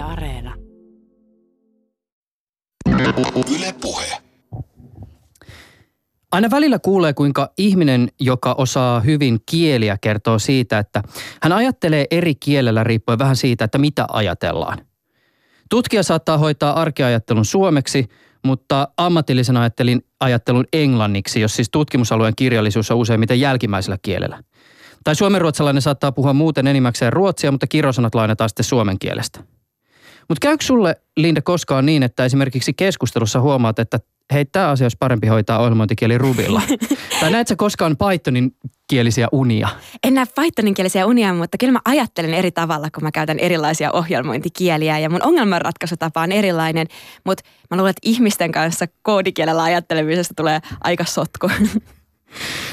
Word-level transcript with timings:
Yle 0.00 0.12
Areena. 0.12 0.54
Yle 3.56 3.74
Puhe. 3.80 4.18
Aina 6.32 6.50
välillä 6.50 6.78
kuulee, 6.78 7.12
kuinka 7.12 7.52
ihminen, 7.58 8.08
joka 8.20 8.52
osaa 8.52 9.00
hyvin 9.00 9.40
kieliä, 9.50 9.98
kertoo 10.00 10.38
siitä, 10.38 10.78
että 10.78 11.02
hän 11.42 11.52
ajattelee 11.52 12.06
eri 12.10 12.34
kielellä 12.34 12.84
riippuen 12.84 13.18
vähän 13.18 13.36
siitä, 13.36 13.64
että 13.64 13.78
mitä 13.78 14.06
ajatellaan. 14.12 14.78
Tutkija 15.70 16.02
saattaa 16.02 16.38
hoitaa 16.38 16.80
arkeajattelun 16.80 17.44
suomeksi, 17.44 18.08
mutta 18.44 18.88
ammatillisen 18.96 19.56
ajattelin 19.56 20.02
ajattelun 20.20 20.64
englanniksi, 20.72 21.40
jos 21.40 21.56
siis 21.56 21.70
tutkimusalueen 21.70 22.36
kirjallisuus 22.36 22.90
on 22.90 22.98
useimmiten 22.98 23.40
jälkimmäisellä 23.40 23.98
kielellä. 24.02 24.42
Tai 25.04 25.14
suomenruotsalainen 25.14 25.82
saattaa 25.82 26.12
puhua 26.12 26.32
muuten 26.32 26.66
enimmäkseen 26.66 27.12
ruotsia, 27.12 27.50
mutta 27.50 27.66
kirjosanat 27.66 28.14
lainataan 28.14 28.50
sitten 28.50 28.64
suomen 28.64 28.98
kielestä. 28.98 29.40
Mutta 30.28 30.46
käykö 30.46 30.64
sulle, 30.64 30.96
Linda, 31.16 31.42
koskaan 31.42 31.86
niin, 31.86 32.02
että 32.02 32.24
esimerkiksi 32.24 32.72
keskustelussa 32.72 33.40
huomaat, 33.40 33.78
että 33.78 34.00
hei, 34.32 34.44
tämä 34.44 34.68
asia 34.68 34.84
olisi 34.84 34.96
parempi 35.00 35.26
hoitaa 35.26 35.58
ohjelmointikieli 35.58 36.18
Rubilla? 36.18 36.62
tai 37.20 37.30
näet 37.30 37.48
sä 37.48 37.56
koskaan 37.56 37.96
Pythonin 37.96 38.56
kielisiä 38.88 39.28
unia? 39.32 39.68
En 40.04 40.14
näe 40.14 40.26
Pythonin 40.26 40.74
kielisiä 40.74 41.06
unia, 41.06 41.34
mutta 41.34 41.58
kyllä 41.58 41.72
mä 41.72 41.80
ajattelen 41.84 42.34
eri 42.34 42.50
tavalla, 42.50 42.88
kun 42.94 43.02
mä 43.02 43.10
käytän 43.12 43.38
erilaisia 43.38 43.92
ohjelmointikieliä 43.92 44.98
ja 44.98 45.10
mun 45.10 45.22
ongelmanratkaisutapa 45.22 46.22
on 46.22 46.32
erilainen, 46.32 46.86
mutta 47.24 47.44
mä 47.70 47.76
luulen, 47.76 47.90
että 47.90 48.08
ihmisten 48.10 48.52
kanssa 48.52 48.86
koodikielellä 49.02 49.62
ajattelemisesta 49.62 50.34
tulee 50.36 50.60
aika 50.80 51.04
sotku. 51.04 51.50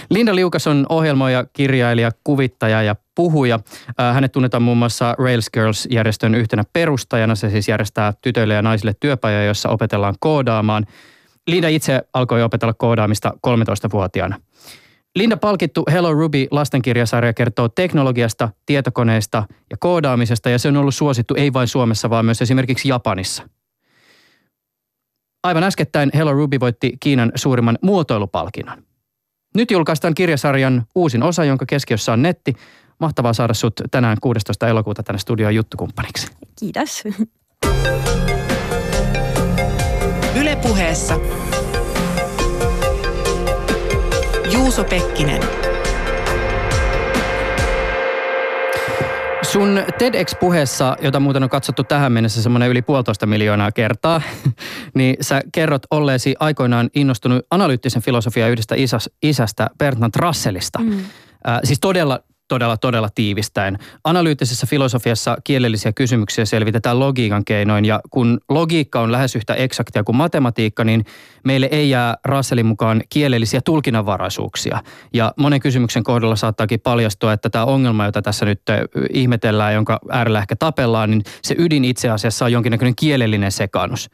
Linda 0.10 0.36
Liukas 0.36 0.68
on 0.68 0.86
ohjelmoija, 0.90 1.46
kirjailija, 1.54 2.12
kuvittaja 2.24 2.82
ja 2.82 2.96
puhuja. 3.16 3.60
Äh, 4.00 4.14
hänet 4.14 4.32
tunnetaan 4.32 4.64
muun 4.64 4.78
muassa 4.78 5.16
Rails 5.18 5.50
Girls-järjestön 5.50 6.36
yhtenä 6.36 6.64
perustajana. 6.74 7.36
Se 7.36 7.50
siis 7.50 7.68
järjestää 7.68 8.14
tytöille 8.22 8.54
ja 8.54 8.62
naisille 8.62 8.96
työpajoja, 9.00 9.46
jossa 9.46 9.70
opetellaan 9.70 10.16
koodaamaan. 10.20 10.86
Linda 11.48 11.68
itse 11.68 12.02
alkoi 12.14 12.44
opetella 12.44 12.74
koodaamista 12.74 13.34
13-vuotiaana. 13.48 14.40
Linda 15.16 15.38
palkittu 15.38 15.84
Hello 15.92 16.14
Ruby 16.14 16.48
lastenkirjasarja 16.52 17.34
kertoo 17.34 17.70
teknologiasta, 17.70 18.49
tietokoneista 18.66 19.44
ja 19.70 19.77
koodaamisesta 19.80 20.49
ja 20.49 20.60
se 20.60 20.68
on 20.68 20.77
ollut 20.77 20.96
suosittu 20.96 21.36
ei 21.38 21.54
vain 21.54 21.68
Suomessa, 21.68 22.10
vaan 22.10 22.26
myös 22.26 22.42
esimerkiksi 22.42 22.90
Japanissa. 22.90 23.49
Aivan 25.44 25.64
äskettäin 25.64 26.10
Hello 26.14 26.34
Ruby 26.34 26.60
voitti 26.60 26.98
Kiinan 26.99 27.32
suurimman 27.36 27.77
muotoilupalkinnon. 27.82 28.87
Nyt 29.58 29.72
julkaistaan 29.72 30.16
kirjasarjan 30.16 30.86
uusin 30.96 31.24
osa, 31.24 31.44
jonka 31.44 31.66
keskiössä 31.66 32.13
on 32.13 32.22
netti. 32.22 32.54
Mahtavaa 33.00 33.34
saada 33.34 33.54
sut 33.54 33.74
tänään 33.91 34.18
16. 34.22 34.68
elokuuta 34.68 35.04
tänne 35.04 35.20
studioon 35.20 35.55
juttukumppaniksi. 35.55 36.27
Kiitos. 36.60 37.04
Ylepuheessa 40.36 41.20
Juuso 44.54 44.84
Pekkinen. 44.84 45.66
Sun 49.58 49.84
TEDx-puheessa, 49.98 50.98
jota 51.02 51.20
muuten 51.20 51.44
on 51.44 51.50
katsottu 51.50 51.84
tähän 51.84 52.12
mennessä 52.12 52.41
semmoinen 52.41 52.70
yli 52.70 52.82
puolitoista 52.82 53.26
miljoonaa 53.26 53.72
kertaa, 53.72 54.22
niin 54.98 55.16
sä 55.22 55.41
kerrot 55.52 55.82
olleesi 55.91 56.36
aikoinaan 56.40 56.90
innostunut 56.96 57.46
analyyttisen 57.52 58.02
filosofian 58.02 58.52
yhdestä 58.52 58.76
isästä, 59.22 59.70
Bertrand 59.77 60.14
Russellista. 60.16 60.80
Mm. 60.80 60.99
Äh, 60.99 61.60
siis 61.64 61.80
todella 61.80 62.20
todella, 62.48 62.77
todella 62.77 63.09
tiivistäen. 63.15 63.77
Analyyttisessä 64.03 64.67
filosofiassa 64.67 65.38
kielellisiä 65.44 65.94
kysymyksiä 65.94 66.45
selvitetään 66.45 67.00
logiikan 67.00 67.45
keinoin 67.45 67.85
ja 67.85 68.00
kun 68.09 68.40
logiikka 68.50 69.01
on 69.01 69.12
lähes 69.12 69.35
yhtä 69.35 69.53
eksaktia 69.53 70.03
kuin 70.03 70.16
matematiikka, 70.16 70.84
niin 70.84 71.06
meille 71.44 71.69
ei 71.72 71.90
jää 71.90 72.18
Russellin 72.25 72.66
mukaan 72.66 73.01
kielellisiä 73.09 73.62
tulkinnanvaraisuuksia. 73.62 74.84
Ja 75.13 75.34
monen 75.38 75.59
kysymyksen 75.59 76.03
kohdalla 76.03 76.36
saattaakin 76.36 76.80
paljastua, 76.80 77.34
että 77.34 77.50
tämä 77.50 77.66
ongelma, 77.66 78.06
jota 78.06 78.22
tässä 78.22 78.46
nyt 78.46 78.62
ihmetellään, 79.13 79.74
jonka 79.74 80.00
äärellä 80.12 80.40
ehkä 80.40 80.56
tapellaan, 80.56 81.09
niin 81.09 81.24
se 81.41 81.56
ydin 81.57 81.86
itse 81.86 82.09
asiassa 82.09 82.46
on 82.46 82.52
jonkinnäköinen 82.52 82.96
kielellinen 82.96 83.52
sekannus 83.52 84.09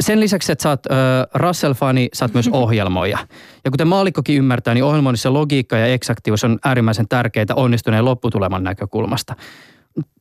sen 0.00 0.20
lisäksi, 0.20 0.52
että 0.52 0.62
sä 0.62 0.68
oot 0.68 0.86
äh, 0.90 0.96
Russell-fani, 1.34 2.08
sä 2.12 2.24
oot 2.24 2.34
myös 2.34 2.48
ohjelmoija. 2.62 3.18
Ja 3.64 3.70
kuten 3.70 3.88
maalikkokin 3.88 4.36
ymmärtää, 4.36 4.74
niin 4.74 4.84
ohjelmoinnissa 4.84 5.32
logiikka 5.32 5.76
ja 5.76 5.86
eksaktiivisuus 5.86 6.52
on 6.52 6.58
äärimmäisen 6.64 7.08
tärkeitä 7.08 7.54
onnistuneen 7.54 8.04
lopputuleman 8.04 8.64
näkökulmasta. 8.64 9.36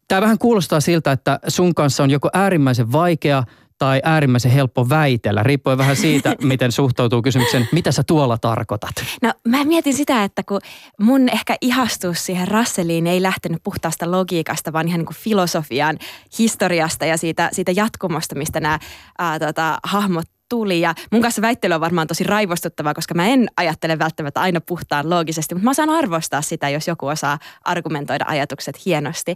Tämä 0.08 0.22
vähän 0.22 0.38
kuulostaa 0.38 0.80
siltä, 0.80 1.12
että 1.12 1.40
sun 1.48 1.76
kanssa 1.76 2.04
on 2.04 2.12
joko 2.12 2.30
äärimmäisen 2.34 2.92
vaikea 2.92 3.44
tai 3.81 4.02
äärimmäisen 4.03 4.52
helppo 4.52 4.90
väitellä, 4.90 5.44
riippuen 5.44 5.78
vähän 5.78 5.96
siitä, 5.96 6.36
miten 6.44 6.72
suhtautuu 6.72 7.22
kysymykseen, 7.22 7.69
mitä 7.72 7.92
sä 7.92 8.03
tuolla 8.03 8.38
tarkoitat? 8.38 8.92
No 9.22 9.34
mä 9.47 9.64
mietin 9.64 9.94
sitä, 9.94 10.24
että 10.24 10.44
kun 10.44 10.62
mun 11.00 11.30
ehkä 11.30 11.56
ihastus 11.62 12.25
siihen 12.25 12.47
Russeliin 12.47 13.08
ei 13.08 13.22
lähtenyt 13.22 13.64
puhtaasta 13.64 14.12
logiikasta, 14.12 14.74
vaan 14.74 14.88
ihan 14.88 15.00
niin 15.00 15.06
kuin 15.06 15.18
filosofian 15.18 15.97
historiasta 16.40 17.06
ja 17.06 17.18
siitä, 17.18 17.50
siitä 17.52 17.72
jatkumosta, 17.72 18.36
mistä 18.36 18.59
nämä 18.59 18.80
ää, 19.20 19.40
tota, 19.40 19.78
hahmot 19.84 20.25
tuli. 20.51 20.81
Ja 20.81 20.94
mun 21.12 21.22
kanssa 21.22 21.41
väittely 21.41 21.73
on 21.73 21.81
varmaan 21.81 22.07
tosi 22.07 22.23
raivostuttavaa, 22.23 22.94
koska 22.94 23.13
mä 23.13 23.28
en 23.28 23.47
ajattele 23.57 24.00
välttämättä 24.00 24.41
aina 24.41 24.62
puhtaan 24.62 25.09
loogisesti, 25.09 25.56
mutta 25.56 25.63
mä 25.63 25.72
osaan 25.72 25.89
arvostaa 25.89 26.41
sitä, 26.41 26.69
jos 26.69 26.88
joku 26.88 27.07
osaa 27.07 27.39
argumentoida 27.63 28.25
ajatukset 28.28 28.85
hienosti. 28.85 29.35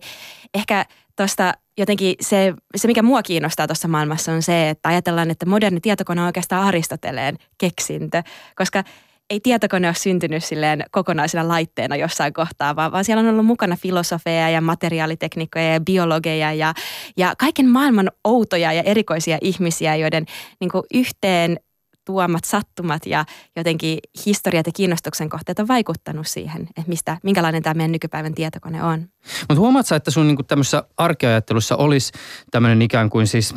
Ehkä 0.54 0.86
tuosta 1.16 1.54
jotenkin 1.78 2.16
se, 2.22 2.54
se, 2.76 2.88
mikä 2.88 3.04
mua 3.04 3.24
kiinnostaa 3.24 3.68
tuossa 3.68 3.88
maailmassa 3.88 4.32
on 4.32 4.42
se, 4.42 4.70
että 4.70 4.90
ajatellaan, 4.90 5.32
että 5.32 5.46
moderni 5.46 5.80
tietokone 5.80 6.22
on 6.22 6.28
oikeastaan 6.28 6.68
Aristoteleen 6.68 7.38
keksintö, 7.58 8.24
koska 8.56 8.84
ei 9.30 9.40
tietokone 9.40 9.88
ole 9.88 9.96
syntynyt 9.96 10.44
silleen 10.44 10.84
kokonaisena 10.92 11.48
laitteena 11.48 11.96
jossain 11.96 12.34
kohtaa, 12.34 12.76
vaan, 12.76 12.92
vaan 12.92 13.06
siellä 13.06 13.22
on 13.22 13.30
ollut 13.30 13.46
mukana 13.46 13.76
filosofeja 13.76 14.50
ja 14.50 14.62
materiaaliteknikkoja 14.62 15.74
ja 15.74 15.80
biologeja 15.80 16.54
ja, 16.54 16.74
ja 17.18 17.34
kaiken 17.38 17.70
maailman 17.70 18.12
outoja 18.24 18.74
ja 18.74 18.82
erikoisia 18.82 19.38
ihmisiä, 19.42 19.96
joiden 19.96 20.26
niin 20.60 20.72
yhteen 20.94 21.60
tuomat 22.06 22.44
sattumat 22.44 23.06
ja 23.06 23.26
jotenkin 23.56 24.00
historiat 24.26 24.66
ja 24.66 24.72
kiinnostuksen 24.76 25.30
kohteet 25.30 25.60
on 25.60 25.68
vaikuttanut 25.68 26.28
siihen, 26.28 26.62
että 26.62 26.90
mistä, 26.90 27.18
minkälainen 27.24 27.64
tämä 27.64 27.74
meidän 27.74 27.92
nykypäivän 27.92 28.34
tietokone 28.34 28.84
on. 28.84 29.10
Mutta 29.40 29.60
huomaatko, 29.60 29.96
että 29.96 30.12
sun 30.12 30.28
niinku 30.28 30.44
tämmöisessä 30.44 30.84
arkeajattelussa 30.98 31.76
olisi 31.76 32.12
tämmöinen 32.52 32.82
ikään 32.82 33.10
kuin 33.10 33.28
siis 33.28 33.56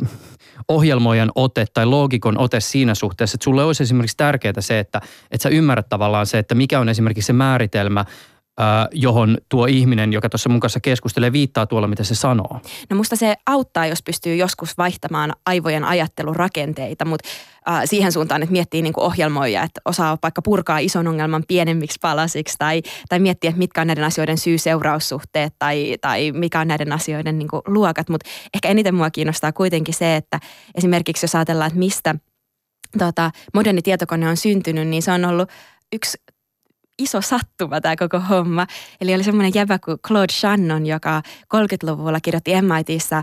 ohjelmoijan 0.68 1.32
ote 1.34 1.66
tai 1.74 1.86
loogikon 1.86 2.38
ote 2.38 2.60
siinä 2.60 2.94
suhteessa, 2.94 3.36
että 3.36 3.44
sulle 3.44 3.64
olisi 3.64 3.82
esimerkiksi 3.82 4.16
tärkeää 4.16 4.60
se, 4.60 4.78
että, 4.78 5.00
että 5.30 5.42
sä 5.42 5.48
ymmärrät 5.48 5.88
tavallaan 5.88 6.26
se, 6.26 6.38
että 6.38 6.54
mikä 6.54 6.80
on 6.80 6.88
esimerkiksi 6.88 7.26
se 7.26 7.32
määritelmä– 7.32 8.04
johon 8.92 9.38
tuo 9.48 9.66
ihminen, 9.66 10.12
joka 10.12 10.28
tuossa 10.28 10.48
mun 10.48 10.60
kanssa 10.60 10.80
keskustelee, 10.80 11.32
viittaa 11.32 11.66
tuolla, 11.66 11.88
mitä 11.88 12.04
se 12.04 12.14
sanoo? 12.14 12.60
No 12.90 12.96
musta 12.96 13.16
se 13.16 13.34
auttaa, 13.46 13.86
jos 13.86 14.02
pystyy 14.02 14.36
joskus 14.36 14.78
vaihtamaan 14.78 15.32
aivojen 15.46 15.84
ajattelurakenteita, 15.84 17.04
mutta 17.04 17.28
äh, 17.68 17.82
siihen 17.84 18.12
suuntaan, 18.12 18.42
että 18.42 18.52
miettii 18.52 18.82
niin 18.82 18.92
ohjelmoija, 18.96 19.62
että 19.62 19.80
osaa 19.84 20.18
vaikka 20.22 20.42
purkaa 20.42 20.78
ison 20.78 21.08
ongelman 21.08 21.44
pienemmiksi 21.48 21.98
palasiksi 22.02 22.54
tai, 22.58 22.82
tai 23.08 23.18
miettiä, 23.18 23.48
että 23.48 23.58
mitkä 23.58 23.80
on 23.80 23.86
näiden 23.86 24.04
asioiden 24.04 24.38
syy-seuraussuhteet 24.38 25.54
tai, 25.58 25.96
tai 26.00 26.32
mikä 26.32 26.60
on 26.60 26.68
näiden 26.68 26.92
asioiden 26.92 27.38
niin 27.38 27.48
luokat. 27.66 28.08
Mutta 28.08 28.30
ehkä 28.54 28.68
eniten 28.68 28.94
mua 28.94 29.10
kiinnostaa 29.10 29.52
kuitenkin 29.52 29.94
se, 29.94 30.16
että 30.16 30.40
esimerkiksi 30.74 31.24
jos 31.24 31.34
ajatellaan, 31.34 31.68
että 31.68 31.78
mistä 31.78 32.14
tota, 32.98 33.30
moderni 33.54 33.82
tietokone 33.82 34.28
on 34.28 34.36
syntynyt, 34.36 34.88
niin 34.88 35.02
se 35.02 35.12
on 35.12 35.24
ollut 35.24 35.48
yksi 35.92 36.18
iso 36.98 37.20
sattuma 37.20 37.80
tämä 37.80 37.96
koko 37.96 38.20
homma. 38.20 38.66
Eli 39.00 39.14
oli 39.14 39.24
semmoinen 39.24 39.52
jäbä 39.54 39.78
kuin 39.78 39.98
Claude 40.06 40.32
Shannon, 40.32 40.86
joka 40.86 41.22
30-luvulla 41.54 42.20
kirjoitti 42.20 42.50
MITissä 42.62 43.22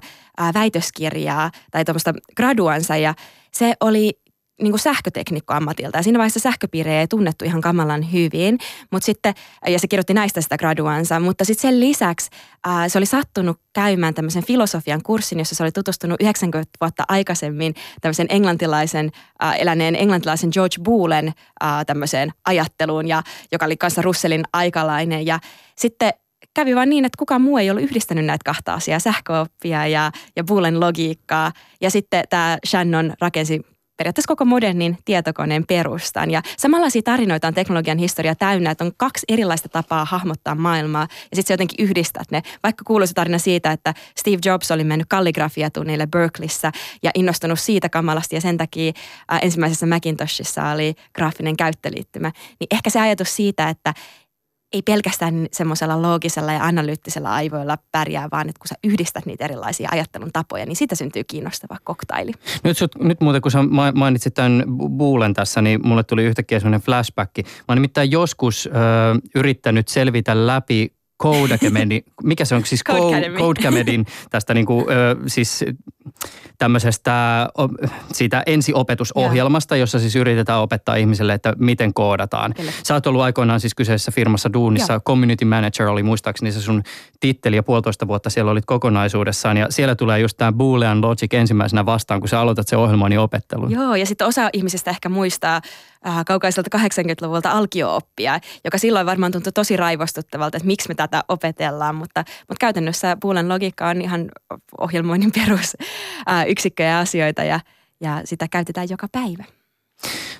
väitöskirjaa 0.53 1.51
tai 1.71 1.85
tuommoista 1.85 2.13
graduansa 2.35 2.97
ja 2.97 3.13
se 3.51 3.73
oli 3.79 4.24
niin 4.61 4.71
kuin 4.71 4.79
sähköteknikko 4.79 5.53
ammatilta. 5.53 5.97
Ja 5.97 6.03
siinä 6.03 6.19
vaiheessa 6.19 6.39
sähköpiirejä 6.39 6.99
ei 6.99 7.07
tunnettu 7.07 7.45
ihan 7.45 7.61
kamalan 7.61 8.11
hyvin, 8.11 8.57
mutta 8.91 9.05
sitten, 9.05 9.33
ja 9.67 9.79
se 9.79 9.87
kirjoitti 9.87 10.13
näistä 10.13 10.41
sitä 10.41 10.57
graduansa, 10.57 11.19
mutta 11.19 11.45
sitten 11.45 11.61
sen 11.61 11.79
lisäksi 11.79 12.29
ää, 12.65 12.89
se 12.89 12.97
oli 12.97 13.05
sattunut 13.05 13.59
käymään 13.73 14.13
tämmöisen 14.13 14.45
filosofian 14.45 15.03
kurssin, 15.03 15.39
jossa 15.39 15.55
se 15.55 15.63
oli 15.63 15.71
tutustunut 15.71 16.21
90 16.21 16.71
vuotta 16.81 17.03
aikaisemmin 17.07 17.75
tämmöisen 18.01 18.27
englantilaisen, 18.29 19.11
ää, 19.39 19.55
eläneen 19.55 19.95
englantilaisen 19.95 20.49
George 20.53 20.75
Boolen 20.83 21.33
ää, 21.61 21.85
tämmöiseen 21.85 22.31
ajatteluun, 22.45 23.07
ja, 23.07 23.23
joka 23.51 23.65
oli 23.65 23.77
kanssa 23.77 24.01
Russellin 24.01 24.43
aikalainen. 24.53 25.25
Ja 25.25 25.39
sitten 25.77 26.13
kävi 26.53 26.75
vaan 26.75 26.89
niin, 26.89 27.05
että 27.05 27.17
kukaan 27.19 27.41
muu 27.41 27.57
ei 27.57 27.69
ollut 27.69 27.83
yhdistänyt 27.83 28.25
näitä 28.25 28.43
kahta 28.45 28.73
asiaa, 28.73 28.99
sähköoppia 28.99 29.87
ja, 29.87 30.11
ja 30.35 30.43
Boolen 30.43 30.79
logiikkaa. 30.79 31.51
Ja 31.81 31.91
sitten 31.91 32.23
tämä 32.29 32.57
Shannon 32.67 33.13
rakensi 33.21 33.61
periaatteessa 33.97 34.27
koko 34.27 34.45
modernin 34.45 34.97
tietokoneen 35.05 35.65
perustan. 35.67 36.31
Ja 36.31 36.41
samanlaisia 36.57 37.01
tarinoita 37.01 37.47
on 37.47 37.53
teknologian 37.53 37.97
historia 37.97 38.35
täynnä, 38.35 38.71
että 38.71 38.83
on 38.83 38.91
kaksi 38.97 39.25
erilaista 39.29 39.69
tapaa 39.69 40.05
hahmottaa 40.05 40.55
maailmaa 40.55 41.07
ja 41.11 41.35
sitten 41.35 41.47
sä 41.47 41.53
jotenkin 41.53 41.85
yhdistät 41.85 42.31
ne. 42.31 42.41
Vaikka 42.63 42.83
kuuluisa 42.87 43.13
tarina 43.13 43.37
siitä, 43.37 43.71
että 43.71 43.93
Steve 44.19 44.39
Jobs 44.45 44.71
oli 44.71 44.83
mennyt 44.83 45.07
kalligrafiatunnille 45.09 46.07
Berkeleyssä 46.07 46.71
ja 47.03 47.11
innostunut 47.15 47.59
siitä 47.59 47.89
kamalasti 47.89 48.35
ja 48.35 48.41
sen 48.41 48.57
takia 48.57 48.91
äh, 49.33 49.39
ensimmäisessä 49.41 49.85
Macintoshissa 49.85 50.69
oli 50.69 50.93
graafinen 51.13 51.57
käyttöliittymä. 51.57 52.31
Niin 52.59 52.67
ehkä 52.71 52.89
se 52.89 52.99
ajatus 52.99 53.35
siitä, 53.35 53.69
että 53.69 53.93
ei 54.75 54.81
pelkästään 54.81 55.47
semmoisella 55.51 56.01
loogisella 56.01 56.53
ja 56.53 56.63
analyyttisella 56.63 57.33
aivoilla 57.33 57.77
pärjää, 57.91 58.27
vaan 58.31 58.49
että 58.49 58.59
kun 58.59 58.67
sä 58.67 58.75
yhdistät 58.83 59.25
niitä 59.25 59.45
erilaisia 59.45 59.89
ajattelun 59.91 60.29
tapoja, 60.33 60.65
niin 60.65 60.75
siitä 60.75 60.95
syntyy 60.95 61.23
kiinnostava 61.23 61.77
koktaili. 61.83 62.31
Nyt, 62.63 62.77
sut, 62.77 62.95
nyt 62.99 63.21
muuten 63.21 63.41
kun 63.41 63.51
sä 63.51 63.59
mainitsit 63.95 64.33
tämän 64.33 64.63
Buulen 64.97 65.33
tässä, 65.33 65.61
niin 65.61 65.87
mulle 65.87 66.03
tuli 66.03 66.23
yhtäkkiä 66.23 66.59
semmoinen 66.59 66.81
flashback. 66.81 67.37
Mä 67.37 67.43
oon 67.67 67.75
nimittäin 67.75 68.11
joskus 68.11 68.67
ö, 68.67 68.69
yrittänyt 69.35 69.87
selvitä 69.87 70.47
läpi 70.47 70.94
Codecamedin, 71.21 72.03
mikä 72.23 72.45
se 72.45 72.55
on 72.55 72.65
siis 72.65 72.83
Codecamedin 73.37 74.05
tästä 74.29 74.53
niin 74.53 74.65
kuin, 74.65 74.85
ö, 74.89 75.15
siis 75.27 75.65
tämmöisestä 76.57 77.47
siitä 78.13 78.43
ensiopetusohjelmasta, 78.45 79.75
jossa 79.75 79.99
siis 79.99 80.15
yritetään 80.15 80.59
opettaa 80.59 80.95
ihmiselle, 80.95 81.33
että 81.33 81.53
miten 81.57 81.93
koodataan. 81.93 82.53
Kyllä. 82.53 82.71
Sä 82.83 82.93
oot 82.93 83.07
ollut 83.07 83.21
aikoinaan 83.21 83.59
siis 83.59 83.75
kyseessä 83.75 84.11
firmassa 84.11 84.53
duunissa, 84.53 84.93
Joo. 84.93 85.01
community 85.01 85.45
manager 85.45 85.87
oli 85.87 86.03
muistaakseni 86.03 86.51
se 86.51 86.61
sun 86.61 86.83
titteli 87.19 87.55
ja 87.55 87.63
puolitoista 87.63 88.07
vuotta 88.07 88.29
siellä 88.29 88.51
olit 88.51 88.65
kokonaisuudessaan 88.65 89.57
ja 89.57 89.67
siellä 89.69 89.95
tulee 89.95 90.19
just 90.19 90.37
tämä 90.37 90.51
Boolean 90.51 91.01
Logic 91.01 91.33
ensimmäisenä 91.33 91.85
vastaan, 91.85 92.19
kun 92.19 92.29
sä 92.29 92.39
aloitat 92.39 92.67
se 92.67 92.77
ohjelmoinnin 92.77 93.19
opettelun. 93.19 93.71
Joo 93.71 93.95
ja 93.95 94.05
sitten 94.05 94.27
osa 94.27 94.49
ihmisistä 94.53 94.91
ehkä 94.91 95.09
muistaa 95.09 95.61
äh, 96.07 96.25
kaukaiselta 96.25 96.77
80-luvulta 96.77 97.51
alkio-oppia, 97.51 98.39
joka 98.63 98.77
silloin 98.77 99.05
varmaan 99.05 99.31
tuntui 99.31 99.51
tosi 99.51 99.77
raivostuttavalta, 99.77 100.57
että 100.57 100.67
miksi 100.67 100.89
me 100.89 100.95
tätä 100.95 101.23
opetellaan, 101.27 101.95
mutta, 101.95 102.23
mutta 102.39 102.59
käytännössä 102.59 103.17
Boolean 103.21 103.49
logiikka 103.49 103.87
on 103.87 104.01
ihan 104.01 104.31
ohjelmoinnin 104.79 105.31
perus 105.31 105.77
äh, 106.29 106.49
yksikköjä 106.49 106.89
ja 106.89 106.99
asioita 106.99 107.43
ja, 107.43 107.59
ja 108.01 108.21
sitä 108.25 108.47
käytetään 108.51 108.87
joka 108.89 109.07
päivä. 109.11 109.43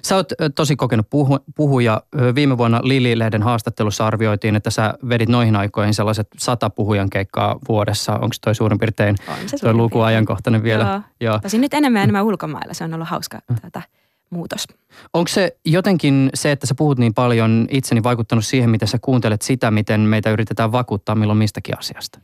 Sä 0.02 0.16
oot 0.16 0.28
tosi 0.56 0.76
kokenut 0.76 1.10
puhu, 1.10 1.40
puhuja. 1.56 2.02
Viime 2.36 2.58
vuonna 2.58 2.80
Lili-lehden 2.84 3.44
haastattelussa 3.44 4.08
arvioitiin, 4.08 4.56
että 4.56 4.70
sä 4.70 4.94
vedit 5.10 5.30
noihin 5.30 5.56
aikoihin 5.56 5.94
sellaiset 5.94 6.28
sata 6.38 6.70
puhujan 6.70 7.10
keikkaa 7.10 7.56
vuodessa. 7.68 8.14
Onko 8.14 8.36
toi 8.42 8.56
suurin 8.56 8.80
piirtein 8.80 9.16
on 9.28 9.50
se 9.50 9.58
toi 9.58 9.74
luku 9.74 10.02
ajankohtainen 10.02 10.64
vielä? 10.64 10.84
Joo. 10.84 11.02
Joo. 11.22 11.40
Tosin 11.40 11.62
nyt 11.62 11.74
enemmän 11.74 12.04
enemmän 12.04 12.24
ulkomailla. 12.24 12.74
Se 12.74 12.84
on 12.84 12.94
ollut 12.94 13.08
hauska 13.08 13.40
mm. 13.50 13.56
tätä 13.62 13.82
muutos. 14.30 14.68
Onko 15.14 15.28
se 15.28 15.58
jotenkin 15.66 16.30
se, 16.34 16.52
että 16.52 16.68
sä 16.68 16.76
puhut 16.76 16.98
niin 16.98 17.14
paljon 17.14 17.68
itseni 17.70 18.04
vaikuttanut 18.04 18.46
siihen, 18.46 18.70
miten 18.70 18.88
sä 18.88 18.98
kuuntelet 19.02 19.42
sitä, 19.42 19.72
miten 19.72 20.02
meitä 20.02 20.32
yritetään 20.32 20.72
vakuuttaa 20.72 21.16
milloin 21.16 21.38
mistäkin 21.38 21.80
asiasta? 21.80 22.20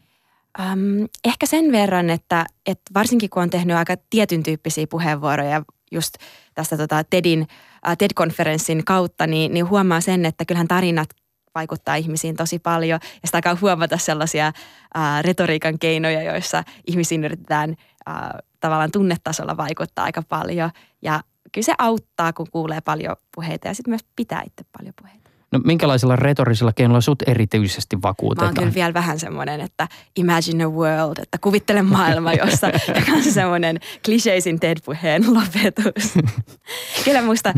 Um, 0.60 1.08
ehkä 1.24 1.46
sen 1.46 1.72
verran, 1.72 2.10
että, 2.10 2.46
että 2.66 2.94
varsinkin 2.94 3.30
kun 3.30 3.44
on 3.44 3.50
tehnyt 3.50 3.78
aika 3.78 3.96
tietyn 4.10 4.44
tyyppisiä 4.44 4.88
puheenvuoroja 4.88 5.64
just 5.92 6.14
tästä 6.54 6.78
tota 6.78 7.04
TEDin, 7.04 7.42
uh, 7.42 7.98
TED-konferenssin 7.98 8.84
kautta, 8.86 9.28
niin, 9.28 9.54
niin 9.54 9.70
huomaa 9.70 10.02
sen, 10.02 10.26
että 10.26 10.46
kyllähän 10.46 10.68
tarinat 10.68 11.10
vaikuttaa 11.56 11.96
ihmisiin 11.96 12.36
tosi 12.36 12.60
paljon. 12.60 13.00
Ja 13.04 13.28
sitä 13.28 13.38
alkaa 13.38 13.58
huomata 13.62 13.98
sellaisia 13.98 14.52
uh, 14.96 15.02
retoriikan 15.22 15.80
keinoja, 15.80 16.24
joissa 16.24 16.64
ihmisiin 16.88 17.24
yritetään 17.24 17.70
uh, 17.70 18.40
tavallaan 18.60 18.92
tunnetasolla 18.92 19.58
vaikuttaa 19.58 20.06
aika 20.06 20.24
paljon. 20.30 20.70
Ja 21.02 21.22
kyllä 21.52 21.66
se 21.66 21.74
auttaa, 21.78 22.34
kun 22.34 22.48
kuulee 22.52 22.82
paljon 22.82 23.16
puheita 23.36 23.68
ja 23.68 23.74
sitten 23.74 23.92
myös 23.92 24.06
pitää 24.16 24.42
itse 24.46 24.66
paljon 24.78 24.94
puheita. 25.02 25.22
No 25.52 25.60
minkälaisella 25.66 26.16
retorisella 26.16 26.74
keinolla 26.74 27.02
sut 27.02 27.24
erityisesti 27.28 28.02
vakuutetaan? 28.02 28.46
Mä 28.46 28.50
oon 28.50 28.64
kyllä 28.64 28.74
vielä 28.74 28.94
vähän 28.94 29.20
semmoinen, 29.20 29.62
että 29.62 29.88
imagine 30.16 30.64
a 30.64 30.70
world, 30.70 31.18
että 31.22 31.38
kuvittele 31.38 31.82
maailma, 31.82 32.34
jossa 32.34 32.68
joka 33.00 33.12
on 33.12 33.24
semmoinen 33.24 33.80
kliseisin 34.06 34.60
TED-puheen 34.60 35.34
lopetus. 35.34 36.14
kyllä 37.06 37.22
musta, 37.22 37.54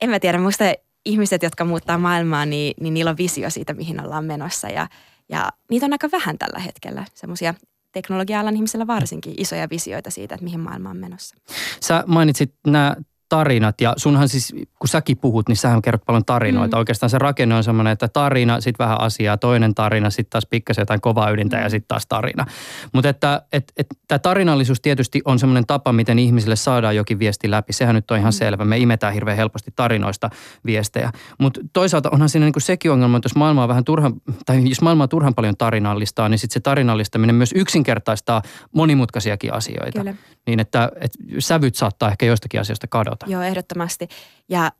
en 0.00 0.10
mä 0.10 0.20
tiedä, 0.20 0.38
musta 0.38 0.64
ihmiset, 1.04 1.42
jotka 1.42 1.64
muuttaa 1.64 1.98
maailmaa, 1.98 2.46
niin, 2.46 2.74
niin 2.80 2.94
niillä 2.94 3.10
on 3.10 3.16
visio 3.16 3.50
siitä, 3.50 3.74
mihin 3.74 4.04
ollaan 4.04 4.24
menossa 4.24 4.68
ja, 4.68 4.88
ja 5.28 5.50
niitä 5.70 5.86
on 5.86 5.92
aika 5.92 6.10
vähän 6.12 6.38
tällä 6.38 6.58
hetkellä, 6.58 7.04
semmoisia 7.14 7.54
teknologia-alan 7.92 8.56
ihmisillä 8.56 8.86
varsinkin 8.86 9.34
isoja 9.36 9.70
visioita 9.70 10.10
siitä, 10.10 10.34
että 10.34 10.44
mihin 10.44 10.60
maailma 10.60 10.90
on 10.90 10.96
menossa. 10.96 11.36
Sä 11.80 12.04
mainitsit 12.06 12.54
nämä 12.66 12.96
tarinat 13.32 13.80
ja 13.80 13.94
sunhan 13.96 14.28
siis, 14.28 14.54
kun 14.78 14.88
säkin 14.88 15.16
puhut, 15.16 15.48
niin 15.48 15.56
sähän 15.56 15.82
kerrot 15.82 16.02
paljon 16.06 16.24
tarinoita. 16.24 16.76
Mm. 16.76 16.78
Oikeastaan 16.78 17.10
se 17.10 17.18
rakenne 17.18 17.54
on 17.54 17.64
semmoinen, 17.64 17.92
että 17.92 18.08
tarina, 18.08 18.60
sitten 18.60 18.84
vähän 18.84 19.00
asiaa, 19.00 19.36
toinen 19.36 19.74
tarina, 19.74 20.10
sitten 20.10 20.30
taas 20.30 20.46
pikkasen 20.50 20.82
jotain 20.82 21.00
kovaa 21.00 21.30
ydintä 21.30 21.56
mm. 21.56 21.62
ja 21.62 21.70
sitten 21.70 21.88
taas 21.88 22.06
tarina. 22.06 22.46
Mutta 22.92 23.08
että 23.08 23.42
et, 23.52 23.72
et, 23.76 23.86
tämä 24.08 24.18
tarinallisuus 24.18 24.80
tietysti 24.80 25.20
on 25.24 25.38
semmoinen 25.38 25.66
tapa, 25.66 25.92
miten 25.92 26.18
ihmisille 26.18 26.56
saadaan 26.56 26.96
jokin 26.96 27.18
viesti 27.18 27.50
läpi. 27.50 27.72
Sehän 27.72 27.94
nyt 27.94 28.10
on 28.10 28.18
ihan 28.18 28.32
mm. 28.32 28.36
selvä. 28.36 28.64
Me 28.64 28.78
imetään 28.78 29.14
hirveän 29.14 29.36
helposti 29.36 29.72
tarinoista 29.76 30.30
viestejä. 30.66 31.12
Mutta 31.38 31.60
toisaalta 31.72 32.10
onhan 32.10 32.28
siinä 32.28 32.46
niinku 32.46 32.60
sekin 32.60 32.90
ongelma, 32.90 33.16
että 33.16 33.26
jos 33.26 33.36
maailmaa 33.36 33.68
vähän 33.68 33.84
turhan, 33.84 34.12
tai 34.46 34.68
jos 34.68 34.80
maailmaa 34.80 35.08
turhan 35.08 35.34
paljon 35.34 35.56
tarinallistaa, 35.56 36.28
niin 36.28 36.38
sitten 36.38 36.54
se 36.54 36.60
tarinallistaminen 36.60 37.34
myös 37.34 37.52
yksinkertaistaa 37.54 38.42
monimutkaisiakin 38.72 39.54
asioita. 39.54 39.98
Kyllä. 39.98 40.14
Niin 40.46 40.60
että, 40.60 40.90
että 41.00 41.18
sävyt 41.38 41.74
saattaa 41.74 42.10
ehkä 42.10 42.26
joistakin 42.26 42.60
asioista 42.60 42.86
kadota. 42.86 43.26
Joo, 43.28 43.42
ehdottomasti. 43.42 44.08
Ja 44.48 44.72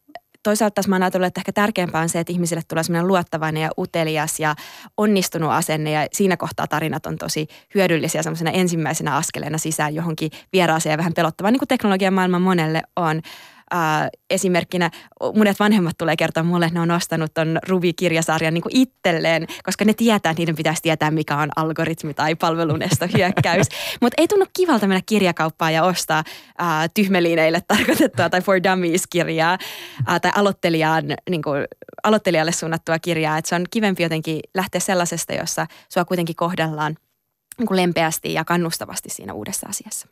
toisaalta 0.42 0.74
tässä 0.74 0.88
mä 0.88 0.94
oon 0.94 1.02
ajatellut, 1.02 1.26
että 1.26 1.40
ehkä 1.40 1.52
tärkeämpää 1.52 2.02
on 2.02 2.08
se, 2.08 2.20
että 2.20 2.32
ihmisille 2.32 2.62
tulee 2.68 2.84
sellainen 2.84 3.08
luottavainen 3.08 3.62
ja 3.62 3.70
utelias 3.78 4.40
ja 4.40 4.54
onnistunut 4.96 5.50
asenne 5.50 5.90
ja 5.90 6.06
siinä 6.12 6.36
kohtaa 6.36 6.66
tarinat 6.66 7.06
on 7.06 7.18
tosi 7.18 7.46
hyödyllisiä 7.74 8.22
semmoisena 8.22 8.50
ensimmäisenä 8.50 9.16
askeleena 9.16 9.58
sisään 9.58 9.94
johonkin 9.94 10.30
vieraaseen 10.52 10.92
ja 10.92 10.98
vähän 10.98 11.14
pelottavaan, 11.14 11.52
niin 11.52 11.58
kuin 11.58 11.68
teknologian 11.68 12.14
maailman 12.14 12.42
monelle 12.42 12.82
on 12.96 13.20
äh, 13.74 14.08
esimerkkinä 14.30 14.90
monet 15.36 15.60
vanhemmat 15.60 15.98
tulee 15.98 16.16
kertoa 16.16 16.42
mulle, 16.42 16.66
että 16.66 16.78
ne 16.78 16.82
on 16.82 16.90
ostanut 16.90 17.34
ton 17.34 17.58
Ruby-kirjasarjan 17.68 18.54
niin 18.54 18.64
itselleen, 18.70 19.46
koska 19.64 19.84
ne 19.84 19.94
tietää, 19.94 20.30
että 20.30 20.40
niiden 20.40 20.56
pitäisi 20.56 20.82
tietää, 20.82 21.10
mikä 21.10 21.36
on 21.36 21.48
algoritmi 21.56 22.14
tai 22.14 22.34
palvelunestohyökkäys. 22.34 23.66
Mutta 24.02 24.22
ei 24.22 24.28
tunnu 24.28 24.46
kivalta 24.56 24.86
mennä 24.86 25.02
kirjakauppaan 25.06 25.74
ja 25.74 25.84
ostaa 25.84 26.24
äh, 26.60 26.90
tyhmeliineille 26.94 27.60
tarkoitettua 27.68 28.30
tai 28.30 28.40
For 28.40 28.56
Dummies-kirjaa 28.62 29.58
äh, 30.08 30.20
tai 30.20 30.32
aloittelijaan, 30.34 31.04
niin 31.30 31.42
kuin, 31.42 31.64
aloittelijalle 32.02 32.52
suunnattua 32.52 32.98
kirjaa. 32.98 33.38
Et 33.38 33.46
se 33.46 33.54
on 33.54 33.64
kivempi 33.70 34.02
jotenkin 34.02 34.40
lähteä 34.54 34.80
sellaisesta, 34.80 35.32
jossa 35.32 35.66
sua 35.92 36.04
kuitenkin 36.04 36.36
kohdellaan 36.36 36.96
niin 37.58 37.66
kuin 37.66 37.76
lempeästi 37.76 38.34
ja 38.34 38.44
kannustavasti 38.44 39.10
siinä 39.10 39.32
uudessa 39.32 39.66
asiassa. 39.70 40.08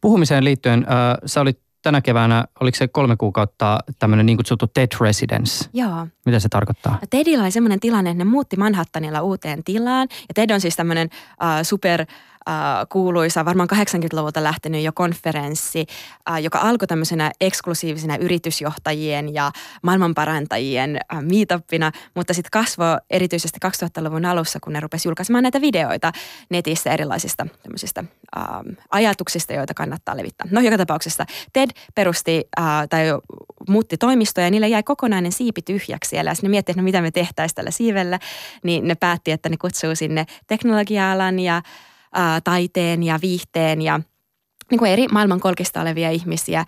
Puhumiseen 0.00 0.44
liittyen, 0.44 0.78
äh, 0.78 1.18
sä 1.26 1.40
olit 1.40 1.65
tänä 1.86 2.00
keväänä, 2.00 2.44
oliko 2.60 2.76
se 2.76 2.88
kolme 2.88 3.16
kuukautta 3.16 3.78
tämmöinen 3.98 4.26
niin 4.26 4.36
kutsuttu 4.36 4.66
TED 4.66 4.88
Residence? 5.00 5.68
Joo. 5.72 6.06
Mitä 6.24 6.38
se 6.40 6.48
tarkoittaa? 6.48 6.92
No 6.92 7.06
TEDillä 7.10 7.42
oli 7.42 7.50
semmoinen 7.50 7.80
tilanne, 7.80 8.10
että 8.10 8.24
ne 8.24 8.30
muutti 8.30 8.56
Manhattanilla 8.56 9.22
uuteen 9.22 9.64
tilaan. 9.64 10.08
Ja 10.10 10.34
TED 10.34 10.50
on 10.50 10.60
siis 10.60 10.76
tämmöinen 10.76 11.08
uh, 11.12 11.48
super 11.62 12.00
äh, 12.00 12.06
kuuluisa, 12.88 13.44
varmaan 13.44 13.68
80-luvulta 13.72 14.42
lähtenyt 14.44 14.84
jo 14.84 14.92
konferenssi, 14.92 15.86
äh, 16.30 16.42
joka 16.42 16.58
alkoi 16.58 16.88
tämmöisenä 16.88 17.30
eksklusiivisena 17.40 18.16
yritysjohtajien 18.16 19.34
ja 19.34 19.52
maailmanparantajien 19.82 20.96
äh, 20.96 21.22
meetupina, 21.22 21.92
mutta 22.14 22.34
sitten 22.34 22.50
kasvoi 22.50 22.96
erityisesti 23.10 23.58
2000-luvun 23.66 24.24
alussa, 24.24 24.58
kun 24.62 24.72
ne 24.72 24.80
rupesi 24.80 25.08
julkaisemaan 25.08 25.42
näitä 25.42 25.60
videoita 25.60 26.12
netissä 26.50 26.92
erilaisista 26.92 27.46
tämmöisistä 27.62 28.04
äh, 28.36 28.44
ajatuksista, 28.90 29.52
joita 29.52 29.74
kannattaa 29.74 30.16
levittää. 30.16 30.48
No 30.50 30.60
joka 30.60 30.78
tapauksessa 30.78 31.26
TED 31.52 31.70
perusti 31.94 32.44
äh, 32.60 32.64
tai 32.90 33.04
muutti 33.68 33.96
toimistoja 33.96 34.46
ja 34.46 34.50
niille 34.50 34.68
jäi 34.68 34.82
kokonainen 34.82 35.32
siipi 35.32 35.62
tyhjäksi 35.62 36.08
siellä. 36.08 36.30
Ja 36.30 36.34
ne 36.42 36.48
miettii, 36.48 36.72
että 36.72 36.82
no 36.82 36.84
mitä 36.84 37.00
me 37.00 37.10
tehtäisiin 37.10 37.54
tällä 37.54 37.70
siivellä, 37.70 38.18
niin 38.62 38.88
ne 38.88 38.94
päätti, 38.94 39.30
että 39.30 39.48
ne 39.48 39.56
kutsuu 39.56 39.94
sinne 39.94 40.26
teknologia-alan 40.46 41.38
ja 41.38 41.62
taiteen 42.44 43.02
ja 43.02 43.18
viihteen 43.22 43.82
ja 43.82 44.00
niin 44.70 44.78
kuin 44.78 44.90
eri 44.90 45.08
maailmankolkista 45.08 45.80
olevia 45.80 46.10
ihmisiä 46.10 46.64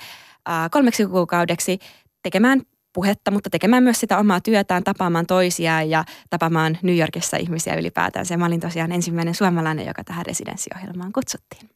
kolmeksi 0.70 1.06
kuukaudeksi 1.06 1.78
tekemään 2.22 2.62
puhetta, 2.98 3.30
mutta 3.30 3.50
tekemään 3.50 3.82
myös 3.82 4.00
sitä 4.00 4.18
omaa 4.18 4.40
työtään, 4.40 4.84
tapaamaan 4.84 5.26
toisiaan 5.26 5.90
ja 5.90 6.04
tapaamaan 6.30 6.78
New 6.82 6.98
Yorkissa 6.98 7.36
ihmisiä 7.36 7.74
ylipäätään. 7.74 8.26
Se 8.26 8.36
mä 8.36 8.46
olin 8.46 8.60
tosiaan 8.60 8.92
ensimmäinen 8.92 9.34
suomalainen, 9.34 9.86
joka 9.86 10.04
tähän 10.04 10.26
residenssiohjelmaan 10.26 11.12
kutsuttiin. 11.12 11.70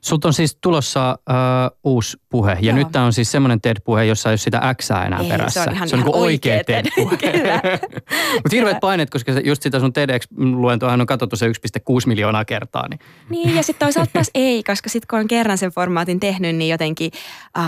Sulta 0.00 0.28
on 0.28 0.34
siis 0.34 0.58
tulossa 0.60 1.10
äh, 1.10 1.36
uusi 1.84 2.16
puhe, 2.28 2.52
ja 2.52 2.58
Joo. 2.60 2.76
nyt 2.76 2.92
tämä 2.92 3.04
on 3.04 3.12
siis 3.12 3.32
semmoinen 3.32 3.60
TED-puhe, 3.60 4.04
jossa 4.04 4.28
ei 4.28 4.32
ole 4.32 4.36
sitä 4.36 4.74
X 4.82 4.90
enää 4.90 5.20
Ei, 5.20 5.28
perässä. 5.28 5.64
se 5.64 5.70
on 5.70 5.76
ihan- 5.76 5.88
se 5.88 5.96
on 5.96 6.00
ihan 6.00 6.12
niin 6.12 6.22
oikea 6.22 6.64
TED-puhe. 6.64 7.16
Mutta 8.34 8.48
hirveät 8.52 8.80
paineet, 8.80 9.10
koska 9.10 9.32
just 9.44 9.62
sitä 9.62 9.80
sun 9.80 9.92
TEDx-luentoahan 9.92 11.00
on 11.00 11.06
katsottu 11.06 11.36
se 11.36 11.48
1,6 11.48 11.52
miljoonaa 12.06 12.44
kertaa. 12.44 12.88
Niin. 12.88 13.00
Niin, 13.30 13.56
ja 13.56 13.62
sitten 13.62 13.86
toisaalta 13.86 14.10
taas 14.12 14.30
ei, 14.34 14.62
koska 14.62 14.88
sitten 14.88 15.06
kun 15.10 15.18
on 15.18 15.28
kerran 15.28 15.58
sen 15.58 15.70
formaatin 15.70 16.20
tehnyt, 16.20 16.56
niin 16.56 16.70
jotenkin 16.70 17.10
uh, 17.58 17.64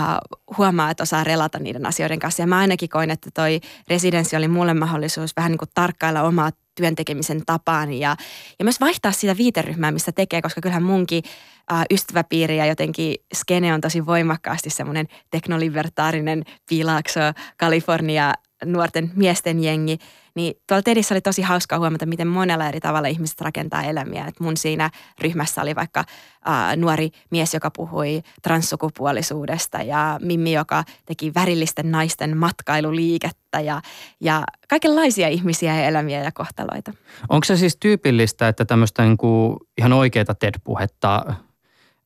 huomaa, 0.57 0.89
että 0.89 1.03
osaa 1.03 1.23
relata 1.23 1.59
niiden 1.59 1.85
asioiden 1.85 2.19
kanssa. 2.19 2.43
Ja 2.43 2.47
mä 2.47 2.57
ainakin 2.57 2.89
koin, 2.97 3.11
että 3.11 3.29
toi 3.33 3.59
residenssi 3.87 4.35
oli 4.35 4.47
mulle 4.47 4.73
mahdollisuus 4.73 5.35
vähän 5.35 5.51
niin 5.51 5.57
kuin 5.57 5.69
tarkkailla 5.73 6.23
omaa 6.23 6.51
työntekemisen 6.75 7.45
tapaani 7.45 7.99
ja, 7.99 8.15
ja 8.59 8.65
myös 8.65 8.79
vaihtaa 8.79 9.11
sitä 9.11 9.37
viiteryhmää, 9.37 9.91
mistä 9.91 10.11
tekee, 10.11 10.41
koska 10.41 10.61
kyllähän 10.61 10.83
munkin 10.83 11.23
uh, 11.71 11.81
ystäväpiiri 11.91 12.57
ja 12.57 12.65
jotenkin 12.65 13.15
skene 13.35 13.73
on 13.73 13.81
tosi 13.81 14.05
voimakkaasti 14.05 14.69
semmoinen 14.69 15.07
teknolibertaarinen 15.31 16.43
Pilaakso, 16.69 17.19
Kalifornia, 17.57 18.33
nuorten 18.65 19.11
miesten 19.15 19.63
jengi, 19.63 19.97
niin 20.35 20.53
tuolla 20.67 20.81
TEDissä 20.81 21.13
oli 21.13 21.21
tosi 21.21 21.41
hauskaa 21.41 21.79
huomata, 21.79 22.05
miten 22.05 22.27
monella 22.27 22.67
eri 22.67 22.79
tavalla 22.79 23.07
ihmiset 23.07 23.41
rakentaa 23.41 23.83
elämiä. 23.83 24.25
Et 24.25 24.39
mun 24.39 24.57
siinä 24.57 24.89
ryhmässä 25.21 25.61
oli 25.61 25.75
vaikka 25.75 26.03
ää, 26.45 26.75
nuori 26.75 27.09
mies, 27.31 27.53
joka 27.53 27.71
puhui 27.71 28.21
transsukupuolisuudesta 28.41 29.81
ja 29.81 30.19
Mimmi, 30.21 30.53
joka 30.53 30.83
teki 31.05 31.33
värillisten 31.35 31.91
naisten 31.91 32.37
matkailuliikettä 32.37 33.59
ja, 33.59 33.81
ja 34.21 34.43
kaikenlaisia 34.69 35.27
ihmisiä 35.27 35.75
ja 35.75 35.87
elämiä 35.87 36.23
ja 36.23 36.31
kohtaloita. 36.31 36.93
Onko 37.29 37.45
se 37.45 37.57
siis 37.57 37.77
tyypillistä, 37.79 38.47
että 38.47 38.65
tämmöistä 38.65 39.03
niin 39.03 39.17
kuin 39.17 39.57
ihan 39.77 39.93
oikeaa 39.93 40.35
TED-puhetta 40.39 41.33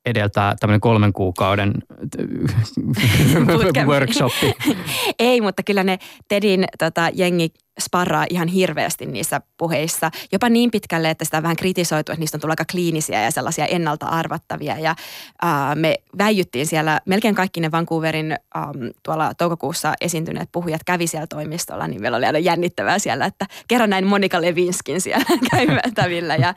edeltää 0.06 0.56
tämmöinen 0.60 0.82
kolmen 0.82 1.14
kuukauden 1.14 1.74
Bootcamp. 3.48 3.90
workshoppi? 3.90 4.54
Ei, 5.20 5.42
mutta 5.42 5.64
kyllä 5.64 5.84
ne 5.84 6.00
TEDin 6.28 6.66
tota, 6.80 7.10
jengi 7.14 7.54
sparraa 7.80 8.26
ihan 8.30 8.48
hirveästi 8.48 9.06
niissä 9.06 9.42
puheissa. 9.58 10.12
Jopa 10.32 10.50
niin 10.50 10.72
pitkälle, 10.72 11.10
että 11.10 11.26
sitä 11.26 11.38
on 11.38 11.44
vähän 11.44 11.56
kritisoitu, 11.56 12.12
että 12.12 12.20
niistä 12.20 12.38
on 12.38 12.42
tullut 12.42 12.52
aika 12.52 12.72
kliinisiä 12.72 13.22
ja 13.22 13.32
sellaisia 13.32 13.66
ennalta 13.66 14.06
arvattavia. 14.06 14.80
Ja 14.80 14.96
äh, 15.44 15.76
me 15.76 15.96
väijyttiin 16.18 16.68
siellä, 16.68 17.02
melkein 17.06 17.36
kaikki 17.36 17.60
ne 17.62 17.72
Vancouverin 17.72 18.32
ähm, 18.32 18.68
tuolla 19.04 19.34
toukokuussa 19.34 19.94
esiintyneet 20.02 20.50
puhujat 20.52 20.84
kävi 20.86 21.08
siellä 21.08 21.28
toimistolla, 21.28 21.88
niin 21.88 22.02
meillä 22.02 22.18
oli 22.18 22.26
aina 22.26 22.40
jännittävää 22.40 23.00
siellä, 23.00 23.26
että 23.26 23.46
kerran 23.68 23.90
näin 23.90 24.08
Monika 24.08 24.42
Levinskin 24.42 25.02
siellä 25.02 25.26
käymätävillä 25.52 26.36
ja 26.36 26.54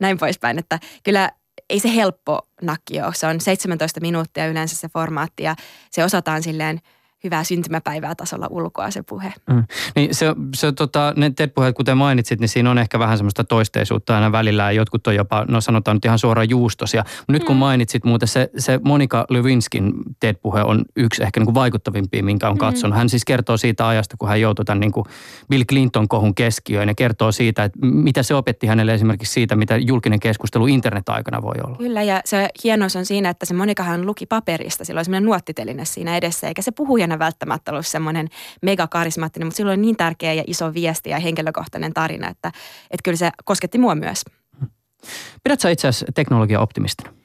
näin 0.00 0.18
poispäin. 0.18 0.58
Että 0.58 0.78
kyllä 1.04 1.30
ei 1.70 1.80
se 1.80 1.94
helppo 1.94 2.48
nakki 2.62 3.00
ole. 3.00 3.14
Se 3.14 3.26
on 3.26 3.40
17 3.40 4.00
minuuttia 4.00 4.46
yleensä 4.46 4.76
se 4.76 4.88
formaatti 4.88 5.42
ja 5.42 5.56
se 5.90 6.04
osataan 6.04 6.42
silleen 6.42 6.80
hyvää 7.24 7.44
syntymäpäivää 7.44 8.14
tasolla 8.14 8.46
ulkoa 8.50 8.90
se 8.90 9.02
puhe. 9.02 9.32
Mm. 9.50 9.64
Niin 9.96 10.14
se, 10.14 10.26
se 10.54 10.72
tota, 10.72 11.12
ne 11.16 11.30
TED-puheet, 11.30 11.76
kuten 11.76 11.96
mainitsit, 11.96 12.40
niin 12.40 12.48
siinä 12.48 12.70
on 12.70 12.78
ehkä 12.78 12.98
vähän 12.98 13.18
semmoista 13.18 13.44
toisteisuutta 13.44 14.14
aina 14.14 14.32
välillä 14.32 14.62
ja 14.62 14.72
jotkut 14.72 15.06
on 15.06 15.14
jopa, 15.14 15.44
no 15.48 15.60
sanotaan 15.60 15.96
nyt 15.96 16.04
ihan 16.04 16.18
suoraan 16.18 16.50
juustosia. 16.50 17.04
Nyt 17.28 17.44
kun 17.44 17.56
Mm. 17.56 17.60
mainitsit 17.60 18.04
muuten, 18.04 18.28
se, 18.28 18.50
se 18.58 18.80
Monika 18.84 19.26
Lewinskin 19.28 19.92
TED-puhe 20.20 20.62
on 20.62 20.84
yksi 20.96 21.22
ehkä 21.22 21.40
niin 21.40 21.46
kuin 21.46 21.54
vaikuttavimpia, 21.54 22.24
minkä 22.24 22.48
on 22.48 22.58
katsonut. 22.58 22.96
Hän 22.96 23.08
siis 23.08 23.24
kertoo 23.24 23.56
siitä 23.56 23.88
ajasta, 23.88 24.16
kun 24.18 24.28
hän 24.28 24.40
joutui 24.40 24.64
tämän 24.64 24.80
niin 24.80 24.92
kuin 24.92 25.04
Bill 25.48 25.64
Clinton-kohun 25.64 26.34
keskiöön 26.34 26.88
ja 26.88 26.94
kertoo 26.94 27.32
siitä, 27.32 27.64
että 27.64 27.78
mitä 27.82 28.22
se 28.22 28.34
opetti 28.34 28.66
hänelle 28.66 28.94
esimerkiksi 28.94 29.32
siitä, 29.32 29.56
mitä 29.56 29.76
julkinen 29.76 30.20
keskustelu 30.20 30.66
internet-aikana 30.66 31.42
voi 31.42 31.54
olla. 31.64 31.76
Kyllä 31.76 32.02
ja 32.02 32.20
se 32.24 32.48
hienous 32.64 32.96
on 32.96 33.06
siinä, 33.06 33.30
että 33.30 33.46
se 33.46 33.54
Monikahan 33.54 34.06
luki 34.06 34.26
paperista. 34.26 34.84
Sillä 34.84 34.98
oli 34.98 35.04
semmoinen 35.04 35.26
nuottiteline 35.26 35.84
siinä 35.84 36.16
edessä 36.16 36.48
eikä 36.48 36.62
se 36.62 36.72
puhujana 37.10 37.18
välttämättä 37.18 37.70
ollut 37.72 37.86
semmoinen 37.86 38.28
megakarismaattinen, 38.62 39.46
mutta 39.46 39.56
sillä 39.56 39.70
oli 39.70 39.80
niin 39.80 39.96
tärkeä 39.96 40.32
ja 40.32 40.44
iso 40.46 40.74
viesti 40.74 41.10
ja 41.10 41.18
henkilökohtainen 41.18 41.92
tarina, 41.92 42.28
että, 42.28 42.48
että 42.90 43.02
kyllä 43.04 43.16
se 43.16 43.30
kosketti 43.44 43.78
mua 43.78 43.94
myös. 43.94 44.22
Pidät 45.44 45.60
sä 45.60 45.70
itse 45.70 45.88
asiassa 45.88 46.06
teknologia-optimistina? 46.14 47.19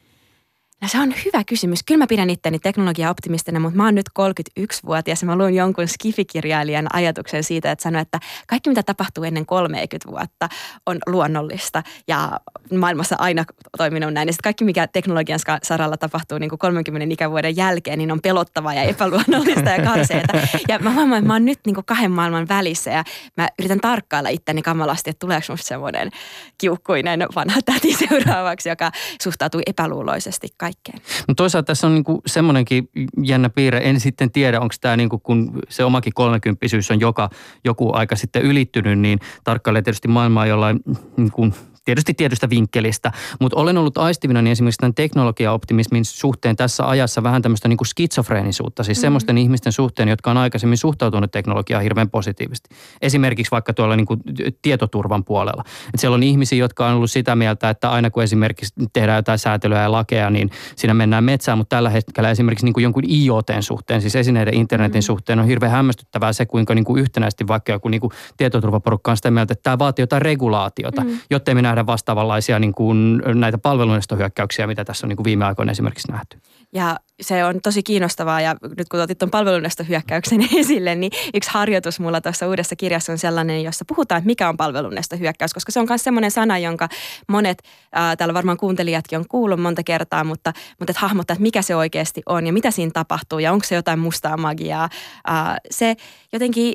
No 0.81 0.87
se 0.87 0.99
on 0.99 1.13
hyvä 1.25 1.43
kysymys. 1.43 1.83
Kyllä 1.83 1.97
mä 1.97 2.07
pidän 2.07 2.29
itteni 2.29 2.59
teknologia-optimistina, 2.59 3.59
mutta 3.59 3.77
mä 3.77 3.85
oon 3.85 3.95
nyt 3.95 4.09
31-vuotias 4.19 5.21
ja 5.21 5.25
mä 5.25 5.35
luin 5.35 5.55
jonkun 5.55 5.87
skifikirjailijan 5.87 6.87
ajatuksen 6.93 7.43
siitä, 7.43 7.71
että 7.71 7.83
sanoi, 7.83 8.01
että 8.01 8.19
kaikki 8.47 8.69
mitä 8.69 8.83
tapahtuu 8.83 9.23
ennen 9.23 9.45
30 9.45 10.09
vuotta 10.11 10.49
on 10.85 10.97
luonnollista 11.07 11.83
ja 12.07 12.39
maailmassa 12.79 13.15
aina 13.19 13.43
toiminut 13.77 14.13
näin. 14.13 14.27
Ja 14.27 14.33
kaikki 14.43 14.63
mikä 14.63 14.87
teknologian 14.87 15.39
saralla 15.63 15.97
tapahtuu 15.97 16.37
niin 16.37 16.49
kuin 16.49 16.59
30 16.59 17.13
ikävuoden 17.13 17.57
jälkeen, 17.57 17.97
niin 17.97 18.11
on 18.11 18.21
pelottavaa 18.21 18.73
ja 18.73 18.83
epäluonnollista 18.83 19.69
ja 19.69 19.83
karseeta. 19.83 20.33
Ja 20.67 20.79
mä 20.79 20.93
huomaan, 20.93 21.19
että 21.19 21.27
mä 21.27 21.33
oon 21.33 21.45
nyt 21.45 21.59
niin 21.65 21.73
kuin 21.73 21.85
kahden 21.85 22.11
maailman 22.11 22.47
välissä 22.47 22.91
ja 22.91 23.03
mä 23.37 23.49
yritän 23.59 23.79
tarkkailla 23.79 24.29
itteni 24.29 24.61
kamalasti, 24.61 25.09
että 25.09 25.19
tuleeko 25.19 25.45
musta 25.49 25.67
semmoinen 25.67 26.09
kiukkuinen 26.57 27.19
vanha 27.35 27.59
täti 27.65 27.93
seuraavaksi, 28.07 28.69
joka 28.69 28.91
suhtautuu 29.21 29.61
epäluuloisesti 29.65 30.47
kaikkeen. 30.65 30.99
No 31.27 31.33
toisaalta 31.33 31.65
tässä 31.65 31.87
on 31.87 31.93
niinku 31.95 32.21
semmoinenkin 32.25 32.89
jännä 33.23 33.49
piirre. 33.49 33.81
En 33.83 33.99
sitten 33.99 34.31
tiedä, 34.31 34.59
onko 34.59 34.75
tämä 34.81 34.97
niinku, 34.97 35.19
kun 35.19 35.59
se 35.69 35.83
omakin 35.83 36.13
kolmekymppisyys 36.13 36.91
on 36.91 36.99
joka, 36.99 37.29
joku 37.63 37.91
aika 37.93 38.15
sitten 38.15 38.41
ylittynyt, 38.41 38.99
niin 38.99 39.19
tarkkailee 39.43 39.81
tietysti 39.81 40.07
maailmaa 40.07 40.45
jollain 40.45 40.79
niinku, 41.17 41.53
tietysti 41.85 42.13
tietystä 42.13 42.49
vinkkelistä, 42.49 43.11
mutta 43.39 43.57
olen 43.57 43.77
ollut 43.77 43.97
aistivina 43.97 44.41
niin 44.41 44.51
esimerkiksi 44.51 44.79
tämän 44.79 44.93
teknologiaoptimismin 44.93 46.05
suhteen 46.05 46.55
tässä 46.55 46.89
ajassa 46.89 47.23
vähän 47.23 47.41
tämmöistä 47.41 47.67
niin 47.67 47.77
kuin 47.77 47.87
skitsofreenisuutta, 47.87 48.83
siis 48.83 48.97
mm-hmm. 48.97 49.01
semmoisten 49.01 49.37
ihmisten 49.37 49.71
suhteen, 49.71 50.09
jotka 50.09 50.31
on 50.31 50.37
aikaisemmin 50.37 50.77
suhtautunut 50.77 51.31
teknologiaan 51.31 51.83
hirveän 51.83 52.09
positiivisesti. 52.09 52.69
Esimerkiksi 53.01 53.51
vaikka 53.51 53.73
tuolla 53.73 53.95
niin 53.95 54.05
kuin 54.05 54.21
tietoturvan 54.61 55.23
puolella. 55.23 55.63
Et 55.93 55.99
siellä 55.99 56.15
on 56.15 56.23
ihmisiä, 56.23 56.59
jotka 56.59 56.87
on 56.87 56.95
ollut 56.95 57.11
sitä 57.11 57.35
mieltä, 57.35 57.69
että 57.69 57.89
aina 57.89 58.09
kun 58.09 58.23
esimerkiksi 58.23 58.73
tehdään 58.93 59.15
jotain 59.15 59.39
säätelyä 59.39 59.81
ja 59.81 59.91
lakeja, 59.91 60.29
niin 60.29 60.49
siinä 60.75 60.93
mennään 60.93 61.23
metsään, 61.23 61.57
mutta 61.57 61.75
tällä 61.75 61.89
hetkellä 61.89 62.29
esimerkiksi 62.31 62.65
niin 62.65 62.73
kuin 62.73 62.83
jonkun 62.83 63.03
IoTn 63.09 63.61
suhteen, 63.61 64.01
siis 64.01 64.15
esineiden 64.15 64.53
internetin 64.53 64.93
mm-hmm. 64.93 65.01
suhteen 65.01 65.39
on 65.39 65.45
hirveän 65.45 65.71
hämmästyttävää 65.71 66.33
se, 66.33 66.45
kuinka 66.45 66.75
niin 66.75 66.85
kuin 66.85 67.01
yhtenäisesti 67.01 67.47
vaikka 67.47 67.71
joku 67.71 67.89
niin 67.89 68.01
kuin 68.01 68.11
tietoturvaporukka 68.37 69.11
on 69.11 69.17
sitä 69.17 69.31
mieltä, 69.31 69.53
että 69.53 69.63
tämä 69.63 69.79
vaatii 69.79 70.03
jotain 70.03 70.21
regulaatiota, 70.21 71.01
mm-hmm. 71.01 71.19
jotta 71.29 71.55
me 71.55 71.61
nähdä 71.75 71.85
vastaavanlaisia 71.85 72.59
niin 72.59 72.73
kuin 72.73 73.21
näitä 73.33 73.57
palvelunestohyökkäyksiä, 73.57 74.67
mitä 74.67 74.85
tässä 74.85 75.05
on 75.05 75.09
niin 75.09 75.17
kuin 75.17 75.25
viime 75.25 75.45
aikoina 75.45 75.71
esimerkiksi 75.71 76.11
nähty. 76.11 76.37
Ja 76.73 76.99
se 77.21 77.45
on 77.45 77.61
tosi 77.63 77.83
kiinnostavaa 77.83 78.41
ja 78.41 78.55
nyt 78.77 78.89
kun 78.89 78.99
otit 78.99 79.17
tuon 79.17 79.31
palvelunestohyökkäyksen 79.31 80.47
esille, 80.59 80.95
niin 80.95 81.11
yksi 81.33 81.49
harjoitus 81.53 81.99
mulla 81.99 82.21
tuossa 82.21 82.47
uudessa 82.47 82.75
kirjassa 82.75 83.11
on 83.11 83.17
sellainen, 83.17 83.63
jossa 83.63 83.85
puhutaan, 83.87 84.19
että 84.19 84.27
mikä 84.27 84.49
on 84.49 84.57
palvelunestohyökkäys, 84.57 85.53
koska 85.53 85.71
se 85.71 85.79
on 85.79 85.85
myös 85.89 86.03
semmoinen 86.03 86.31
sana, 86.31 86.57
jonka 86.57 86.89
monet, 87.27 87.63
ää, 87.91 88.15
täällä 88.15 88.33
varmaan 88.33 88.57
kuuntelijatkin 88.57 89.19
on 89.19 89.25
kuullut 89.29 89.61
monta 89.61 89.83
kertaa, 89.83 90.23
mutta, 90.23 90.53
mutta 90.79 90.91
että 90.91 91.01
hahmottaa, 91.01 91.33
että 91.33 91.43
mikä 91.43 91.61
se 91.61 91.75
oikeasti 91.75 92.21
on 92.25 92.47
ja 92.47 92.53
mitä 92.53 92.71
siinä 92.71 92.91
tapahtuu 92.93 93.39
ja 93.39 93.51
onko 93.51 93.65
se 93.65 93.75
jotain 93.75 93.99
mustaa 93.99 94.37
magiaa. 94.37 94.89
Ää, 95.27 95.57
se 95.71 95.95
jotenkin, 96.33 96.73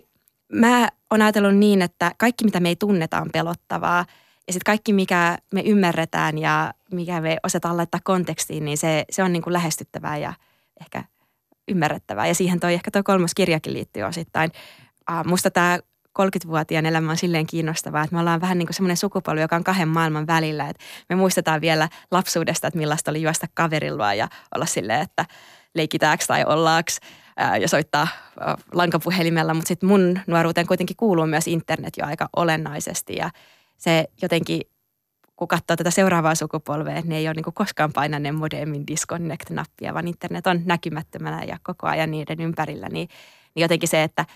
mä 0.53 0.89
oon 1.11 1.23
ajatellut 1.23 1.57
niin, 1.57 1.83
että 1.83 2.13
kaikki 2.19 2.45
mitä 2.45 2.61
me 2.61 2.69
ei 2.69 2.77
tunneta 2.77 3.21
on 3.21 3.29
pelottavaa 3.33 4.05
ja 4.51 4.53
sitten 4.53 4.73
kaikki, 4.73 4.93
mikä 4.93 5.39
me 5.55 5.61
ymmärretään 5.61 6.39
ja 6.39 6.75
mikä 6.93 7.21
me 7.21 7.37
osataan 7.43 7.77
laittaa 7.77 8.01
kontekstiin, 8.05 8.65
niin 8.65 8.79
se, 8.79 9.05
se 9.11 9.23
on 9.23 9.33
niin 9.33 9.43
kuin 9.43 9.53
lähestyttävää 9.53 10.17
ja 10.17 10.33
ehkä 10.81 11.05
ymmärrettävää. 11.69 12.27
Ja 12.27 12.35
siihen 12.35 12.61
toi 12.61 12.75
ehkä 12.75 12.91
tuo 12.91 13.03
kolmas 13.05 13.35
kirjakin 13.35 13.73
liittyy 13.73 14.03
osittain. 14.03 14.51
Uh, 15.11 15.27
musta 15.27 15.51
tämä 15.51 15.79
30-vuotiaan 16.19 16.87
elämä 16.87 17.11
on 17.11 17.17
silleen 17.17 17.47
kiinnostavaa, 17.47 18.03
että 18.03 18.15
me 18.15 18.21
ollaan 18.21 18.41
vähän 18.41 18.59
niin 18.59 18.67
kuin 18.67 18.75
semmoinen 18.75 18.97
sukupolvi, 18.97 19.41
joka 19.41 19.57
on 19.57 19.65
kahden 19.65 19.89
maailman 19.89 20.27
välillä. 20.27 20.69
Että 20.69 20.85
me 21.09 21.17
muistetaan 21.17 21.61
vielä 21.61 21.89
lapsuudesta, 22.11 22.67
että 22.67 22.79
millaista 22.79 23.11
oli 23.11 23.23
juosta 23.23 23.47
kaverilla 23.55 24.15
ja 24.15 24.29
olla 24.55 24.67
silleen, 24.67 25.01
että 25.01 25.25
leikitääks 25.75 26.27
tai 26.27 26.45
ollaaks 26.45 27.01
ja 27.61 27.69
soittaa 27.69 28.09
lankapuhelimella. 28.73 29.55
Mutta 29.55 29.69
sitten 29.69 29.89
mun 29.89 30.19
nuoruuteen 30.27 30.67
kuitenkin 30.67 30.97
kuuluu 30.97 31.27
myös 31.27 31.49
internet 31.49 31.95
jo 31.99 32.07
aika 32.07 32.29
olennaisesti 32.37 33.17
ja 33.17 33.31
se 33.81 34.05
jotenkin 34.23 34.61
kun 35.37 35.49
katsoo 35.49 35.77
tätä 35.77 35.91
seuraavaa 35.91 36.35
sukupolvea, 36.35 37.03
ne 37.05 37.17
ei 37.17 37.29
ole 37.29 37.35
niin 37.35 37.55
koskaan 37.55 37.93
painaneen 37.93 38.35
modemin 38.35 38.87
disconnect-nappia, 38.87 39.95
vaan 39.95 40.09
internet 40.09 40.47
on 40.47 40.63
näkymättömänä 40.65 41.45
ja 41.45 41.59
koko 41.63 41.87
ajan 41.87 42.11
niiden 42.11 42.41
ympärillä. 42.41 42.89
Niin, 42.89 43.09
niin 43.55 43.63
jotenkin 43.63 43.89
se, 43.89 44.03
että 44.03 44.27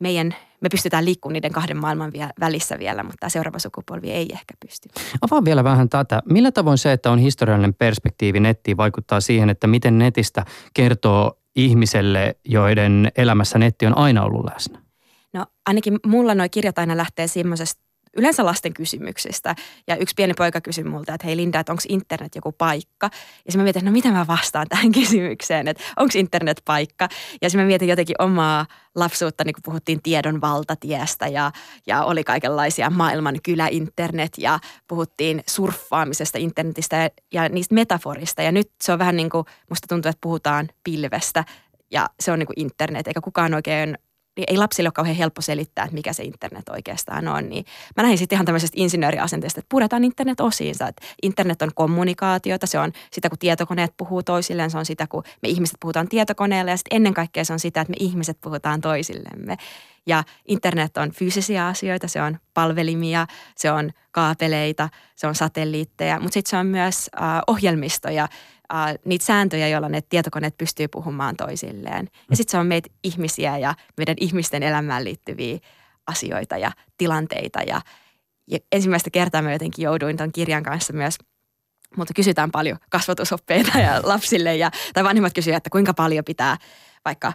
meidän, 0.00 0.34
me 0.60 0.68
pystytään 0.68 1.04
liikkumaan 1.04 1.32
niiden 1.32 1.52
kahden 1.52 1.76
maailman 1.76 2.12
vie, 2.12 2.28
välissä 2.40 2.78
vielä, 2.78 3.02
mutta 3.02 3.16
tämä 3.20 3.30
seuraava 3.30 3.58
sukupolvi 3.58 4.10
ei 4.10 4.28
ehkä 4.32 4.54
pysty. 4.66 4.88
Avaa 5.20 5.44
vielä 5.44 5.64
vähän 5.64 5.88
tätä. 5.88 6.22
Millä 6.30 6.52
tavoin 6.52 6.78
se, 6.78 6.92
että 6.92 7.10
on 7.10 7.18
historiallinen 7.18 7.74
perspektiivi 7.74 8.40
nettiin, 8.40 8.76
vaikuttaa 8.76 9.20
siihen, 9.20 9.50
että 9.50 9.66
miten 9.66 9.98
netistä 9.98 10.44
kertoo 10.74 11.38
ihmiselle, 11.56 12.36
joiden 12.44 13.12
elämässä 13.16 13.58
netti 13.58 13.86
on 13.86 13.98
aina 13.98 14.24
ollut 14.24 14.44
läsnä? 14.52 14.82
No 15.32 15.46
ainakin 15.66 15.98
mulla 16.06 16.34
nuo 16.34 16.46
kirjat 16.50 16.78
aina 16.78 16.96
lähtee 16.96 17.26
semmoisesta 17.26 17.83
yleensä 18.16 18.44
lasten 18.44 18.74
kysymyksistä. 18.74 19.54
Ja 19.86 19.96
yksi 19.96 20.14
pieni 20.16 20.34
poika 20.34 20.60
kysyi 20.60 20.84
multa, 20.84 21.14
että 21.14 21.26
hei 21.26 21.36
Linda, 21.36 21.60
että 21.60 21.72
onko 21.72 21.82
internet 21.88 22.34
joku 22.34 22.52
paikka? 22.52 23.06
Ja 23.12 23.52
sitten 23.52 23.60
mä 23.60 23.62
mietin, 23.62 23.80
että 23.80 23.90
no 23.90 23.92
mitä 23.92 24.10
mä 24.10 24.26
vastaan 24.26 24.66
tähän 24.68 24.92
kysymykseen, 25.02 25.68
että 25.68 25.82
onko 25.96 26.12
internet 26.14 26.62
paikka? 26.64 27.08
Ja 27.42 27.50
sitten 27.50 27.64
mä 27.64 27.66
mietin 27.66 27.88
jotenkin 27.88 28.16
omaa 28.18 28.66
lapsuutta, 28.94 29.44
niin 29.44 29.54
kun 29.54 29.62
puhuttiin 29.64 30.02
tiedon 30.02 30.40
valtatiestä 30.40 31.28
ja, 31.28 31.52
ja 31.86 32.04
oli 32.04 32.24
kaikenlaisia 32.24 32.90
maailman 32.90 33.38
kyläinternet 33.42 34.32
ja 34.38 34.58
puhuttiin 34.88 35.42
surffaamisesta 35.46 36.38
internetistä 36.38 36.96
ja, 36.96 37.10
ja 37.32 37.48
niistä 37.48 37.74
metaforista. 37.74 38.42
Ja 38.42 38.52
nyt 38.52 38.70
se 38.82 38.92
on 38.92 38.98
vähän 38.98 39.16
niin 39.16 39.30
kuin, 39.30 39.44
musta 39.70 39.86
tuntuu, 39.88 40.08
että 40.08 40.20
puhutaan 40.20 40.68
pilvestä 40.84 41.44
ja 41.90 42.10
se 42.20 42.32
on 42.32 42.38
niin 42.38 42.46
kuin 42.46 42.60
internet, 42.60 43.06
eikä 43.06 43.20
kukaan 43.20 43.54
oikein 43.54 43.98
niin 44.36 44.44
ei 44.48 44.56
lapsille 44.56 44.86
ole 44.86 44.92
kauhean 44.92 45.16
helppo 45.16 45.40
selittää, 45.40 45.84
että 45.84 45.94
mikä 45.94 46.12
se 46.12 46.22
internet 46.22 46.68
oikeastaan 46.68 47.28
on. 47.28 47.48
Niin 47.48 47.64
mä 47.96 48.02
näin 48.02 48.18
sitten 48.18 48.36
ihan 48.36 48.46
tämmöisestä 48.46 48.74
insinööriasenteesta, 48.80 49.60
että 49.60 49.68
puretaan 49.68 50.04
internet 50.04 50.40
osiinsa. 50.40 50.88
Että 50.88 51.06
internet 51.22 51.62
on 51.62 51.70
kommunikaatiota, 51.74 52.66
se 52.66 52.78
on 52.78 52.92
sitä, 53.12 53.28
kun 53.28 53.38
tietokoneet 53.38 53.94
puhuu 53.96 54.22
toisilleen, 54.22 54.70
se 54.70 54.78
on 54.78 54.86
sitä, 54.86 55.06
kun 55.06 55.22
me 55.42 55.48
ihmiset 55.48 55.76
puhutaan 55.80 56.08
tietokoneella 56.08 56.70
ja 56.70 56.76
sitten 56.76 56.96
ennen 56.96 57.14
kaikkea 57.14 57.44
se 57.44 57.52
on 57.52 57.60
sitä, 57.60 57.80
että 57.80 57.90
me 57.90 57.96
ihmiset 58.00 58.40
puhutaan 58.40 58.80
toisillemme. 58.80 59.56
Ja 60.06 60.24
internet 60.48 60.96
on 60.96 61.10
fyysisiä 61.12 61.66
asioita, 61.66 62.08
se 62.08 62.22
on 62.22 62.38
palvelimia, 62.54 63.26
se 63.56 63.70
on 63.70 63.90
kaapeleita, 64.10 64.88
se 65.16 65.26
on 65.26 65.34
satelliitteja, 65.34 66.20
mutta 66.20 66.34
sitten 66.34 66.50
se 66.50 66.56
on 66.56 66.66
myös 66.66 67.10
äh, 67.22 67.40
ohjelmistoja, 67.46 68.28
uh, 68.74 68.98
niitä 69.04 69.24
sääntöjä, 69.24 69.68
joilla 69.68 69.88
ne 69.88 70.00
tietokoneet 70.00 70.56
pystyy 70.58 70.88
puhumaan 70.88 71.36
toisilleen. 71.36 72.08
Ja 72.30 72.36
sitten 72.36 72.50
se 72.50 72.58
on 72.58 72.66
meitä 72.66 72.90
ihmisiä 73.04 73.58
ja 73.58 73.74
meidän 73.96 74.16
ihmisten 74.20 74.62
elämään 74.62 75.04
liittyviä 75.04 75.58
asioita 76.06 76.56
ja 76.56 76.72
tilanteita. 76.98 77.62
Ja, 77.62 77.80
ja 78.50 78.58
ensimmäistä 78.72 79.10
kertaa 79.10 79.42
mä 79.42 79.52
jotenkin 79.52 79.82
jouduin 79.82 80.16
ton 80.16 80.32
kirjan 80.32 80.62
kanssa 80.62 80.92
myös 80.92 81.18
mutta 81.96 82.14
kysytään 82.14 82.50
paljon 82.50 82.78
kasvatusoppeita 82.90 83.78
ja 83.78 84.00
lapsille 84.02 84.56
ja, 84.56 84.70
tai 84.94 85.04
vanhemmat 85.04 85.34
kysyvät, 85.34 85.56
että 85.56 85.70
kuinka 85.70 85.94
paljon 85.94 86.24
pitää 86.24 86.56
vaikka 87.04 87.32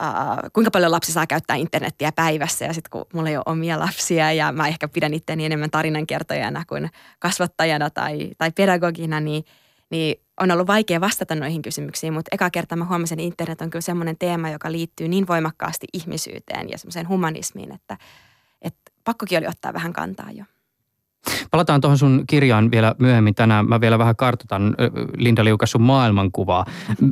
Uh, 0.00 0.50
kuinka 0.52 0.70
paljon 0.70 0.90
lapsi 0.90 1.12
saa 1.12 1.26
käyttää 1.26 1.56
internettiä 1.56 2.12
päivässä 2.12 2.64
ja 2.64 2.72
sitten 2.72 2.90
kun 2.90 3.04
mulla 3.12 3.28
ei 3.28 3.36
ole 3.36 3.42
omia 3.46 3.78
lapsia 3.78 4.32
ja 4.32 4.52
mä 4.52 4.68
ehkä 4.68 4.88
pidän 4.88 5.14
itseäni 5.14 5.44
enemmän 5.44 5.70
tarinankertojana 5.70 6.64
kuin 6.68 6.90
kasvattajana 7.18 7.90
tai, 7.90 8.30
tai 8.38 8.52
pedagogina, 8.52 9.20
niin, 9.20 9.44
niin 9.90 10.16
on 10.42 10.50
ollut 10.50 10.66
vaikea 10.66 11.00
vastata 11.00 11.34
noihin 11.34 11.62
kysymyksiin, 11.62 12.12
mutta 12.12 12.28
eka 12.32 12.50
kerta 12.50 12.76
mä 12.76 12.84
huomasin, 12.84 13.20
että 13.20 13.26
internet 13.26 13.60
on 13.60 13.70
kyllä 13.70 13.82
semmoinen 13.82 14.16
teema, 14.18 14.50
joka 14.50 14.72
liittyy 14.72 15.08
niin 15.08 15.26
voimakkaasti 15.26 15.86
ihmisyyteen 15.92 16.70
ja 16.70 16.78
semmoiseen 16.78 17.08
humanismiin, 17.08 17.72
että, 17.74 17.98
että 18.62 18.92
pakkokin 19.04 19.38
oli 19.38 19.46
ottaa 19.46 19.72
vähän 19.72 19.92
kantaa 19.92 20.30
jo. 20.30 20.44
Palataan 21.50 21.80
tuohon 21.80 21.98
sun 21.98 22.24
kirjaan 22.26 22.70
vielä 22.70 22.94
myöhemmin 22.98 23.34
tänään. 23.34 23.68
Mä 23.68 23.80
vielä 23.80 23.98
vähän 23.98 24.16
kartoitan 24.16 24.76
Linda 25.16 25.44
Liukas 25.44 25.70
sun 25.70 25.82
maailmankuvaa. 25.82 26.66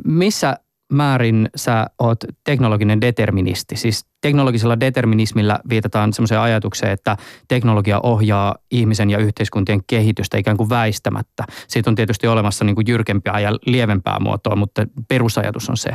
Missä 0.05 0.57
määrin 0.91 1.49
sä 1.55 1.87
oot 1.99 2.19
teknologinen 2.43 3.01
deterministi. 3.01 3.75
Siis 3.75 4.05
teknologisella 4.21 4.79
determinismilla 4.79 5.59
viitataan 5.69 6.13
semmoiseen 6.13 6.41
ajatukseen, 6.41 6.91
että 6.91 7.17
teknologia 7.47 7.99
ohjaa 8.03 8.55
ihmisen 8.71 9.09
ja 9.09 9.17
yhteiskuntien 9.17 9.81
kehitystä 9.87 10.37
ikään 10.37 10.57
kuin 10.57 10.69
väistämättä. 10.69 11.43
Siitä 11.67 11.89
on 11.89 11.95
tietysti 11.95 12.27
olemassa 12.27 12.65
niin 12.65 12.75
kuin 12.75 12.87
jyrkempää 12.87 13.39
ja 13.39 13.51
lievempää 13.65 14.19
muotoa, 14.19 14.55
mutta 14.55 14.85
perusajatus 15.07 15.69
on 15.69 15.77
se. 15.77 15.89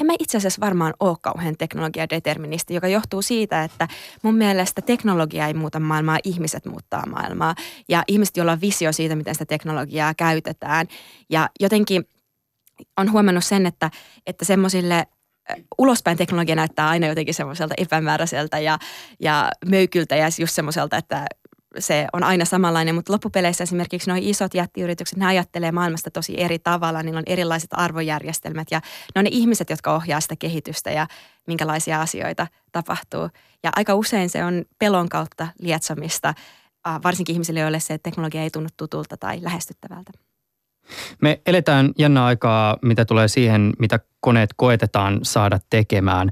En 0.00 0.06
mä 0.06 0.12
itse 0.18 0.38
asiassa 0.38 0.60
varmaan 0.60 0.94
ole 1.00 1.16
kauhean 1.22 1.56
teknologiadeterministi, 1.56 2.74
joka 2.74 2.88
johtuu 2.88 3.22
siitä, 3.22 3.64
että 3.64 3.88
mun 4.22 4.34
mielestä 4.34 4.82
teknologia 4.82 5.46
ei 5.46 5.54
muuta 5.54 5.80
maailmaa, 5.80 6.18
ihmiset 6.24 6.66
muuttaa 6.66 7.06
maailmaa. 7.06 7.54
Ja 7.88 8.02
ihmiset, 8.08 8.36
joilla 8.36 8.52
on 8.52 8.60
visio 8.60 8.92
siitä, 8.92 9.16
miten 9.16 9.34
sitä 9.34 9.46
teknologiaa 9.46 10.14
käytetään. 10.14 10.86
Ja 11.30 11.48
jotenkin– 11.60 12.04
on 12.96 13.12
huomannut 13.12 13.44
sen, 13.44 13.66
että, 13.66 13.90
että 14.26 14.44
semmoisille 14.44 15.06
ulospäin 15.78 16.18
teknologia 16.18 16.54
näyttää 16.54 16.88
aina 16.88 17.06
jotenkin 17.06 17.34
semmoiselta 17.34 17.74
epämääräiseltä 17.78 18.58
ja, 18.58 18.78
ja 19.20 19.50
möykyltä 19.66 20.16
ja 20.16 20.28
just 20.38 20.54
semmoiselta, 20.54 20.96
että 20.96 21.26
se 21.78 22.06
on 22.12 22.22
aina 22.22 22.44
samanlainen, 22.44 22.94
mutta 22.94 23.12
loppupeleissä 23.12 23.64
esimerkiksi 23.64 24.10
nuo 24.10 24.18
isot 24.20 24.54
jättiyritykset, 24.54 25.18
ne 25.18 25.26
ajattelee 25.26 25.72
maailmasta 25.72 26.10
tosi 26.10 26.40
eri 26.40 26.58
tavalla, 26.58 27.02
niillä 27.02 27.18
on 27.18 27.24
erilaiset 27.26 27.70
arvojärjestelmät 27.72 28.68
ja 28.70 28.80
ne 29.14 29.18
on 29.18 29.24
ne 29.24 29.30
ihmiset, 29.32 29.70
jotka 29.70 29.94
ohjaa 29.94 30.20
sitä 30.20 30.36
kehitystä 30.38 30.90
ja 30.90 31.06
minkälaisia 31.46 32.00
asioita 32.00 32.46
tapahtuu. 32.72 33.28
Ja 33.62 33.70
aika 33.76 33.94
usein 33.94 34.30
se 34.30 34.44
on 34.44 34.64
pelon 34.78 35.08
kautta 35.08 35.48
lietsomista, 35.58 36.34
varsinkin 37.04 37.32
ihmisille, 37.32 37.60
joille 37.60 37.80
se 37.80 37.98
teknologia 37.98 38.42
ei 38.42 38.50
tunnu 38.50 38.68
tutulta 38.76 39.16
tai 39.16 39.38
lähestyttävältä. 39.42 40.12
Me 41.22 41.40
eletään 41.46 41.90
jännä 41.98 42.24
aikaa, 42.24 42.76
mitä 42.82 43.04
tulee 43.04 43.28
siihen, 43.28 43.72
mitä 43.78 44.00
koneet 44.26 44.50
koetetaan 44.56 45.20
saada 45.22 45.58
tekemään. 45.70 46.30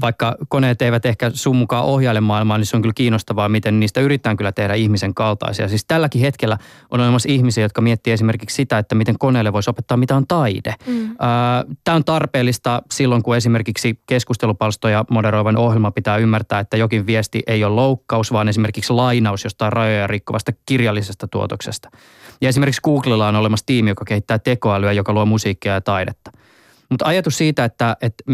Vaikka 0.00 0.36
koneet 0.48 0.82
eivät 0.82 1.06
ehkä 1.06 1.30
sun 1.34 1.56
mukaan 1.56 1.84
ohjaile 1.84 2.20
maailmaa, 2.20 2.58
niin 2.58 2.66
se 2.66 2.76
on 2.76 2.82
kyllä 2.82 2.92
kiinnostavaa, 2.94 3.48
miten 3.48 3.80
niistä 3.80 4.00
yritetään 4.00 4.36
kyllä 4.36 4.52
tehdä 4.52 4.74
ihmisen 4.74 5.14
kaltaisia. 5.14 5.68
Siis 5.68 5.84
tälläkin 5.84 6.20
hetkellä 6.20 6.58
on 6.90 7.00
olemassa 7.00 7.28
ihmisiä, 7.32 7.64
jotka 7.64 7.80
miettii 7.80 8.12
esimerkiksi 8.12 8.56
sitä, 8.56 8.78
että 8.78 8.94
miten 8.94 9.18
koneelle 9.18 9.52
voisi 9.52 9.70
opettaa, 9.70 9.96
mitä 9.96 10.16
on 10.16 10.26
taide. 10.26 10.74
Mm. 10.86 11.16
Tämä 11.84 11.96
on 11.96 12.04
tarpeellista 12.04 12.82
silloin, 12.92 13.22
kun 13.22 13.36
esimerkiksi 13.36 14.00
keskustelupalstoja 14.06 15.04
moderoivan 15.10 15.56
ohjelma 15.56 15.90
pitää 15.90 16.16
ymmärtää, 16.16 16.60
että 16.60 16.76
jokin 16.76 17.06
viesti 17.06 17.42
ei 17.46 17.64
ole 17.64 17.74
loukkaus, 17.74 18.32
vaan 18.32 18.48
esimerkiksi 18.48 18.92
lainaus 18.92 19.44
jostain 19.44 19.72
rajoja 19.72 20.06
rikkovasta 20.06 20.52
kirjallisesta 20.66 21.28
tuotoksesta. 21.28 21.90
Ja 22.40 22.48
esimerkiksi 22.48 22.80
Googlella 22.80 23.28
on 23.28 23.36
olemassa 23.36 23.66
tiimi, 23.66 23.90
joka 23.90 24.04
kehittää 24.04 24.38
tekoälyä, 24.38 24.92
joka 24.92 25.12
luo 25.12 25.26
musiikkia 25.26 25.72
ja 25.72 25.80
taidetta. 25.80 26.30
Mutta 26.90 27.06
ajatus 27.06 27.38
siitä, 27.38 27.64
että, 27.64 27.96
että, 28.02 28.24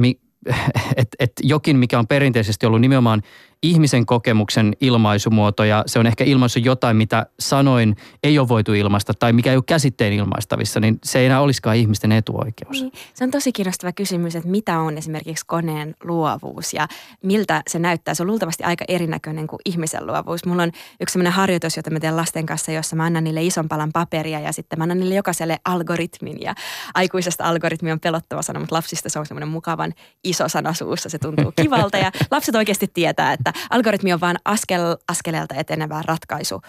että, 0.96 1.16
että 1.18 1.42
jokin, 1.44 1.76
mikä 1.76 1.98
on 1.98 2.06
perinteisesti 2.06 2.66
ollut 2.66 2.80
nimenomaan 2.80 3.22
ihmisen 3.62 4.06
kokemuksen 4.06 4.72
ilmaisumuoto 4.80 5.64
ja 5.64 5.82
se 5.86 5.98
on 5.98 6.06
ehkä 6.06 6.24
ilmaisu 6.24 6.58
jotain, 6.58 6.96
mitä 6.96 7.26
sanoin 7.40 7.96
ei 8.22 8.38
ole 8.38 8.48
voitu 8.48 8.72
ilmaista 8.72 9.14
tai 9.14 9.32
mikä 9.32 9.50
ei 9.50 9.56
ole 9.56 9.64
käsitteen 9.66 10.12
ilmaistavissa, 10.12 10.80
niin 10.80 10.98
se 11.04 11.18
ei 11.18 11.26
enää 11.26 11.40
olisikaan 11.40 11.76
ihmisten 11.76 12.12
etuoikeus. 12.12 12.80
Niin. 12.80 12.92
Se 13.14 13.24
on 13.24 13.30
tosi 13.30 13.52
kiinnostava 13.52 13.92
kysymys, 13.92 14.36
että 14.36 14.48
mitä 14.48 14.78
on 14.78 14.98
esimerkiksi 14.98 15.46
koneen 15.46 15.94
luovuus 16.04 16.74
ja 16.74 16.88
miltä 17.22 17.62
se 17.68 17.78
näyttää. 17.78 18.14
Se 18.14 18.22
on 18.22 18.26
luultavasti 18.26 18.64
aika 18.64 18.84
erinäköinen 18.88 19.46
kuin 19.46 19.60
ihmisen 19.64 20.06
luovuus. 20.06 20.46
Mulla 20.46 20.62
on 20.62 20.72
yksi 21.00 21.12
sellainen 21.12 21.32
harjoitus, 21.32 21.76
jota 21.76 21.90
mä 21.90 22.00
teen 22.00 22.16
lasten 22.16 22.46
kanssa, 22.46 22.72
jossa 22.72 22.96
mä 22.96 23.04
annan 23.04 23.24
niille 23.24 23.42
ison 23.42 23.68
palan 23.68 23.92
paperia 23.92 24.40
ja 24.40 24.52
sitten 24.52 24.78
mä 24.78 24.82
annan 24.82 24.98
niille 24.98 25.14
jokaiselle 25.14 25.58
algoritmin 25.64 26.40
ja 26.40 26.54
aikuisesta 26.94 27.44
algoritmi 27.44 27.92
on 27.92 28.00
pelottava 28.00 28.42
sana, 28.42 28.60
mutta 28.60 28.74
lapsista 28.74 29.08
se 29.08 29.18
on 29.18 29.26
semmoinen 29.26 29.48
mukavan 29.48 29.92
iso 30.24 30.48
sana 30.48 30.74
suussa, 30.74 31.08
se 31.08 31.18
tuntuu 31.18 31.52
kivalta 31.56 31.98
ja 31.98 32.12
lapset 32.30 32.54
oikeasti 32.54 32.86
tietää, 32.94 33.32
että 33.32 33.45
algoritmi 33.70 34.12
on 34.12 34.20
vain 34.20 34.36
askel 34.44 34.96
askeleelta 35.08 35.54
etenevää 35.54 36.02
ratkaisu 36.06 36.62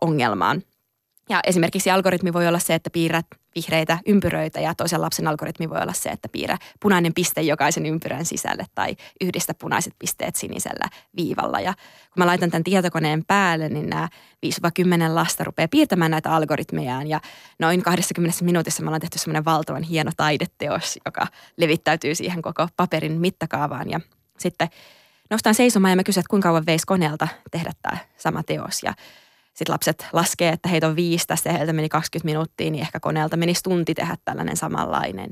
ongelmaan. 0.00 0.62
Ja 1.28 1.40
esimerkiksi 1.46 1.90
algoritmi 1.90 2.32
voi 2.32 2.48
olla 2.48 2.58
se, 2.58 2.74
että 2.74 2.90
piirrät 2.90 3.26
vihreitä 3.54 3.98
ympyröitä 4.06 4.60
ja 4.60 4.74
toisen 4.74 5.00
lapsen 5.00 5.26
algoritmi 5.26 5.70
voi 5.70 5.80
olla 5.82 5.92
se, 5.92 6.08
että 6.08 6.28
piirrä 6.28 6.58
punainen 6.80 7.14
piste 7.14 7.42
jokaisen 7.42 7.86
ympyrän 7.86 8.24
sisälle 8.24 8.66
tai 8.74 8.96
yhdistä 9.20 9.54
punaiset 9.54 9.94
pisteet 9.98 10.36
sinisellä 10.36 10.84
viivalla. 11.16 11.60
Ja 11.60 11.74
kun 11.74 12.14
mä 12.16 12.26
laitan 12.26 12.50
tämän 12.50 12.64
tietokoneen 12.64 13.24
päälle, 13.24 13.68
niin 13.68 13.90
nämä 13.90 14.08
5-10 14.46 15.14
lasta 15.14 15.44
rupeaa 15.44 15.68
piirtämään 15.68 16.10
näitä 16.10 16.32
algoritmejaan 16.32 17.06
ja 17.06 17.20
noin 17.58 17.82
20 17.82 18.44
minuutissa 18.44 18.82
me 18.82 18.88
ollaan 18.88 19.00
tehty 19.00 19.18
semmoinen 19.18 19.44
valtavan 19.44 19.82
hieno 19.82 20.10
taideteos, 20.16 20.98
joka 21.04 21.26
levittäytyy 21.56 22.14
siihen 22.14 22.42
koko 22.42 22.68
paperin 22.76 23.20
mittakaavaan 23.20 23.90
ja 23.90 24.00
sitten 24.38 24.68
nostan 25.30 25.54
seisomaan 25.54 25.92
ja 25.92 25.96
mä 25.96 26.04
kysyn, 26.04 26.20
että 26.20 26.30
kuinka 26.30 26.48
kauan 26.48 26.66
veisi 26.66 26.86
koneelta 26.86 27.28
tehdä 27.50 27.72
tämä 27.82 27.96
sama 28.16 28.42
teos. 28.42 28.82
Ja 28.82 28.94
sitten 29.54 29.72
lapset 29.72 30.06
laskee, 30.12 30.52
että 30.52 30.68
heitä 30.68 30.86
on 30.86 30.96
viisi 30.96 31.26
tästä 31.26 31.48
ja 31.48 31.56
heiltä 31.56 31.72
meni 31.72 31.88
20 31.88 32.26
minuuttia, 32.26 32.70
niin 32.70 32.82
ehkä 32.82 33.00
koneelta 33.00 33.36
menisi 33.36 33.62
tunti 33.62 33.94
tehdä 33.94 34.16
tällainen 34.24 34.56
samanlainen. 34.56 35.30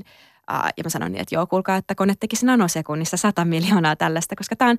Ja 0.77 0.83
mä 0.83 0.89
sanoin 0.89 1.11
niin, 1.11 1.21
että 1.21 1.35
joo, 1.35 1.47
kuulkaa, 1.47 1.75
että 1.75 1.95
kone 1.95 2.13
tekisi 2.19 2.45
nanosekunnissa 2.45 3.17
100 3.17 3.45
miljoonaa 3.45 3.95
tällaista, 3.95 4.35
koska 4.35 4.55
tämä 4.55 4.71
on 4.71 4.77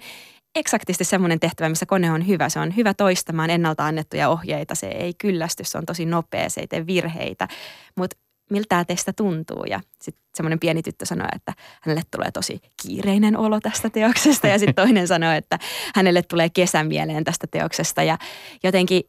eksaktisti 0.54 1.04
semmoinen 1.04 1.40
tehtävä, 1.40 1.68
missä 1.68 1.86
kone 1.86 2.12
on 2.12 2.26
hyvä. 2.26 2.48
Se 2.48 2.60
on 2.60 2.76
hyvä 2.76 2.94
toistamaan 2.94 3.50
ennalta 3.50 3.86
annettuja 3.86 4.28
ohjeita, 4.28 4.74
se 4.74 4.86
ei 4.86 5.14
kyllästy, 5.14 5.64
se 5.64 5.78
on 5.78 5.86
tosi 5.86 6.06
nopea, 6.06 6.50
se 6.50 6.60
ei 6.60 6.66
tee 6.66 6.86
virheitä. 6.86 7.48
Mutta 7.96 8.16
miltä 8.50 8.84
teistä 8.84 9.12
tuntuu. 9.12 9.64
Ja 9.64 9.80
sitten 10.02 10.24
semmoinen 10.34 10.60
pieni 10.60 10.82
tyttö 10.82 11.06
sanoi, 11.06 11.28
että 11.36 11.52
hänelle 11.82 12.02
tulee 12.10 12.30
tosi 12.30 12.60
kiireinen 12.82 13.36
olo 13.36 13.60
tästä 13.60 13.90
teoksesta. 13.90 14.46
Ja 14.48 14.58
sitten 14.58 14.74
toinen 14.74 15.08
sanoi, 15.08 15.36
että 15.36 15.58
hänelle 15.94 16.22
tulee 16.22 16.50
kesän 16.50 16.86
mieleen 16.86 17.24
tästä 17.24 17.46
teoksesta. 17.50 18.02
Ja 18.02 18.18
jotenkin 18.62 19.02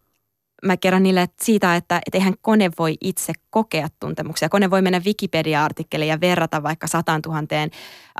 mä 0.65 0.77
kerron 0.77 1.03
niille 1.03 1.21
että 1.21 1.45
siitä, 1.45 1.75
että, 1.75 1.97
että 2.05 2.17
eihän 2.17 2.33
kone 2.41 2.71
voi 2.79 2.97
itse 3.01 3.33
kokea 3.49 3.87
tuntemuksia. 3.99 4.49
Kone 4.49 4.69
voi 4.69 4.81
mennä 4.81 5.01
Wikipedia-artikkeliin 5.05 6.09
ja 6.09 6.21
verrata 6.21 6.63
vaikka 6.63 6.87
sataan 6.87 7.21
tuhanteen 7.21 7.69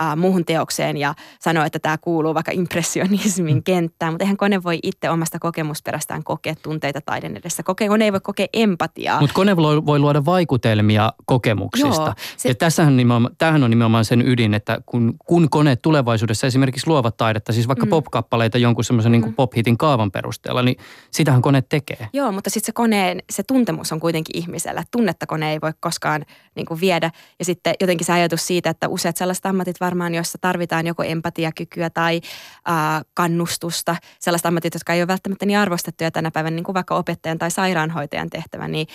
äh, 0.02 0.18
muuhun 0.18 0.46
teokseen 0.46 0.98
ja 0.98 1.14
sanoa, 1.40 1.66
että 1.66 1.80
tämä 1.80 1.98
kuuluu 1.98 2.34
vaikka 2.34 2.52
impressionismin 2.52 3.56
mm. 3.56 3.64
kenttään, 3.64 4.14
mutta 4.14 4.24
eihän 4.24 4.38
kone 4.38 4.64
voi 4.64 4.80
itse 4.84 5.10
omasta 5.10 5.40
kokemusperästään 5.40 6.24
kokea 6.24 6.56
tunteita 6.64 7.02
taiden 7.02 7.38
edessä. 7.38 7.64
Koke, 7.64 7.88
kone 7.88 8.06
ei 8.06 8.12
voi 8.12 8.20
kokea 8.20 8.48
empatiaa. 8.54 9.20
Mutta 9.20 9.34
kone 9.34 9.58
voi, 9.58 9.86
voi 9.86 10.00
luoda 10.00 10.26
vaikutelmia 10.26 11.14
kokemuksista. 11.26 12.02
Joo, 12.02 12.14
se... 12.38 12.50
Ja 12.50 12.56
tässähän 12.56 12.98
nimenomaan, 12.98 13.36
tämähän 13.38 13.64
on 13.64 13.70
nimenomaan 13.70 14.06
sen 14.06 14.28
ydin, 14.28 14.54
että 14.54 14.82
kun, 14.86 15.16
kun 15.26 15.50
kone 15.50 15.76
tulevaisuudessa 15.76 16.48
esimerkiksi 16.48 16.88
luovat 16.88 17.18
taidetta, 17.18 17.54
siis 17.54 17.68
vaikka 17.68 17.86
mm. 17.86 17.90
pop-kappaleita 17.90 18.58
jonkun 18.58 18.84
semmoisen 18.84 19.12
niin 19.12 19.22
mm. 19.22 19.26
niin 19.26 19.36
pop-hitin 19.36 19.78
kaavan 19.78 20.12
perusteella, 20.12 20.62
niin 20.62 20.78
sitähän 21.12 21.42
kone 21.42 21.62
tekee. 21.62 22.08
Joo, 22.14 22.31
mutta 22.32 22.50
sitten 22.50 22.66
se 22.66 22.72
koneen, 22.72 23.20
se 23.30 23.44
tuntemus 23.44 23.92
on 23.92 24.00
kuitenkin 24.00 24.38
ihmisellä. 24.38 24.84
Tunnetta 24.92 25.28
kone 25.28 25.52
ei 25.52 25.62
voi 25.62 25.72
koskaan 25.80 26.26
niin 26.56 26.66
kuin 26.66 26.80
viedä. 26.82 27.12
Ja 27.40 27.46
sitten 27.46 27.74
jotenkin 27.80 28.06
se 28.06 28.14
ajatus 28.14 28.48
siitä, 28.48 28.70
että 28.70 28.88
useat 28.88 29.18
sellaiset 29.18 29.46
ammatit 29.46 29.80
varmaan, 29.80 30.16
joissa 30.16 30.38
tarvitaan 30.42 30.88
joko 30.88 31.04
empatiakykyä 31.04 31.90
tai 31.90 32.22
äh, 32.70 33.02
kannustusta, 33.14 33.96
sellaiset 34.20 34.46
ammatit, 34.46 34.74
jotka 34.74 34.94
ei 34.94 35.02
ole 35.02 35.08
välttämättä 35.08 35.46
niin 35.46 35.60
arvostettuja 35.60 36.12
tänä 36.12 36.32
päivänä, 36.32 36.56
niin 36.56 36.64
kuin 36.64 36.74
vaikka 36.74 36.96
opettajan 36.96 37.38
tai 37.38 37.52
sairaanhoitajan 37.52 38.30
tehtävä, 38.30 38.68
niin 38.68 38.88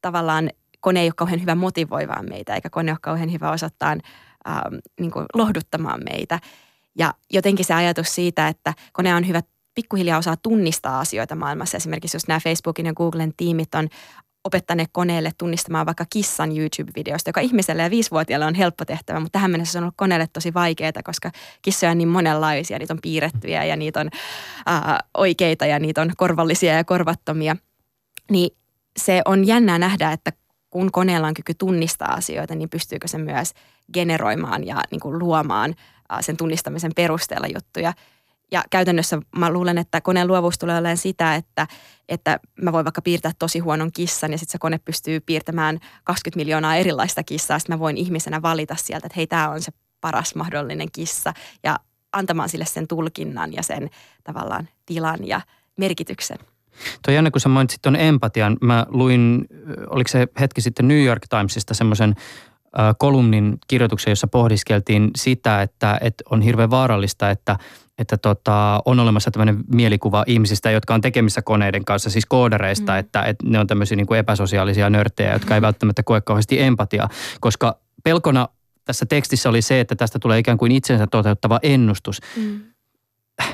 tavallaan 0.00 0.50
kone 0.80 1.00
ei 1.00 1.06
ole 1.06 1.14
kauhean 1.16 1.40
hyvä 1.40 1.54
motivoimaan 1.54 2.28
meitä, 2.28 2.54
eikä 2.54 2.70
kone 2.70 2.92
ole 2.92 2.98
kauhean 3.02 3.32
hyvä 3.32 3.50
osoittaa 3.50 3.96
äh, 4.48 4.60
niin 5.00 5.10
kuin 5.10 5.26
lohduttamaan 5.34 6.00
meitä. 6.10 6.40
Ja 6.98 7.14
jotenkin 7.32 7.64
se 7.64 7.74
ajatus 7.74 8.14
siitä, 8.14 8.48
että 8.48 8.74
kone 8.92 9.14
on 9.14 9.28
hyvä 9.28 9.42
pikkuhiljaa 9.76 10.18
osaa 10.18 10.36
tunnistaa 10.36 11.00
asioita 11.00 11.34
maailmassa. 11.34 11.76
Esimerkiksi 11.76 12.16
jos 12.16 12.28
nämä 12.28 12.40
Facebookin 12.40 12.86
ja 12.86 12.94
Googlen 12.94 13.32
tiimit 13.36 13.74
on 13.74 13.88
opettaneet 14.44 14.88
koneelle 14.92 15.32
tunnistamaan 15.38 15.86
vaikka 15.86 16.04
kissan 16.10 16.56
YouTube-videosta, 16.56 17.28
joka 17.28 17.40
ihmiselle 17.40 17.82
ja 17.82 17.90
viisivuotiaalle 17.90 18.46
on 18.46 18.54
helppo 18.54 18.84
tehtävä, 18.84 19.20
mutta 19.20 19.36
tähän 19.36 19.50
mennessä 19.50 19.72
se 19.72 19.78
on 19.78 19.84
ollut 19.84 19.94
koneelle 19.96 20.26
tosi 20.32 20.54
vaikeaa, 20.54 20.92
koska 21.04 21.30
kissoja 21.62 21.90
on 21.92 21.98
niin 21.98 22.08
monenlaisia, 22.08 22.78
niitä 22.78 22.94
on 22.94 22.98
piirrettyjä 23.02 23.64
ja 23.64 23.76
niitä 23.76 24.00
on 24.00 24.10
ää, 24.66 25.00
oikeita 25.16 25.66
ja 25.66 25.78
niitä 25.78 26.02
on 26.02 26.12
korvallisia 26.16 26.72
ja 26.72 26.84
korvattomia. 26.84 27.56
Niin 28.30 28.56
se 28.96 29.22
on 29.24 29.46
jännää 29.46 29.78
nähdä, 29.78 30.12
että 30.12 30.32
kun 30.70 30.92
koneella 30.92 31.26
on 31.26 31.34
kyky 31.34 31.54
tunnistaa 31.54 32.12
asioita, 32.12 32.54
niin 32.54 32.70
pystyykö 32.70 33.08
se 33.08 33.18
myös 33.18 33.52
generoimaan 33.92 34.66
ja 34.66 34.82
niin 34.90 35.00
kuin 35.00 35.18
luomaan 35.18 35.74
sen 36.20 36.36
tunnistamisen 36.36 36.92
perusteella 36.96 37.46
juttuja– 37.46 37.92
ja 38.52 38.62
käytännössä 38.70 39.18
mä 39.36 39.50
luulen, 39.50 39.78
että 39.78 40.00
koneen 40.00 40.26
luovuus 40.26 40.58
tulee 40.58 40.78
olemaan 40.78 40.96
sitä, 40.96 41.34
että, 41.34 41.66
että 42.08 42.40
mä 42.62 42.72
voin 42.72 42.84
vaikka 42.84 43.02
piirtää 43.02 43.32
tosi 43.38 43.58
huonon 43.58 43.92
kissan 43.92 44.32
ja 44.32 44.38
sitten 44.38 44.52
se 44.52 44.58
kone 44.58 44.78
pystyy 44.78 45.20
piirtämään 45.20 45.78
20 46.04 46.36
miljoonaa 46.36 46.76
erilaista 46.76 47.22
kissaa. 47.22 47.58
Sitten 47.58 47.76
mä 47.76 47.80
voin 47.80 47.96
ihmisenä 47.96 48.42
valita 48.42 48.76
sieltä, 48.76 49.06
että 49.06 49.16
hei, 49.16 49.26
tämä 49.26 49.50
on 49.50 49.62
se 49.62 49.72
paras 50.00 50.34
mahdollinen 50.34 50.88
kissa 50.92 51.32
ja 51.62 51.78
antamaan 52.12 52.48
sille 52.48 52.64
sen 52.64 52.88
tulkinnan 52.88 53.52
ja 53.52 53.62
sen 53.62 53.90
tavallaan 54.24 54.68
tilan 54.86 55.26
ja 55.28 55.40
merkityksen. 55.76 56.38
Tuo 57.04 57.14
jännä, 57.14 57.30
kun 57.30 57.40
sä 57.40 57.48
mainitsit 57.48 57.82
tuon 57.82 57.96
empatian. 57.96 58.56
Mä 58.62 58.86
luin, 58.88 59.46
oliko 59.90 60.08
se 60.08 60.28
hetki 60.40 60.60
sitten 60.60 60.88
New 60.88 61.04
York 61.04 61.22
Timesista 61.28 61.74
semmoisen 61.74 62.14
kolumnin 62.98 63.58
kirjoituksen, 63.68 64.10
jossa 64.10 64.26
pohdiskeltiin 64.26 65.10
sitä, 65.16 65.62
että, 65.62 65.98
että 66.00 66.24
on 66.30 66.42
hirveän 66.42 66.70
vaarallista, 66.70 67.30
että– 67.30 67.56
että 67.98 68.16
tota, 68.16 68.82
on 68.84 69.00
olemassa 69.00 69.30
tämmöinen 69.30 69.64
mielikuva 69.72 70.24
ihmisistä, 70.26 70.70
jotka 70.70 70.94
on 70.94 71.00
tekemissä 71.00 71.42
koneiden 71.42 71.84
kanssa, 71.84 72.10
siis 72.10 72.26
koodareista, 72.26 72.92
mm. 72.92 72.98
että, 72.98 73.22
että 73.22 73.44
ne 73.48 73.58
on 73.58 73.66
tämmöisiä 73.66 73.96
niin 73.96 74.06
kuin 74.06 74.18
epäsosiaalisia 74.18 74.90
nörttejä, 74.90 75.32
jotka 75.32 75.54
ei 75.54 75.62
välttämättä 75.62 76.02
koe 76.02 76.20
kauheasti 76.20 76.60
empatiaa, 76.60 77.08
koska 77.40 77.78
pelkona 78.04 78.48
tässä 78.84 79.06
tekstissä 79.06 79.48
oli 79.48 79.62
se, 79.62 79.80
että 79.80 79.96
tästä 79.96 80.18
tulee 80.18 80.38
ikään 80.38 80.58
kuin 80.58 80.72
itsensä 80.72 81.06
toteuttava 81.06 81.60
ennustus. 81.62 82.20
Mm. 82.36 82.60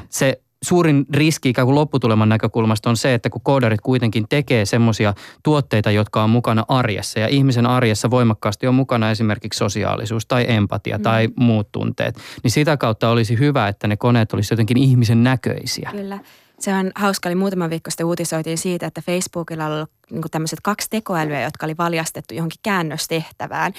Se 0.09 0.41
suurin 0.63 1.07
riski 1.15 1.49
ikään 1.49 1.67
kuin 1.67 1.75
lopputuleman 1.75 2.29
näkökulmasta 2.29 2.91
on 2.91 2.97
se, 2.97 3.15
että 3.15 3.31
kun 3.31 3.41
koodarit 3.45 3.81
kuitenkin 3.81 4.27
tekee 4.29 4.65
semmoisia 4.65 5.15
tuotteita, 5.43 5.91
jotka 5.91 6.23
on 6.23 6.31
mukana 6.31 6.65
arjessa 6.69 7.21
ja 7.21 7.29
ihmisen 7.29 7.67
arjessa 7.67 8.11
voimakkaasti 8.11 8.67
on 8.67 8.75
mukana 8.75 9.11
esimerkiksi 9.11 9.59
sosiaalisuus 9.59 10.27
tai 10.27 10.45
empatia 10.49 10.99
mm. 10.99 11.03
tai 11.03 11.29
muut 11.37 11.73
tunteet, 11.73 12.19
niin 12.43 12.51
sitä 12.51 12.77
kautta 12.77 13.11
olisi 13.11 13.39
hyvä, 13.39 13.69
että 13.69 13.87
ne 13.87 13.97
koneet 13.97 14.33
olisivat 14.33 14.51
jotenkin 14.51 14.79
ihmisen 14.79 15.25
näköisiä. 15.25 15.91
Kyllä. 15.93 16.19
Se 16.59 16.75
on 16.75 16.93
hauska, 16.95 17.29
oli 17.29 17.35
muutama 17.35 17.71
viikko 17.71 17.91
sitten 17.91 18.07
uutisoitiin 18.07 18.59
siitä, 18.59 18.87
että 18.87 19.03
Facebookilla 19.03 19.67
on 19.67 19.73
ollut 19.73 19.91
niin 20.11 20.23
tämmöiset 20.31 20.59
kaksi 20.63 20.91
tekoälyä, 20.91 21.41
jotka 21.41 21.67
oli 21.67 21.75
valjastettu 21.79 22.35
johonkin 22.35 22.61
käännöstehtävään 22.63 23.73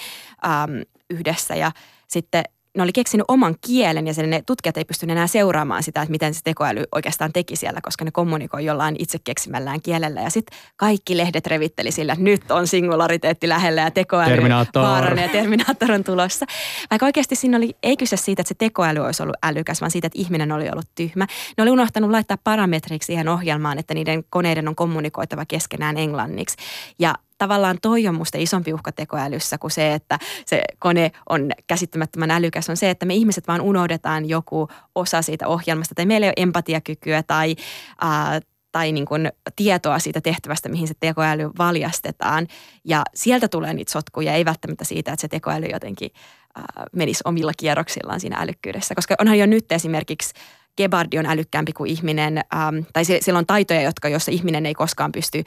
äm, 0.45 0.81
yhdessä 1.09 1.55
ja 1.55 1.71
sitten 2.07 2.43
ne 2.77 2.83
oli 2.83 2.91
keksinyt 2.91 3.25
oman 3.27 3.55
kielen 3.67 4.07
ja 4.07 4.13
sen 4.13 4.29
ne 4.29 4.43
tutkijat 4.45 4.77
ei 4.77 4.85
pystynyt 4.85 5.11
enää 5.11 5.27
seuraamaan 5.27 5.83
sitä, 5.83 6.01
että 6.01 6.11
miten 6.11 6.33
se 6.33 6.39
tekoäly 6.43 6.83
oikeastaan 6.91 7.33
teki 7.33 7.55
siellä, 7.55 7.79
koska 7.81 8.05
ne 8.05 8.11
kommunikoi 8.11 8.65
jollain 8.65 8.95
itse 8.99 9.17
keksimällään 9.23 9.81
kielellä. 9.81 10.21
Ja 10.21 10.29
sitten 10.29 10.59
kaikki 10.75 11.17
lehdet 11.17 11.47
revitteli 11.47 11.91
sillä, 11.91 12.13
että 12.13 12.23
nyt 12.23 12.51
on 12.51 12.67
singulariteetti 12.67 13.49
lähellä 13.49 13.81
ja 13.81 13.91
tekoäly 13.91 14.41
vaarana 14.75 15.21
ja 15.21 15.29
Terminaattor 15.29 15.91
on 15.91 16.03
tulossa. 16.03 16.45
Vaikka 16.91 17.05
oikeasti 17.05 17.35
siinä 17.35 17.57
oli, 17.57 17.75
ei 17.83 17.97
kyse 17.97 18.17
siitä, 18.17 18.41
että 18.41 18.49
se 18.49 18.55
tekoäly 18.57 18.99
olisi 18.99 19.23
ollut 19.23 19.37
älykäs, 19.43 19.81
vaan 19.81 19.91
siitä, 19.91 20.07
että 20.07 20.19
ihminen 20.19 20.51
oli 20.51 20.69
ollut 20.69 20.87
tyhmä. 20.95 21.27
Ne 21.57 21.61
oli 21.61 21.71
unohtanut 21.71 22.11
laittaa 22.11 22.37
parametriksi 22.43 23.05
siihen 23.05 23.27
ohjelmaan, 23.27 23.79
että 23.79 23.93
niiden 23.93 24.23
koneiden 24.29 24.67
on 24.67 24.75
kommunikoitava 24.75 25.45
keskenään 25.45 25.97
englanniksi. 25.97 26.57
Ja 26.99 27.15
tavallaan 27.43 27.77
toi 27.81 28.07
on 28.07 28.15
musta 28.15 28.37
isompi 28.37 28.73
uhka 28.73 28.91
tekoälyssä 28.91 29.57
kuin 29.57 29.71
se, 29.71 29.93
että 29.93 30.19
se 30.45 30.63
kone 30.79 31.11
on 31.29 31.51
käsittämättömän 31.67 32.31
älykäs, 32.31 32.69
on 32.69 32.77
se, 32.77 32.89
että 32.89 33.05
me 33.05 33.13
ihmiset 33.13 33.47
vaan 33.47 33.61
unohdetaan 33.61 34.29
joku 34.29 34.67
osa 34.95 35.21
siitä 35.21 35.47
ohjelmasta 35.47 35.95
tai 35.95 36.05
meillä 36.05 36.25
ei 36.25 36.29
ole 36.29 36.43
empatiakykyä 36.43 37.23
tai, 37.23 37.55
ää, 38.01 38.39
tai 38.71 38.91
niin 38.91 39.05
kuin 39.05 39.31
tietoa 39.55 39.99
siitä 39.99 40.21
tehtävästä, 40.21 40.69
mihin 40.69 40.87
se 40.87 40.93
tekoäly 40.99 41.51
valjastetaan. 41.57 42.47
Ja 42.85 43.03
sieltä 43.15 43.47
tulee 43.47 43.73
niitä 43.73 43.91
sotkuja, 43.91 44.33
ei 44.33 44.45
välttämättä 44.45 44.83
siitä, 44.83 45.11
että 45.11 45.21
se 45.21 45.27
tekoäly 45.27 45.65
jotenkin 45.65 46.11
ää, 46.55 46.85
menisi 46.95 47.23
omilla 47.25 47.51
kierroksillaan 47.57 48.19
siinä 48.19 48.37
älykkyydessä. 48.39 48.95
Koska 48.95 49.15
onhan 49.19 49.39
jo 49.39 49.45
nyt 49.45 49.71
esimerkiksi 49.71 50.33
Gebardi 50.77 51.19
on 51.19 51.25
älykkäämpi 51.25 51.73
kuin 51.73 51.91
ihminen, 51.91 52.37
äm, 52.37 52.85
tai 52.93 53.05
sillä 53.05 53.39
on 53.39 53.45
taitoja, 53.45 53.81
jotka, 53.81 54.09
joissa 54.09 54.31
ihminen 54.31 54.65
ei 54.65 54.73
koskaan 54.73 55.11
pysty 55.11 55.43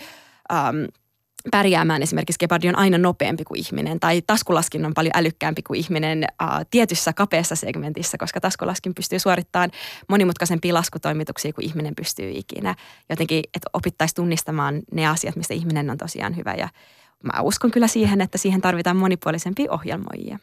äm, 0.52 0.86
pärjäämään 1.50 2.02
esimerkiksi 2.02 2.38
gepardi 2.38 2.68
on 2.68 2.78
aina 2.78 2.98
nopeampi 2.98 3.44
kuin 3.44 3.60
ihminen 3.60 4.00
tai 4.00 4.22
taskulaskin 4.26 4.86
on 4.86 4.94
paljon 4.94 5.12
älykkäämpi 5.16 5.62
kuin 5.62 5.80
ihminen 5.80 6.24
äh, 6.24 6.48
tietyssä 6.70 7.12
kapeassa 7.12 7.56
segmentissä, 7.56 8.18
koska 8.18 8.40
taskulaskin 8.40 8.94
pystyy 8.94 9.18
suorittamaan 9.18 9.70
monimutkaisempia 10.08 10.74
laskutoimituksia 10.74 11.52
kuin 11.52 11.64
ihminen 11.64 11.94
pystyy 11.94 12.30
ikinä. 12.30 12.74
Jotenkin, 13.10 13.38
että 13.54 13.70
opittaisiin 13.72 14.16
tunnistamaan 14.16 14.82
ne 14.92 15.06
asiat, 15.06 15.36
mistä 15.36 15.54
ihminen 15.54 15.90
on 15.90 15.98
tosiaan 15.98 16.36
hyvä 16.36 16.54
ja 16.54 16.68
mä 17.22 17.40
uskon 17.42 17.70
kyllä 17.70 17.88
siihen, 17.88 18.20
että 18.20 18.38
siihen 18.38 18.60
tarvitaan 18.60 18.96
monipuolisempia 18.96 19.72
ohjelmoijia. 19.72 20.38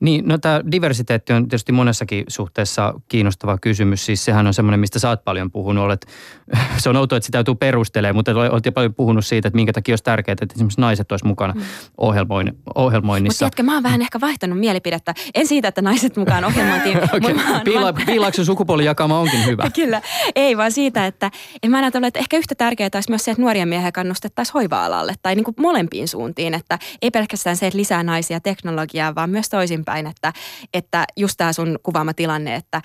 Niin, 0.00 0.28
no 0.28 0.38
tämä 0.38 0.60
diversiteetti 0.72 1.32
on 1.32 1.48
tietysti 1.48 1.72
monessakin 1.72 2.24
suhteessa 2.28 2.94
kiinnostava 3.08 3.58
kysymys. 3.58 4.06
Siis 4.06 4.24
sehän 4.24 4.46
on 4.46 4.54
semmoinen, 4.54 4.80
mistä 4.80 4.98
sä 4.98 5.08
oot 5.08 5.24
paljon 5.24 5.50
puhunut. 5.50 5.84
Olet, 5.84 6.06
se 6.78 6.88
on 6.88 6.96
outoa, 6.96 7.16
että 7.16 7.26
sitä 7.26 7.38
joutuu 7.38 7.54
perustelemaan, 7.54 8.16
mutta 8.16 8.32
olet 8.32 8.66
jo 8.66 8.72
paljon 8.72 8.94
puhunut 8.94 9.26
siitä, 9.26 9.48
että 9.48 9.56
minkä 9.56 9.72
takia 9.72 9.92
olisi 9.92 10.04
tärkeää, 10.04 10.32
että 10.32 10.54
esimerkiksi 10.54 10.80
naiset 10.80 11.12
olisi 11.12 11.26
mukana 11.26 11.52
mm. 11.52 11.62
ohjelmoin, 11.98 12.52
ohjelmoinnissa. 12.74 13.46
Mutta 13.46 13.62
mä 13.62 13.74
oon 13.74 13.82
vähän 13.82 14.02
ehkä 14.02 14.20
vaihtanut 14.20 14.58
mielipidettä. 14.58 15.14
En 15.34 15.46
siitä, 15.46 15.68
että 15.68 15.82
naiset 15.82 16.16
mukaan 16.16 16.44
ohjelmointiin. 16.44 16.96
okay. 17.16 17.34
Piila, 17.64 17.92
Piilaaksen 17.92 18.44
sukupuolijakama 18.44 19.18
onkin 19.18 19.46
hyvä. 19.46 19.70
Kyllä, 19.74 20.02
ei 20.34 20.56
vaan 20.56 20.72
siitä, 20.72 21.06
että 21.06 21.30
en 21.62 21.70
mä 21.70 21.78
ajattele, 21.78 22.06
että 22.06 22.18
ehkä 22.18 22.36
yhtä 22.36 22.54
tärkeää 22.54 22.90
olisi 22.94 23.10
myös 23.10 23.24
se, 23.24 23.30
että 23.30 23.42
nuoria 23.42 23.66
miehiä 23.66 23.92
kannustettaisiin 23.92 24.54
hoiva-alalle 24.54 25.14
tai 25.22 25.34
niin 25.34 25.44
kuin 25.44 25.54
molempiin 25.58 26.08
suuntiin. 26.08 26.54
Että 26.54 26.78
ei 27.02 27.10
pelkästään 27.10 27.56
se, 27.56 27.66
että 27.66 27.78
lisää 27.78 28.02
naisia 28.02 28.40
teknologiaa, 28.40 29.14
vaan 29.14 29.30
myös 29.30 29.48
toisinpäin, 29.60 30.06
että, 30.06 30.32
että 30.74 31.04
just 31.16 31.34
tämä 31.36 31.52
sun 31.52 31.78
kuvaama 31.82 32.14
tilanne, 32.14 32.54
että, 32.54 32.82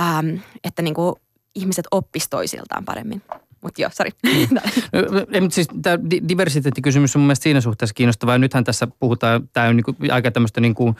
ähm, 0.00 0.36
että 0.64 0.82
niin 0.82 0.94
kuin 0.94 1.14
ihmiset 1.54 1.86
oppis 1.90 2.28
toisiltaan 2.28 2.84
paremmin. 2.84 3.22
Mutta 3.62 3.82
joo, 3.82 3.90
sori. 3.94 4.10
Mm. 5.40 5.50
siis 5.50 5.68
tämä 5.82 5.98
diversiteettikysymys 6.28 7.16
on 7.16 7.20
mun 7.20 7.26
mielestä 7.26 7.42
siinä 7.42 7.60
suhteessa 7.60 7.94
kiinnostava. 7.94 8.32
Ja 8.32 8.38
nythän 8.38 8.64
tässä 8.64 8.88
puhutaan, 9.00 9.48
tämä 9.52 9.68
on 9.68 9.76
niinku 9.76 9.96
aika 10.10 10.30
tämmöistä 10.30 10.60
niinku 10.60 10.94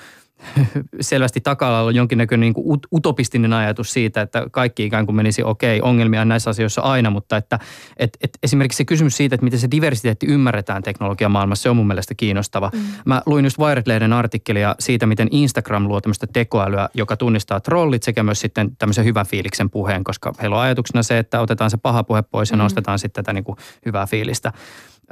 selvästi 1.01 1.41
takalla 1.41 1.81
on 1.81 1.95
jonkinnäköinen 1.95 2.41
niin 2.41 2.55
kuin 2.55 2.81
utopistinen 2.93 3.53
ajatus 3.53 3.93
siitä, 3.93 4.23
että 4.23 4.47
kaikki 4.51 4.85
ikään 4.85 5.07
kuin 5.07 5.17
menisi 5.17 5.43
okei, 5.43 5.79
okay, 5.79 5.91
ongelmia 5.91 6.21
on 6.21 6.29
näissä 6.29 6.51
asioissa 6.51 6.81
aina, 6.81 7.11
mutta 7.11 7.37
että 7.37 7.59
et, 7.97 8.19
et 8.21 8.31
esimerkiksi 8.43 8.77
se 8.77 8.85
kysymys 8.85 9.17
siitä, 9.17 9.35
että 9.35 9.45
miten 9.45 9.61
se 9.61 9.69
diversiteetti 9.71 10.27
ymmärretään 10.27 10.83
teknologian 10.83 11.31
maailmassa, 11.31 11.63
se 11.63 11.71
on 11.71 11.77
mun 11.77 11.87
mielestä 11.87 12.15
kiinnostava. 12.15 12.71
Mm. 12.75 12.81
Mä 13.05 13.23
luin 13.27 13.45
just 13.45 13.59
Wired-lehden 13.59 14.13
artikkelia 14.13 14.75
siitä, 14.79 15.07
miten 15.07 15.29
Instagram 15.31 15.89
luo 15.89 16.01
tämmöistä 16.01 16.27
tekoälyä, 16.33 16.89
joka 16.95 17.17
tunnistaa 17.17 17.61
trollit 17.61 18.03
sekä 18.03 18.23
myös 18.23 18.41
sitten 18.41 18.77
tämmöisen 18.77 19.05
hyvän 19.05 19.27
fiiliksen 19.27 19.71
puheen, 19.71 20.05
koska 20.05 20.33
heillä 20.41 20.57
on 20.57 20.63
ajatuksena 20.63 21.03
se, 21.03 21.19
että 21.19 21.41
otetaan 21.41 21.71
se 21.71 21.77
paha 21.77 22.05
puhe 22.05 22.23
pois 22.23 22.51
ja 22.51 22.57
mm. 22.57 22.63
nostetaan 22.63 22.99
sitten 22.99 23.25
tätä 23.25 23.33
niin 23.33 23.45
kuin 23.45 23.57
hyvää 23.87 24.07
fiilistä. 24.07 24.53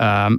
Ähm, 0.01 0.35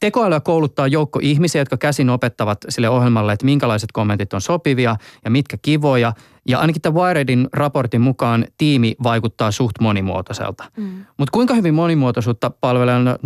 tekoälyä 0.00 0.40
kouluttaa 0.40 0.86
joukko 0.86 1.18
ihmisiä, 1.22 1.60
jotka 1.60 1.76
käsin 1.76 2.10
opettavat 2.10 2.58
sille 2.68 2.88
ohjelmalle, 2.88 3.32
että 3.32 3.44
minkälaiset 3.44 3.92
kommentit 3.92 4.32
on 4.32 4.40
sopivia 4.40 4.96
ja 5.24 5.30
mitkä 5.30 5.56
kivoja. 5.62 6.12
Ja 6.48 6.58
ainakin 6.58 6.82
tämän 6.82 7.02
Wiredin 7.02 7.48
raportin 7.52 8.00
mukaan 8.00 8.44
tiimi 8.58 8.96
vaikuttaa 9.02 9.50
suht 9.50 9.80
monimuotoiselta. 9.80 10.64
Mm. 10.76 11.04
Mutta 11.16 11.32
kuinka 11.32 11.54
hyvin 11.54 11.74
monimuotoisuutta 11.74 12.50
palvelevan, 12.60 13.18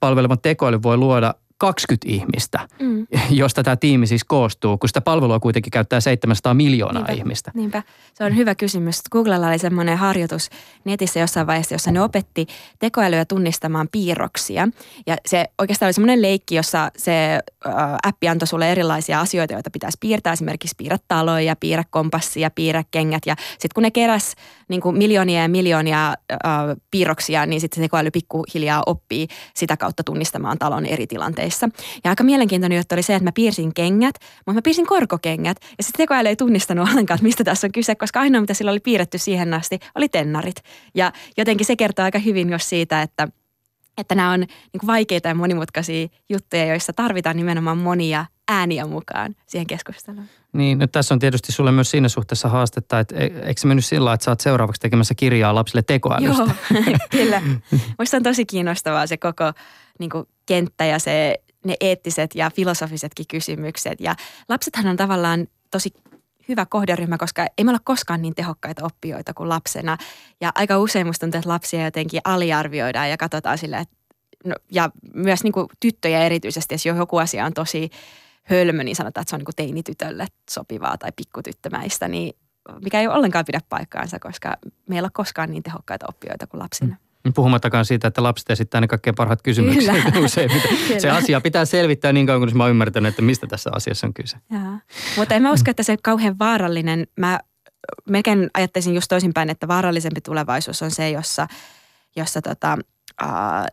palvelevan 0.00 0.38
tekoäly 0.42 0.82
voi 0.82 0.96
luoda 0.96 1.34
20 1.58 2.08
ihmistä, 2.08 2.68
mm. 2.80 3.06
josta 3.30 3.62
tämä 3.62 3.76
tiimi 3.76 4.06
siis 4.06 4.24
koostuu, 4.24 4.78
kun 4.78 4.88
sitä 4.88 5.00
palvelua 5.00 5.40
kuitenkin 5.40 5.70
käyttää 5.70 6.00
700 6.00 6.54
miljoonaa 6.54 7.02
niinpä, 7.02 7.12
ihmistä. 7.12 7.50
Niinpä. 7.54 7.82
Se 8.14 8.24
on 8.24 8.36
hyvä 8.36 8.54
kysymys. 8.54 9.02
Googlella 9.12 9.48
oli 9.48 9.58
semmoinen 9.58 9.98
harjoitus 9.98 10.50
netissä 10.84 11.20
jossain 11.20 11.46
vaiheessa, 11.46 11.74
jossa 11.74 11.90
ne 11.90 12.00
opetti 12.00 12.46
tekoälyä 12.78 13.24
tunnistamaan 13.24 13.88
piirroksia. 13.92 14.68
Ja 15.06 15.16
se 15.26 15.44
oikeastaan 15.58 15.86
oli 15.86 15.92
semmoinen 15.92 16.22
leikki, 16.22 16.54
jossa 16.54 16.90
se 16.96 17.40
appi 18.02 18.28
antoi 18.28 18.46
sulle 18.46 18.72
erilaisia 18.72 19.20
asioita, 19.20 19.52
joita 19.52 19.70
pitäisi 19.70 19.98
piirtää. 20.00 20.32
Esimerkiksi 20.32 20.74
piirrä 20.78 20.98
taloja, 21.08 21.56
piirrä 21.56 21.84
kompassia, 21.90 22.50
piirrä 22.50 22.84
kengät. 22.90 23.22
Ja 23.26 23.36
sitten 23.52 23.70
kun 23.74 23.82
ne 23.82 23.90
keräs 23.90 24.34
niin 24.68 24.80
kuin 24.80 24.98
miljoonia 24.98 25.42
ja 25.42 25.48
miljoonia 25.48 26.08
äh, 26.08 26.38
piirroksia, 26.90 27.46
niin 27.46 27.60
sitten 27.60 27.76
se 27.76 27.82
tekoäly 27.82 28.10
pikkuhiljaa 28.10 28.82
oppii 28.86 29.28
sitä 29.54 29.76
kautta 29.76 30.04
tunnistamaan 30.04 30.58
talon 30.58 30.86
eri 30.86 31.06
tilanteissa. 31.06 31.68
Ja 32.04 32.10
aika 32.10 32.24
mielenkiintoinen 32.24 32.76
juttu 32.76 32.94
oli 32.94 33.02
se, 33.02 33.14
että 33.14 33.24
mä 33.24 33.32
piirsin 33.32 33.74
kengät, 33.74 34.14
mutta 34.46 34.52
mä 34.52 34.62
piirsin 34.62 34.86
korkokengät. 34.86 35.56
Ja 35.78 35.84
sitten 35.84 36.02
tekoäly 36.04 36.28
ei 36.28 36.36
tunnistanut 36.36 36.88
ollenkaan, 36.88 37.18
mistä 37.22 37.44
tässä 37.44 37.66
on 37.66 37.72
kyse, 37.72 37.94
koska 37.94 38.20
ainoa 38.20 38.40
mitä 38.40 38.54
sillä 38.54 38.70
oli 38.70 38.80
piirretty 38.80 39.18
siihen 39.18 39.54
asti 39.54 39.78
oli 39.94 40.08
tennarit. 40.08 40.56
Ja 40.94 41.12
jotenkin 41.36 41.66
se 41.66 41.76
kertoo 41.76 42.04
aika 42.04 42.18
hyvin 42.18 42.50
jos 42.50 42.68
siitä, 42.68 43.02
että 43.02 43.28
että 43.98 44.14
nämä 44.14 44.32
on 44.32 44.40
niin 44.40 44.86
vaikeita 44.86 45.28
ja 45.28 45.34
monimutkaisia 45.34 46.08
juttuja, 46.28 46.66
joissa 46.66 46.92
tarvitaan 46.92 47.36
nimenomaan 47.36 47.78
monia 47.78 48.26
ääniä 48.48 48.86
mukaan 48.86 49.34
siihen 49.46 49.66
keskusteluun. 49.66 50.26
Niin, 50.52 50.78
nyt 50.78 50.92
tässä 50.92 51.14
on 51.14 51.18
tietysti 51.18 51.52
sulle 51.52 51.72
myös 51.72 51.90
siinä 51.90 52.08
suhteessa 52.08 52.48
haastetta, 52.48 53.00
että 53.00 53.16
e- 53.16 53.24
eikö 53.24 53.60
se 53.60 53.66
mennyt 53.66 53.84
sillä 53.84 54.12
että 54.12 54.24
sä 54.24 54.30
oot 54.30 54.40
seuraavaksi 54.40 54.80
tekemässä 54.80 55.14
kirjaa 55.14 55.54
lapsille 55.54 55.82
tekoälystä? 55.82 56.42
Joo, 56.42 56.96
kyllä. 57.10 57.42
Minusta 57.98 58.16
on 58.16 58.22
tosi 58.22 58.46
kiinnostavaa 58.46 59.06
se 59.06 59.16
koko 59.16 59.52
niin 59.98 60.10
kuin, 60.10 60.24
kenttä 60.46 60.84
ja 60.84 60.98
se, 60.98 61.36
ne 61.64 61.76
eettiset 61.80 62.34
ja 62.34 62.50
filosofisetkin 62.50 63.26
kysymykset. 63.28 64.00
Ja 64.00 64.16
lapsethan 64.48 64.86
on 64.86 64.96
tavallaan 64.96 65.46
tosi 65.70 65.90
hyvä 66.48 66.66
kohderyhmä, 66.66 67.18
koska 67.18 67.46
ei 67.58 67.64
me 67.64 67.70
olla 67.70 67.80
koskaan 67.84 68.22
niin 68.22 68.34
tehokkaita 68.34 68.84
oppijoita 68.84 69.34
kuin 69.34 69.48
lapsena. 69.48 69.96
Ja 70.40 70.52
aika 70.54 70.78
usein 70.78 71.06
musta 71.06 71.26
tuntuu, 71.26 71.38
että 71.38 71.50
lapsia 71.50 71.84
jotenkin 71.84 72.20
aliarvioidaan 72.24 73.10
ja 73.10 73.16
katsotaan 73.16 73.58
sille, 73.58 73.76
että 73.76 73.96
no, 74.44 74.54
ja 74.70 74.90
myös 75.14 75.44
niin 75.44 75.52
kuin 75.52 75.66
tyttöjä 75.80 76.20
erityisesti, 76.20 76.74
jos 76.74 76.86
joku 76.86 77.16
asia 77.16 77.46
on 77.46 77.54
tosi 77.54 77.90
hölmö, 78.50 78.84
niin 78.84 78.96
sanotaan, 78.96 79.22
että 79.22 79.30
se 79.30 79.36
on 79.36 79.40
niin 79.40 79.56
teinitytölle 79.56 80.26
sopivaa 80.50 80.98
tai 80.98 81.10
pikkutyttömäistä, 81.16 82.08
niin 82.08 82.36
mikä 82.84 83.00
ei 83.00 83.08
ollenkaan 83.08 83.44
pidä 83.44 83.60
paikkaansa, 83.68 84.18
koska 84.18 84.56
meillä 84.88 85.06
on 85.06 85.12
koskaan 85.12 85.50
niin 85.50 85.62
tehokkaita 85.62 86.06
oppijoita 86.08 86.46
kuin 86.46 86.60
lapsina. 86.60 86.96
Mm. 87.24 87.32
Puhumattakaan 87.34 87.84
siitä, 87.84 88.08
että 88.08 88.22
lapset 88.22 88.50
esittää 88.50 88.80
ne 88.80 88.86
kaikkein 88.86 89.14
parhaat 89.14 89.42
kysymykset 89.42 89.94
Kyllä. 90.12 90.28
Se 90.98 91.10
asia 91.10 91.40
pitää 91.40 91.64
selvittää 91.64 92.12
niin 92.12 92.26
kauan, 92.26 92.48
kun 92.48 92.56
mä 92.56 92.64
oon 92.64 92.70
ymmärtänyt, 92.70 93.08
että 93.08 93.22
mistä 93.22 93.46
tässä 93.46 93.70
asiassa 93.72 94.06
on 94.06 94.14
kyse. 94.14 94.36
Jaa. 94.50 94.80
Mutta 95.16 95.34
en 95.34 95.42
mä 95.42 95.52
usko, 95.52 95.70
että 95.70 95.82
se 95.82 95.92
on 95.92 95.98
kauhean 96.02 96.38
vaarallinen. 96.38 97.06
Mä 97.16 97.40
melkein 98.08 98.50
ajattelisin 98.54 98.94
just 98.94 99.08
toisinpäin, 99.08 99.50
että 99.50 99.68
vaarallisempi 99.68 100.20
tulevaisuus 100.20 100.82
on 100.82 100.90
se, 100.90 101.10
jossa, 101.10 101.48
jossa 102.16 102.42
tota, 102.42 102.78
uh, 103.22 103.66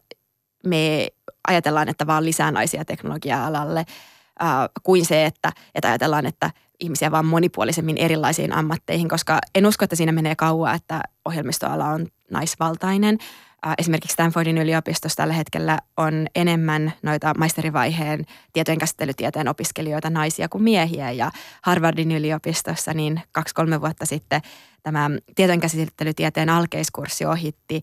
me 0.66 1.08
ajatellaan, 1.48 1.90
että 1.90 2.08
vaan 2.08 2.26
lisää 2.26 2.52
naisia 2.52 2.86
teknologia-alalle– 2.86 3.86
kuin 4.84 5.06
se, 5.06 5.26
että, 5.26 5.52
että 5.76 5.88
ajatellaan, 5.88 6.26
että 6.26 6.52
ihmisiä 6.80 7.12
vaan 7.12 7.26
monipuolisemmin 7.26 7.98
erilaisiin 7.98 8.54
ammatteihin, 8.54 9.10
koska 9.10 9.40
en 9.56 9.66
usko, 9.66 9.84
että 9.86 9.96
siinä 9.96 10.12
menee 10.12 10.36
kauaa, 10.36 10.74
että 10.74 11.02
ohjelmistoala 11.26 11.88
on 11.88 12.08
naisvaltainen. 12.32 13.18
Esimerkiksi 13.78 14.14
Stanfordin 14.14 14.58
yliopistossa 14.58 15.18
tällä 15.18 15.34
hetkellä 15.34 15.80
on 15.98 16.28
enemmän 16.36 16.94
noita 17.04 17.34
maisterivaiheen 17.38 18.26
tietojen 18.54 18.80
käsittelytieteen 18.80 19.48
opiskelijoita 19.48 20.10
naisia 20.10 20.50
kuin 20.50 20.64
miehiä 20.64 21.12
ja 21.12 21.32
Harvardin 21.62 22.12
yliopistossa 22.12 22.94
niin 22.94 23.22
kaksi-kolme 23.32 23.82
vuotta 23.82 24.06
sitten 24.06 24.42
tämä 24.84 25.10
tietojen 25.36 25.60
käsittelytieteen 25.60 26.50
alkeiskurssi 26.50 27.26
ohitti 27.26 27.82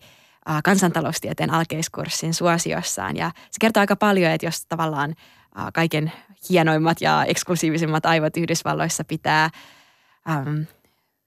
kansantaloustieteen 0.64 1.50
alkeiskurssin 1.50 2.34
suosiossaan 2.34 3.16
ja 3.16 3.30
se 3.36 3.56
kertoo 3.60 3.80
aika 3.80 3.96
paljon, 3.96 4.32
että 4.32 4.46
jos 4.46 4.66
tavallaan– 4.66 5.14
kaiken 5.72 6.12
hienoimmat 6.48 7.00
ja 7.00 7.24
eksklusiivisimmat 7.24 8.06
aivot 8.06 8.36
Yhdysvalloissa 8.36 9.04
pitää 9.04 9.50
äm, 10.30 10.66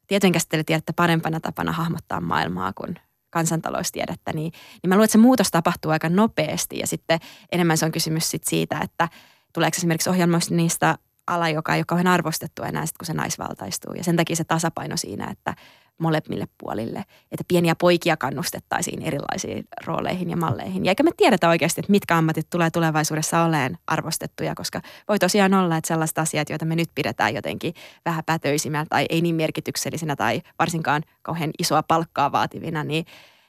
tietojenkäsittelytiedettä 0.07 0.93
parempana 0.93 1.39
tapana 1.39 1.71
hahmottaa 1.71 2.21
maailmaa 2.21 2.73
kuin 2.73 2.99
kansantaloustiedettä, 3.29 4.33
niin, 4.33 4.51
niin 4.83 4.89
mä 4.89 4.95
luulen, 4.95 5.05
että 5.05 5.11
se 5.11 5.17
muutos 5.17 5.51
tapahtuu 5.51 5.91
aika 5.91 6.09
nopeasti. 6.09 6.79
Ja 6.79 6.87
sitten 6.87 7.19
enemmän 7.51 7.77
se 7.77 7.85
on 7.85 7.91
kysymys 7.91 8.31
sit 8.31 8.43
siitä, 8.43 8.79
että 8.83 9.09
tuleeko 9.53 9.75
esimerkiksi 9.77 10.09
ohjelmoinnista 10.09 10.97
ala, 11.27 11.49
joka 11.49 11.73
ei 11.73 11.79
ole 11.79 11.85
kauhean 11.87 12.07
arvostettu 12.07 12.63
enää 12.63 12.85
sit, 12.85 12.97
kun 12.97 13.05
se 13.05 13.13
naisvaltaistuu. 13.13 13.93
Ja 13.93 14.03
sen 14.03 14.15
takia 14.15 14.35
se 14.35 14.43
tasapaino 14.43 14.97
siinä, 14.97 15.27
että 15.31 15.53
molemmille 15.97 16.47
puolille. 16.57 17.05
Että 17.31 17.43
pieniä 17.47 17.75
poikia 17.75 18.17
kannustettaisiin 18.17 19.01
erilaisiin 19.01 19.63
rooleihin 19.85 20.29
ja 20.29 20.37
malleihin. 20.37 20.85
Ja 20.85 20.91
eikä 20.91 21.03
me 21.03 21.11
tiedetä 21.17 21.49
oikeasti, 21.49 21.81
että 21.81 21.91
mitkä 21.91 22.17
ammatit 22.17 22.49
tulee 22.49 22.69
tulevaisuudessa 22.69 23.43
oleen 23.43 23.77
arvostettuja, 23.87 24.55
koska 24.55 24.81
voi 25.07 25.19
tosiaan 25.19 25.53
olla, 25.53 25.77
että 25.77 25.87
sellaiset 25.87 26.17
asiat, 26.17 26.49
joita 26.49 26.65
me 26.65 26.75
nyt 26.75 26.89
pidetään 26.95 27.35
jotenkin 27.35 27.73
vähän 28.05 28.23
pätöisimmä 28.25 28.85
tai 28.89 29.05
ei 29.09 29.21
niin 29.21 29.35
merkityksellisinä 29.35 30.15
tai 30.15 30.41
varsinkaan 30.59 31.03
kauhean 31.21 31.51
isoa 31.59 31.83
palkkaa 31.83 32.31
vaativina, 32.31 32.83
niin 32.83 33.05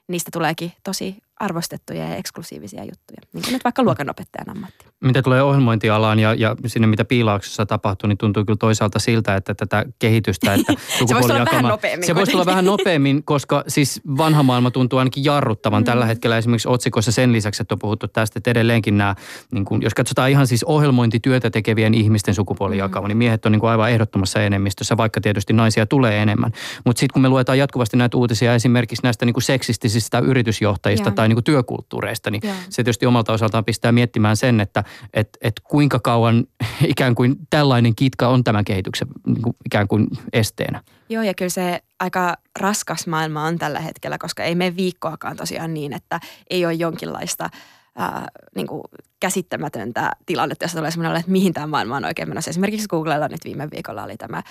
niistä 0.09 0.31
tuleekin 0.33 0.73
tosi 0.83 1.17
arvostettuja 1.41 2.09
ja 2.09 2.17
eksklusiivisia 2.17 2.81
juttuja. 2.81 3.19
Niin 3.33 3.45
kuin 3.45 3.53
nyt 3.53 3.65
vaikka 3.65 3.83
luokanopettajan 3.83 4.51
ammatti. 4.57 4.87
Mitä 5.01 5.23
tulee 5.23 5.43
ohjelmointialaan 5.43 6.19
ja, 6.19 6.35
ja 6.35 6.57
sinne 6.67 6.87
mitä 6.87 7.05
piilauksessa 7.05 7.67
tapahtuu, 7.67 8.09
niin 8.09 8.19
tuntuu 8.19 8.45
kyllä 8.45 8.57
toisaalta 8.57 8.99
siltä, 8.99 9.37
että 9.37 9.55
tätä 9.55 9.85
kehitystä, 9.99 10.55
että 10.55 10.73
se 11.07 11.15
voisi 11.15 11.29
tulla 11.29 11.45
vähän 11.53 11.65
nopeammin. 11.65 12.07
Se 12.07 12.15
voisi 12.15 12.33
tulla 12.33 12.47
vähän 12.47 12.65
nopeammin, 12.65 13.25
koska 13.25 13.65
siis 13.69 14.01
vanha 14.19 14.43
maailma 14.43 14.71
tuntuu 14.71 14.99
ainakin 14.99 15.25
jarruttavan 15.25 15.83
mm. 15.83 15.85
tällä 15.85 16.07
hetkellä 16.07 16.39
esimerkiksi 16.39 16.69
otsikoissa 16.69 17.13
sen 17.13 17.33
lisäksi, 17.33 17.63
että 17.63 17.75
on 17.75 17.79
puhuttu 17.79 18.09
tästä, 18.09 18.39
että 18.39 18.51
edelleenkin 18.51 18.99
nämä, 18.99 19.15
niin 19.53 19.65
kuin, 19.65 19.83
jos 19.83 19.95
katsotaan 19.95 20.31
ihan 20.31 20.47
siis 20.47 20.65
ohjelmointityötä 20.65 21.51
tekevien 21.51 21.95
ihmisten 21.95 22.35
sukupuolijakaumaa, 22.35 23.07
mm. 23.07 23.11
niin 23.11 23.19
miehet 23.19 23.47
on 23.47 23.53
niin 23.53 23.61
kuin 23.61 23.71
aivan 23.71 23.91
ehdottomassa 23.91 24.43
enemmistössä, 24.43 24.97
vaikka 24.97 25.21
tietysti 25.21 25.53
naisia 25.53 25.87
tulee 25.87 26.23
enemmän. 26.23 26.53
Mutta 26.85 27.01
sitten 27.01 27.13
kun 27.13 27.23
me 27.23 27.29
luetaan 27.29 27.59
jatkuvasti 27.59 27.97
näitä 27.97 28.17
uutisia 28.17 28.55
esimerkiksi 28.55 29.03
näistä 29.03 29.27
niin 29.27 29.35
kuin 29.35 29.43
seksistisistä 29.43 30.19
yritysjohtajista 30.19 31.11
tai 31.11 31.24
niin 31.29 31.37
kuin 31.37 31.45
työkulttuureista, 31.45 32.31
niin 32.31 32.41
Joo. 32.45 32.55
se 32.69 32.77
tietysti 32.77 33.07
omalta 33.07 33.33
osaltaan 33.33 33.65
pistää 33.65 33.93
miettimään 33.93 34.37
sen, 34.37 34.61
että 34.61 34.85
et, 35.15 35.29
et 35.41 35.53
kuinka 35.65 35.99
kauan 35.99 36.45
ikään 36.93 37.15
kuin 37.15 37.37
tällainen 37.51 37.95
kitka 37.97 38.29
on 38.29 38.45
tämän 38.45 38.65
kehityksen 38.65 39.09
niin 39.27 39.43
kuin 39.43 39.57
ikään 39.67 39.89
kuin 39.89 40.07
esteenä. 40.33 40.83
Joo, 41.09 41.23
ja 41.23 41.35
kyllä 41.35 41.49
se 41.49 41.81
aika 42.01 42.37
raskas 42.61 43.07
maailma 43.07 43.45
on 43.45 43.59
tällä 43.59 43.81
hetkellä, 43.81 44.19
koska 44.19 44.43
ei 44.43 44.55
mene 44.55 44.77
viikkoakaan 44.77 45.37
tosiaan 45.37 45.75
niin, 45.75 45.93
että 45.93 46.21
ei 46.51 46.67
ole 46.67 46.73
jonkinlaista 46.73 47.51
ää, 47.97 48.29
niin 48.57 48.67
kuin 48.67 48.83
käsittämätöntä 49.21 50.11
tilannetta, 50.27 50.65
jossa 50.65 50.79
tulee 50.79 50.91
sellainen, 50.91 51.21
että 51.21 51.33
mihin 51.33 51.53
tämä 51.53 51.67
maailma 51.67 51.97
on 51.97 52.05
oikein 52.05 52.29
menossa. 52.29 52.51
Esimerkiksi 52.51 52.89
Googlella 52.89 53.29
nyt 53.29 53.45
viime 53.45 53.69
viikolla 53.71 54.05
oli 54.05 54.17
tämä 54.17 54.43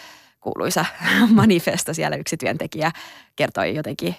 kuuluisa 0.43 0.85
manifesto, 1.29 1.93
siellä 1.93 2.17
yksi 2.17 2.37
työntekijä 2.37 2.91
kertoi 3.35 3.75
jotenkin 3.75 4.15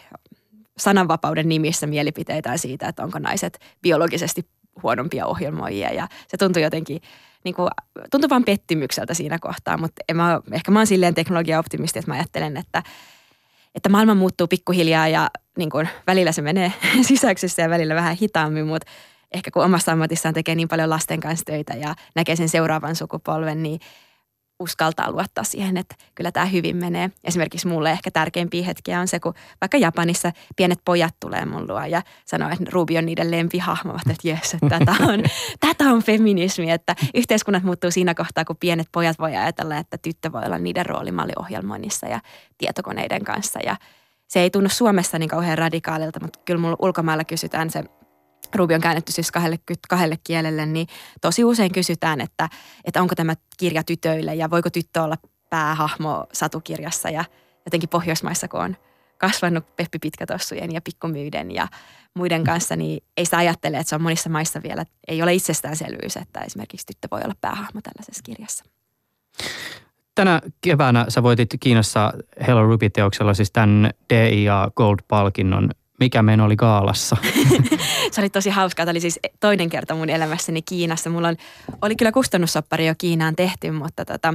sananvapauden 0.78 1.48
nimissä 1.48 1.87
mielipiteitään 1.87 2.58
siitä, 2.58 2.88
että 2.88 3.04
onko 3.04 3.18
naiset 3.18 3.58
biologisesti 3.82 4.46
huonompia 4.82 5.26
ohjelmoijia. 5.26 5.92
Ja 5.92 6.08
se 6.28 6.37
tuntui 6.37 6.62
jotenkin 6.62 7.00
niin 7.44 7.54
kuin, 7.54 7.68
tuntui 8.10 8.30
vaan 8.30 8.44
pettymykseltä 8.44 9.14
siinä 9.14 9.38
kohtaa, 9.38 9.76
mutta 9.76 10.02
en 10.08 10.16
mä, 10.16 10.40
ehkä 10.52 10.70
mä 10.70 10.78
oon 10.78 10.87
silleen 10.87 11.14
teknologia-optimisti, 11.14 11.98
että 11.98 12.10
mä 12.10 12.14
ajattelen, 12.14 12.56
että, 12.56 12.82
että 13.74 13.88
maailma 13.88 14.14
muuttuu 14.14 14.46
pikkuhiljaa 14.46 15.08
ja 15.08 15.30
niin 15.58 15.70
kuin, 15.70 15.88
välillä 16.06 16.32
se 16.32 16.42
menee 16.42 16.72
sisäyksessä 17.08 17.62
ja 17.62 17.70
välillä 17.70 17.94
vähän 17.94 18.16
hitaammin, 18.16 18.66
mutta 18.66 18.90
ehkä 19.34 19.50
kun 19.50 19.64
omassa 19.64 19.92
ammatissaan 19.92 20.34
tekee 20.34 20.54
niin 20.54 20.68
paljon 20.68 20.90
lasten 20.90 21.20
kanssa 21.20 21.44
töitä 21.44 21.74
ja 21.74 21.94
näkee 22.14 22.37
sen 22.37 22.48
seuraavan 22.48 22.96
sukupolven, 22.96 23.62
niin 23.62 23.80
uskaltaa 24.58 25.10
luottaa 25.10 25.44
siihen, 25.44 25.76
että 25.76 25.94
kyllä 26.14 26.32
tämä 26.32 26.46
hyvin 26.46 26.76
menee. 26.76 27.10
Esimerkiksi 27.24 27.68
mulle 27.68 27.90
ehkä 27.90 28.10
tärkeimpiä 28.10 28.64
hetkiä 28.64 29.00
on 29.00 29.08
se, 29.08 29.20
kun 29.20 29.34
vaikka 29.60 29.78
Japanissa 29.78 30.32
pienet 30.56 30.78
pojat 30.84 31.14
tulee 31.20 31.44
mun 31.44 31.68
luo 31.68 31.84
ja 31.84 32.02
sanoo, 32.24 32.48
että 32.48 32.64
Ruby 32.72 32.96
on 32.96 33.06
niiden 33.06 33.30
lempihahmo, 33.30 33.94
että 34.10 34.28
jes, 34.28 34.54
että 34.54 34.78
tätä 34.78 34.92
on, 35.00 35.22
tätä 35.66 35.84
on 35.84 36.02
feminismi, 36.02 36.70
että 36.70 36.96
yhteiskunnat 37.14 37.62
muuttuu 37.62 37.90
siinä 37.90 38.14
kohtaa, 38.14 38.44
kun 38.44 38.56
pienet 38.56 38.88
pojat 38.92 39.18
voi 39.18 39.36
ajatella, 39.36 39.76
että 39.76 39.98
tyttö 39.98 40.32
voi 40.32 40.42
olla 40.46 40.58
niiden 40.58 40.86
roolimalli 40.86 41.32
ohjelmoinnissa 41.38 42.06
ja 42.06 42.20
tietokoneiden 42.58 43.24
kanssa 43.24 43.60
ja 43.66 43.76
se 44.28 44.40
ei 44.40 44.50
tunnu 44.50 44.68
Suomessa 44.68 45.18
niin 45.18 45.28
kauhean 45.28 45.58
radikaalilta, 45.58 46.20
mutta 46.20 46.38
kyllä 46.44 46.60
mulla 46.60 46.76
ulkomailla 46.78 47.24
kysytään 47.24 47.70
se 47.70 47.84
Ruby 48.54 48.74
on 48.74 48.80
käännetty 48.80 49.12
siis 49.12 49.30
kahdelle, 49.30 49.58
kahdelle 49.88 50.18
kielelle, 50.24 50.66
niin 50.66 50.86
tosi 51.20 51.44
usein 51.44 51.72
kysytään, 51.72 52.20
että, 52.20 52.48
että 52.84 53.02
onko 53.02 53.14
tämä 53.14 53.34
kirja 53.56 53.82
tytöille 53.82 54.34
ja 54.34 54.50
voiko 54.50 54.70
tyttö 54.70 55.02
olla 55.02 55.16
päähahmo 55.50 56.26
satukirjassa 56.32 57.10
ja 57.10 57.24
jotenkin 57.66 57.88
Pohjoismaissa, 57.88 58.48
kun 58.48 58.60
on 58.60 58.76
kasvanut 59.18 59.76
Peppi 59.76 59.98
Pitkätossujen 59.98 60.72
ja 60.72 60.80
Pikkumyyden 60.80 61.50
ja 61.50 61.68
muiden 62.14 62.44
kanssa, 62.44 62.76
niin 62.76 63.04
ei 63.16 63.24
sitä 63.24 63.36
ajattele, 63.36 63.76
että 63.76 63.88
se 63.88 63.94
on 63.94 64.02
monissa 64.02 64.30
maissa 64.30 64.62
vielä, 64.62 64.84
ei 65.08 65.22
ole 65.22 65.34
itsestäänselvyys, 65.34 66.16
että 66.16 66.40
esimerkiksi 66.40 66.86
tyttö 66.86 67.08
voi 67.10 67.20
olla 67.24 67.34
päähahmo 67.40 67.80
tällaisessa 67.82 68.22
kirjassa. 68.22 68.64
Tänä 70.14 70.40
keväänä 70.60 71.06
sä 71.08 71.22
voitit 71.22 71.48
Kiinassa 71.60 72.12
Hello 72.46 72.66
Ruby-teoksella 72.66 73.34
siis 73.34 73.50
tämän 73.52 73.90
DIA 74.10 74.70
Gold-palkinnon 74.76 75.70
mikä 76.04 76.22
meno 76.22 76.44
oli 76.44 76.56
Gaalassa? 76.56 77.16
se 78.12 78.20
oli 78.20 78.30
tosi 78.30 78.50
hauskaa. 78.50 78.86
Tämä 78.86 78.92
oli 78.92 79.00
siis 79.00 79.20
toinen 79.40 79.68
kerta 79.68 79.94
mun 79.94 80.10
elämässäni 80.10 80.62
Kiinassa. 80.62 81.10
Mulla 81.10 81.28
on, 81.28 81.36
oli 81.82 81.96
kyllä 81.96 82.12
kustannussoppari 82.12 82.86
jo 82.86 82.94
Kiinaan 82.98 83.36
tehty, 83.36 83.70
mutta 83.70 84.04
tota, 84.04 84.34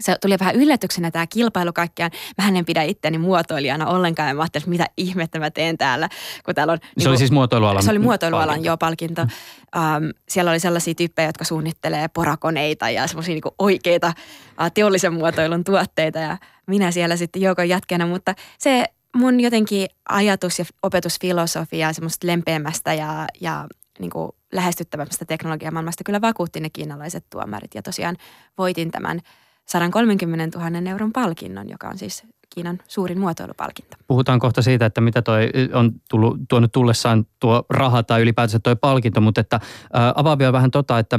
se 0.00 0.16
tuli 0.20 0.36
vähän 0.40 0.54
yllätyksenä 0.54 1.10
tämä 1.10 1.26
kilpailu 1.26 1.72
kaikkiaan. 1.72 2.10
Mä 2.42 2.58
en 2.58 2.64
pidä 2.64 2.82
itteni 2.82 3.18
muotoilijana 3.18 3.86
ollenkaan 3.86 4.28
ja 4.28 4.34
mä 4.34 4.42
ajattelin, 4.42 4.62
että 4.62 4.70
mitä 4.70 4.86
ihmettä 4.96 5.38
mä 5.38 5.50
teen 5.50 5.78
täällä. 5.78 6.08
Kun 6.44 6.54
täällä 6.54 6.72
on, 6.72 6.78
se 6.82 6.88
niin 6.96 7.08
oli 7.08 7.18
siis 7.18 7.30
muotoilualan 7.30 7.82
Se 7.82 7.90
oli 7.90 7.98
muotoilualan 7.98 8.48
palkinto. 8.48 8.68
jo 8.68 8.76
palkinto. 8.76 9.22
Um, 9.22 10.10
siellä 10.28 10.50
oli 10.50 10.60
sellaisia 10.60 10.94
tyyppejä, 10.94 11.28
jotka 11.28 11.44
suunnittelee 11.44 12.08
porakoneita 12.08 12.90
ja 12.90 13.06
semmoisia 13.06 13.34
niin 13.34 13.54
oikeita 13.58 14.06
uh, 14.08 14.70
teollisen 14.74 15.12
muotoilun 15.12 15.64
tuotteita 15.64 16.18
ja 16.18 16.38
minä 16.66 16.90
siellä 16.90 17.16
sitten 17.16 17.42
joukon 17.42 17.68
jätkänä, 17.68 18.06
mutta 18.06 18.34
se 18.58 18.84
mun 19.16 19.40
jotenkin 19.40 19.88
ajatus 20.08 20.58
ja 20.58 20.64
opetusfilosofia 20.82 21.92
semmoista 21.92 22.26
lempeämmästä 22.26 22.94
ja, 22.94 23.26
ja 23.40 23.66
niin 23.98 24.10
kuin 24.10 24.32
lähestyttävämmästä 24.52 25.24
teknologiamaailmasta 25.24 26.04
kyllä 26.04 26.20
vakuutti 26.20 26.60
ne 26.60 26.70
kiinalaiset 26.70 27.24
tuomarit. 27.30 27.74
Ja 27.74 27.82
tosiaan 27.82 28.16
voitin 28.58 28.90
tämän 28.90 29.20
130 29.66 30.58
000 30.58 30.90
euron 30.90 31.12
palkinnon, 31.12 31.68
joka 31.68 31.88
on 31.88 31.98
siis 31.98 32.24
Kiinan 32.54 32.78
suurin 32.88 33.18
muotoilupalkinto. 33.18 33.96
Puhutaan 34.06 34.38
kohta 34.38 34.62
siitä, 34.62 34.86
että 34.86 35.00
mitä 35.00 35.22
toi 35.22 35.50
on 35.72 35.92
tullut, 36.10 36.36
tuonut 36.48 36.72
tullessaan 36.72 37.26
tuo 37.40 37.64
raha 37.70 38.02
tai 38.02 38.22
ylipäätänsä 38.22 38.58
tuo 38.58 38.76
palkinto, 38.76 39.20
mutta 39.20 39.40
että 39.40 39.60
ää, 39.92 40.12
avaa 40.16 40.38
vielä 40.38 40.52
vähän 40.52 40.70
tota, 40.70 40.98
että 40.98 41.18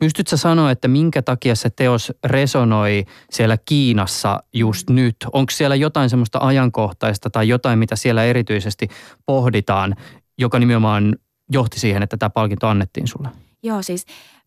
Pystytkö 0.00 0.36
sanoa, 0.36 0.70
että 0.70 0.88
minkä 0.88 1.22
takia 1.22 1.54
se 1.54 1.70
teos 1.70 2.12
resonoi 2.24 3.04
siellä 3.30 3.58
Kiinassa 3.64 4.42
just 4.52 4.88
mm. 4.88 4.96
nyt? 4.96 5.16
Onko 5.32 5.50
siellä 5.50 5.76
jotain 5.76 6.10
semmoista 6.10 6.38
ajankohtaista 6.42 7.30
tai 7.30 7.48
jotain, 7.48 7.78
mitä 7.78 7.96
siellä 7.96 8.24
erityisesti 8.24 8.88
pohditaan, 9.26 9.96
joka 10.38 10.58
nimenomaan 10.58 11.16
johti 11.52 11.80
siihen, 11.80 12.02
että 12.02 12.16
tämä 12.16 12.30
palkinto 12.30 12.68
annettiin 12.68 13.08
sulle? 13.08 13.28
Joo, 13.62 13.82
siis 13.82 14.06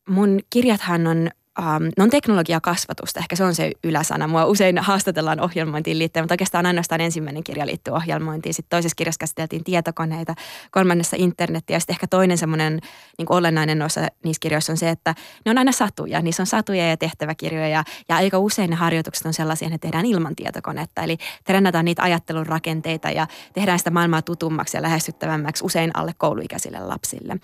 mun 0.10 0.40
kirjathan 0.50 1.08
on 1.08 1.30
um, 1.60 1.84
ne 1.98 2.04
on 2.04 2.10
teknologiakasvatusta, 2.10 3.20
ehkä 3.20 3.36
se 3.36 3.44
on 3.44 3.56
se 3.56 3.72
yläsana. 3.84 4.28
Mua 4.28 4.46
usein 4.46 4.78
haastatellaan 4.78 5.40
ohjelmointiin 5.40 6.00
liittyen, 6.00 6.24
mutta 6.24 6.34
oikeastaan 6.34 6.66
ainoastaan 6.66 7.02
ensimmäinen 7.02 7.44
kirja 7.44 7.66
liittyy 7.66 7.94
ohjelmointiin. 7.94 8.54
Sitten 8.54 8.70
toisessa 8.70 8.96
kirjassa 8.96 9.20
käsiteltiin 9.20 9.64
tietokoneita, 9.64 10.36
kolmannessa 10.72 11.16
internettiä. 11.20 11.76
Ja 11.76 11.80
sitten 11.80 11.94
ehkä 11.94 12.08
toinen 12.08 12.38
semmoinen 12.38 12.80
niin 13.18 13.26
olennainen 13.30 13.82
osa 13.82 14.08
niissä 14.24 14.40
kirjoissa 14.40 14.74
on 14.74 14.78
se, 14.78 14.90
että 14.90 15.16
ne 15.46 15.52
on 15.52 15.58
aina 15.58 15.72
satuja. 15.72 16.22
Niissä 16.22 16.44
on 16.44 16.48
satuja 16.48 16.90
ja 16.90 16.98
tehtäväkirjoja 16.98 17.68
ja, 17.68 17.84
ja 18.10 18.16
aika 18.16 18.40
usein 18.40 18.70
ne 18.70 18.76
harjoitukset 18.76 19.26
on 19.26 19.34
sellaisia, 19.34 19.66
että 19.66 19.74
ne 19.74 19.78
tehdään 19.78 20.06
ilman 20.06 20.36
tietokonetta. 20.36 21.02
Eli 21.02 21.18
trennataan 21.44 21.86
niitä 21.86 22.04
ajattelun 22.04 22.48
rakenteita 22.48 23.10
ja 23.10 23.28
tehdään 23.54 23.80
sitä 23.80 23.92
maailmaa 23.92 24.22
tutummaksi 24.22 24.78
ja 24.78 24.82
lähestyttävämmäksi 24.82 25.66
usein 25.66 25.92
alle 25.94 26.12
kouluikäisille 26.18 26.80
lapsille. 26.80 27.36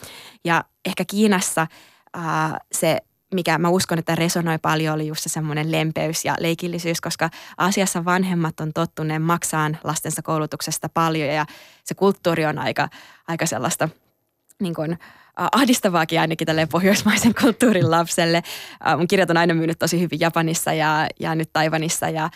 Ja 0.46 0.64
ehkä 0.86 1.06
Kiinassa 1.06 1.68
uh, 2.18 2.58
se 2.72 2.98
mikä 3.34 3.58
mä 3.58 3.70
uskon, 3.70 4.00
että 4.00 4.16
resonoi 4.16 4.58
paljon, 4.58 4.96
oli 4.96 5.08
just 5.08 5.24
se 5.24 5.30
semmoinen 5.30 5.72
lempeys 5.72 6.26
ja 6.26 6.36
leikillisyys, 6.40 7.02
koska 7.02 7.30
asiassa 7.58 8.06
vanhemmat 8.06 8.60
on 8.60 8.74
tottuneet 8.74 9.24
maksaan 9.24 9.78
lastensa 9.84 10.22
koulutuksesta 10.22 10.90
paljon 10.90 11.30
ja 11.30 11.46
se 11.84 11.96
kulttuuri 11.96 12.46
on 12.46 12.60
aika, 12.60 12.90
aika 13.28 13.46
sellaista 13.46 13.90
niin 14.60 14.76
kuin, 14.76 14.98
ahdistavaakin 15.52 16.20
ainakin 16.20 16.46
tälle 16.46 16.66
pohjoismaisen 16.66 17.34
kulttuurin 17.42 17.92
lapselle. 17.92 18.44
Mun 18.98 19.08
kirjat 19.08 19.30
on 19.30 19.38
aina 19.38 19.54
myynyt 19.54 19.80
tosi 19.80 20.00
hyvin 20.00 20.20
Japanissa 20.20 20.74
ja, 20.74 21.08
ja 21.20 21.36
nyt 21.36 21.50
Taivanissa 21.54 22.10
ja, 22.10 22.30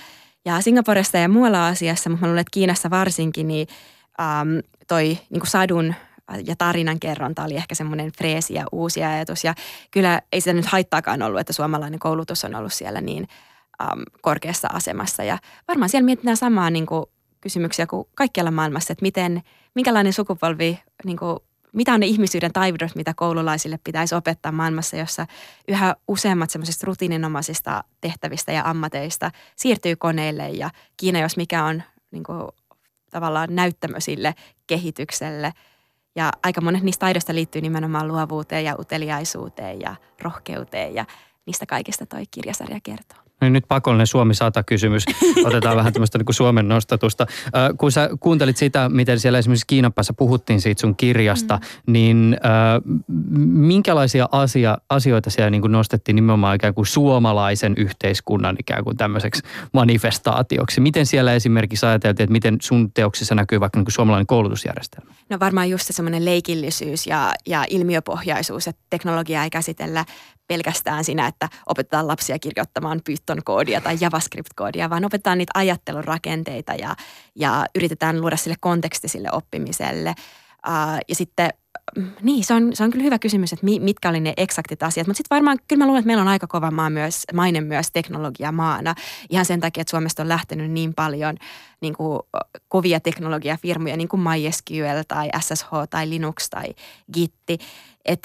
ja 0.45 0.62
Singaporessa 0.62 1.17
ja 1.17 1.29
muualla 1.29 1.67
asiassa, 1.67 2.10
mutta 2.10 2.25
mä 2.25 2.27
luulen, 2.27 2.41
että 2.41 2.51
Kiinassa 2.53 2.89
varsinkin, 2.89 3.47
niin 3.47 3.67
um, 4.19 4.62
toi 4.88 5.03
niin 5.03 5.39
kuin 5.39 5.47
sadun 5.47 5.95
ja 6.45 6.55
tarinan 6.55 6.99
kerronta 6.99 7.43
oli 7.43 7.55
ehkä 7.55 7.75
semmoinen 7.75 8.12
freesi 8.17 8.53
ja 8.53 8.65
uusi 8.71 9.03
ajatus. 9.03 9.43
Ja 9.43 9.55
kyllä 9.91 10.21
ei 10.31 10.41
sitä 10.41 10.53
nyt 10.53 10.65
haittaakaan 10.65 11.21
ollut, 11.21 11.39
että 11.39 11.53
suomalainen 11.53 11.99
koulutus 11.99 12.45
on 12.45 12.55
ollut 12.55 12.73
siellä 12.73 13.01
niin 13.01 13.27
äm, 13.81 14.03
korkeassa 14.21 14.67
asemassa. 14.73 15.23
Ja 15.23 15.38
varmaan 15.67 15.89
siellä 15.89 16.05
mietitään 16.05 16.38
samaa 16.38 16.69
niin 16.69 16.86
kuin, 16.86 17.05
kysymyksiä 17.41 17.88
kuin 17.88 18.07
kaikkialla 18.15 18.51
maailmassa, 18.51 18.93
että 18.93 19.03
miten, 19.03 19.41
minkälainen 19.75 20.13
sukupolvi, 20.13 20.79
niin 21.05 21.17
kuin, 21.17 21.39
mitä 21.73 21.93
on 21.93 21.99
ne 21.99 22.05
ihmisyyden 22.05 22.53
taidot, 22.53 22.95
mitä 22.95 23.13
koululaisille 23.13 23.79
pitäisi 23.83 24.15
opettaa 24.15 24.51
maailmassa, 24.51 24.97
jossa 24.97 25.27
yhä 25.67 25.95
useammat 26.07 26.49
semmoisista 26.49 26.86
rutiininomaisista 26.86 27.83
tehtävistä 28.01 28.51
ja 28.51 28.69
ammateista 28.69 29.31
siirtyy 29.55 29.95
koneille 29.95 30.49
ja 30.49 30.69
Kiina, 30.97 31.19
jos 31.19 31.38
mikä 31.38 31.63
on 31.63 31.83
niin 32.12 32.23
kuin, 32.23 32.47
tavallaan 33.12 33.55
näyttämö 33.55 33.99
sille 33.99 34.36
kehitykselle– 34.67 35.53
ja 36.15 36.32
aika 36.43 36.62
monet 36.62 36.84
niistä 36.84 36.99
taidoista 36.99 37.36
liittyy 37.36 37.62
nimenomaan 37.62 38.08
luovuuteen 38.08 38.65
ja 38.65 38.76
uteliaisuuteen 38.80 39.82
ja 39.82 39.95
rohkeuteen 40.21 40.95
ja 40.95 41.06
niistä 41.45 41.65
kaikista 41.65 42.06
toi 42.06 42.23
kirjasarja 42.32 42.80
kertoo. 42.84 43.22
No 43.43 43.45
niin 43.45 43.53
nyt 43.53 43.67
pakollinen 43.67 44.08
Suomi 44.08 44.34
100 44.34 44.63
kysymys. 44.63 45.06
Otetaan 45.45 45.77
vähän 45.77 45.93
tämmöistä 45.93 46.17
niin 46.17 46.25
kuin 46.25 46.36
Suomen 46.36 46.67
nostatusta. 46.67 47.25
Äh, 47.45 47.51
kun 47.77 47.91
sä 47.91 48.10
kuuntelit 48.19 48.58
sitä, 48.58 48.89
miten 48.89 49.19
siellä 49.19 49.39
esimerkiksi 49.39 49.67
Kiinan 49.67 49.93
päässä 49.93 50.13
puhuttiin 50.13 50.62
siitä 50.62 50.82
sun 50.82 50.95
kirjasta, 50.95 51.56
mm. 51.56 51.93
niin 51.93 52.38
äh, 52.45 53.03
minkälaisia 53.47 54.29
asia, 54.32 54.77
asioita 54.89 55.29
siellä 55.29 55.49
niin 55.49 55.62
kuin 55.62 55.71
nostettiin 55.71 56.15
nimenomaan 56.15 56.56
ikään 56.56 56.73
kuin 56.73 56.86
suomalaisen 56.86 57.73
yhteiskunnan 57.77 58.56
ikään 58.60 58.84
kuin 58.84 58.97
tämmöiseksi 58.97 59.43
manifestaatioksi? 59.73 60.82
Miten 60.82 61.06
siellä 61.06 61.34
esimerkiksi 61.34 61.86
ajateltiin, 61.86 62.23
että 62.23 62.32
miten 62.32 62.58
sun 62.62 62.91
teoksissa 62.91 63.36
näkyy 63.36 63.60
vaikka 63.60 63.79
niin 63.79 63.86
kuin 63.86 63.93
suomalainen 63.93 64.27
koulutusjärjestelmä? 64.27 65.13
No 65.29 65.39
varmaan 65.39 65.69
just 65.69 65.88
se 65.88 65.93
semmoinen 65.93 66.25
leikillisyys 66.25 67.08
ja, 67.08 67.34
ja 67.47 67.65
ilmiöpohjaisuus, 67.69 68.67
että 68.67 68.82
teknologiaa 68.89 69.43
ei 69.43 69.49
käsitellä 69.49 70.06
pelkästään 70.47 71.03
siinä, 71.03 71.27
että 71.27 71.49
opetetaan 71.65 72.08
lapsia 72.08 72.39
kirjoittamaan 72.39 73.01
Python-koodia 73.10 73.82
tai 73.82 73.97
JavaScript-koodia, 74.01 74.89
vaan 74.89 75.06
opetetaan 75.06 75.38
niitä 75.38 75.51
ajattelun 75.56 76.03
rakenteita 76.03 76.73
ja, 76.73 76.95
ja 77.36 77.65
yritetään 77.75 78.21
luoda 78.21 78.38
sille 78.38 78.56
konteksti 78.60 79.08
sille 79.08 79.29
oppimiselle. 79.32 80.15
Uh, 80.67 80.99
ja 81.10 81.15
sitten 81.15 81.49
niin, 82.22 82.43
se 82.43 82.54
on, 82.54 82.76
se 82.76 82.84
on 82.84 82.91
kyllä 82.91 83.04
hyvä 83.04 83.19
kysymys, 83.19 83.54
että 83.54 83.65
mitkä 83.65 84.10
oli 84.10 84.19
ne 84.19 84.34
eksaktit 84.38 84.84
asiat. 84.84 85.08
Mutta 85.08 85.17
sitten 85.17 85.36
varmaan, 85.36 85.58
kyllä 85.67 85.80
mä 85.80 85.86
luulen, 85.86 86.00
että 86.00 86.08
meillä 86.08 86.22
on 86.22 86.28
aika 86.28 86.48
kova 86.48 86.72
maa 86.72 86.89
myös, 86.89 87.24
maine 87.34 87.62
myös 87.62 87.91
teknologiamaana. 87.93 88.96
Ihan 89.30 89.46
sen 89.46 89.60
takia, 89.60 89.82
että 89.82 89.91
Suomesta 89.91 90.24
on 90.24 90.30
lähtenyt 90.30 90.72
niin 90.72 90.93
paljon 90.93 91.36
niin 91.82 91.93
kuin, 91.93 92.19
kovia 92.67 93.00
teknologiafirmoja, 93.00 93.98
niin 93.98 94.08
kuin 94.08 94.22
MySQL 94.22 95.02
tai 95.08 95.30
SSH 95.39 95.67
tai 95.89 96.10
Linux 96.10 96.50
tai 96.50 96.65
Gitti. 97.13 97.58
Et 98.06 98.19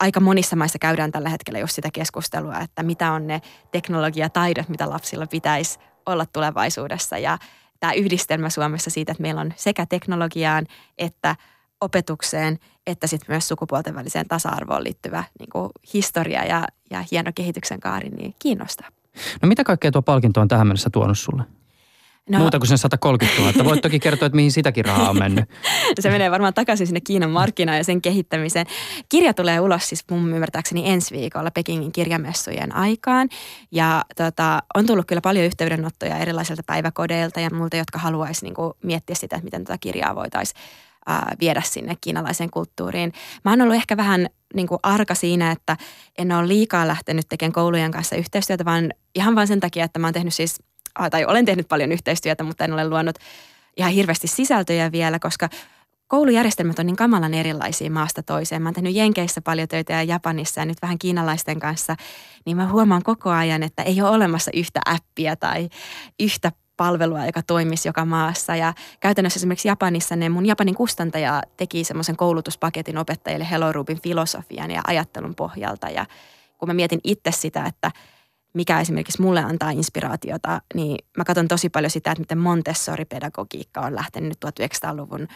aika 0.00 0.20
monissa 0.20 0.56
maissa 0.56 0.78
käydään 0.78 1.12
tällä 1.12 1.28
hetkellä 1.28 1.58
just 1.58 1.74
sitä 1.74 1.88
keskustelua, 1.92 2.60
että 2.60 2.82
mitä 2.82 3.12
on 3.12 3.26
ne 3.26 3.40
teknologiataidot, 3.70 4.68
mitä 4.68 4.90
lapsilla 4.90 5.26
pitäisi 5.26 5.78
olla 6.06 6.26
tulevaisuudessa. 6.26 7.18
Ja 7.18 7.38
tämä 7.80 7.92
yhdistelmä 7.92 8.50
Suomessa 8.50 8.90
siitä, 8.90 9.12
että 9.12 9.22
meillä 9.22 9.40
on 9.40 9.52
sekä 9.56 9.86
teknologiaan 9.86 10.66
että 10.98 11.36
opetukseen, 11.80 12.58
että 12.86 13.06
sitten 13.06 13.26
myös 13.32 13.48
sukupuolten 13.48 13.94
väliseen 13.94 14.28
tasa-arvoon 14.28 14.84
liittyvä 14.84 15.24
niin 15.38 15.50
kuin 15.50 15.70
historia 15.94 16.44
ja, 16.44 16.66
ja 16.90 17.04
hieno 17.10 17.30
kehityksen 17.34 17.80
kaari, 17.80 18.08
niin 18.08 18.34
kiinnostaa. 18.38 18.88
No 19.42 19.48
mitä 19.48 19.64
kaikkea 19.64 19.90
tuo 19.90 20.02
palkinto 20.02 20.40
on 20.40 20.48
tähän 20.48 20.66
mennessä 20.66 20.90
tuonut 20.90 21.18
sulle? 21.18 21.42
No, 22.30 22.38
Muuta 22.38 22.58
kuin 22.58 22.68
sen 22.68 22.78
130 22.78 23.42
000. 23.42 23.64
Voit 23.64 23.82
toki 23.82 24.00
kertoa, 24.06 24.26
että 24.26 24.36
mihin 24.36 24.52
sitäkin 24.52 24.84
rahaa 24.84 25.10
on 25.10 25.18
mennyt. 25.18 25.44
se 26.00 26.10
menee 26.10 26.30
varmaan 26.30 26.54
takaisin 26.54 26.86
sinne 26.86 27.00
Kiinan 27.00 27.30
markkinaan 27.30 27.78
ja 27.78 27.84
sen 27.84 28.02
kehittämiseen. 28.02 28.66
Kirja 29.08 29.34
tulee 29.34 29.60
ulos 29.60 29.88
siis 29.88 30.04
mun 30.10 30.34
ymmärtääkseni 30.34 30.90
ensi 30.90 31.14
viikolla 31.14 31.50
Pekingin 31.50 31.92
kirjamessujen 31.92 32.74
aikaan. 32.74 33.28
Ja 33.70 34.04
tota, 34.16 34.62
on 34.74 34.86
tullut 34.86 35.06
kyllä 35.06 35.20
paljon 35.20 35.44
yhteydenottoja 35.44 36.18
erilaisilta 36.18 36.62
päiväkodeilta 36.66 37.40
ja 37.40 37.50
muilta, 37.50 37.76
jotka 37.76 37.98
haluaisi 37.98 38.44
niinku 38.44 38.76
miettiä 38.82 39.16
sitä, 39.16 39.36
että 39.36 39.44
miten 39.44 39.64
tätä 39.64 39.78
kirjaa 39.78 40.14
voitaisiin 40.14 40.60
viedä 41.40 41.62
sinne 41.64 41.96
kiinalaiseen 42.00 42.50
kulttuuriin. 42.50 43.12
Mä 43.44 43.50
oon 43.50 43.60
ollut 43.60 43.74
ehkä 43.74 43.96
vähän 43.96 44.26
niin 44.54 44.66
kuin 44.66 44.78
arka 44.82 45.14
siinä, 45.14 45.50
että 45.50 45.76
en 46.18 46.32
ole 46.32 46.48
liikaa 46.48 46.88
lähtenyt 46.88 47.26
tekemään 47.28 47.52
koulujen 47.52 47.90
kanssa 47.90 48.16
yhteistyötä, 48.16 48.64
vaan 48.64 48.92
ihan 49.14 49.34
vain 49.34 49.48
sen 49.48 49.60
takia, 49.60 49.84
että 49.84 49.98
mä 49.98 50.06
oon 50.06 50.14
tehnyt 50.14 50.34
siis, 50.34 50.62
tai 51.10 51.24
olen 51.24 51.44
tehnyt 51.44 51.68
paljon 51.68 51.92
yhteistyötä, 51.92 52.44
mutta 52.44 52.64
en 52.64 52.72
ole 52.72 52.88
luonut 52.88 53.18
ihan 53.76 53.92
hirveästi 53.92 54.26
sisältöjä 54.26 54.92
vielä, 54.92 55.18
koska 55.18 55.48
koulujärjestelmät 56.08 56.78
on 56.78 56.86
niin 56.86 56.96
kamalan 56.96 57.34
erilaisia 57.34 57.90
maasta 57.90 58.22
toiseen. 58.22 58.62
Mä 58.62 58.68
oon 58.68 58.74
tehnyt 58.74 58.94
Jenkeissä 58.94 59.40
paljon 59.40 59.68
töitä 59.68 59.92
ja 59.92 60.02
Japanissa 60.02 60.60
ja 60.60 60.64
nyt 60.64 60.82
vähän 60.82 60.98
kiinalaisten 60.98 61.60
kanssa, 61.60 61.96
niin 62.46 62.56
mä 62.56 62.68
huomaan 62.68 63.02
koko 63.02 63.30
ajan, 63.30 63.62
että 63.62 63.82
ei 63.82 64.02
ole 64.02 64.10
olemassa 64.10 64.50
yhtä 64.54 64.80
appia 64.86 65.36
tai 65.36 65.68
yhtä 66.20 66.52
palvelua, 66.76 67.26
joka 67.26 67.42
toimisi 67.42 67.88
joka 67.88 68.04
maassa. 68.04 68.56
Ja 68.56 68.74
käytännössä 69.00 69.38
esimerkiksi 69.38 69.68
Japanissa 69.68 70.16
ne 70.16 70.28
mun 70.28 70.46
Japanin 70.46 70.74
kustantaja 70.74 71.42
teki 71.56 71.84
semmoisen 71.84 72.16
koulutuspaketin 72.16 72.98
opettajille 72.98 73.50
Hello 73.50 73.72
Rubin 73.72 74.00
filosofian 74.00 74.70
ja 74.70 74.82
ajattelun 74.86 75.34
pohjalta. 75.34 75.88
Ja 75.90 76.06
kun 76.58 76.68
mä 76.68 76.74
mietin 76.74 77.00
itse 77.04 77.30
sitä, 77.32 77.64
että 77.66 77.90
mikä 78.56 78.80
esimerkiksi 78.80 79.22
mulle 79.22 79.40
antaa 79.40 79.70
inspiraatiota, 79.70 80.60
niin 80.74 80.98
mä 81.16 81.24
katson 81.24 81.48
tosi 81.48 81.68
paljon 81.68 81.90
sitä, 81.90 82.10
että 82.10 82.22
miten 82.22 82.38
Montessori-pedagogiikka 82.38 83.80
on 83.80 83.94
lähtenyt 83.94 84.38
1900-luvun 84.46 85.28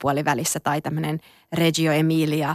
puolivälissä 0.00 0.60
tai 0.60 0.80
tämmöinen 0.80 1.20
Reggio 1.52 1.92
Emilia 1.92 2.54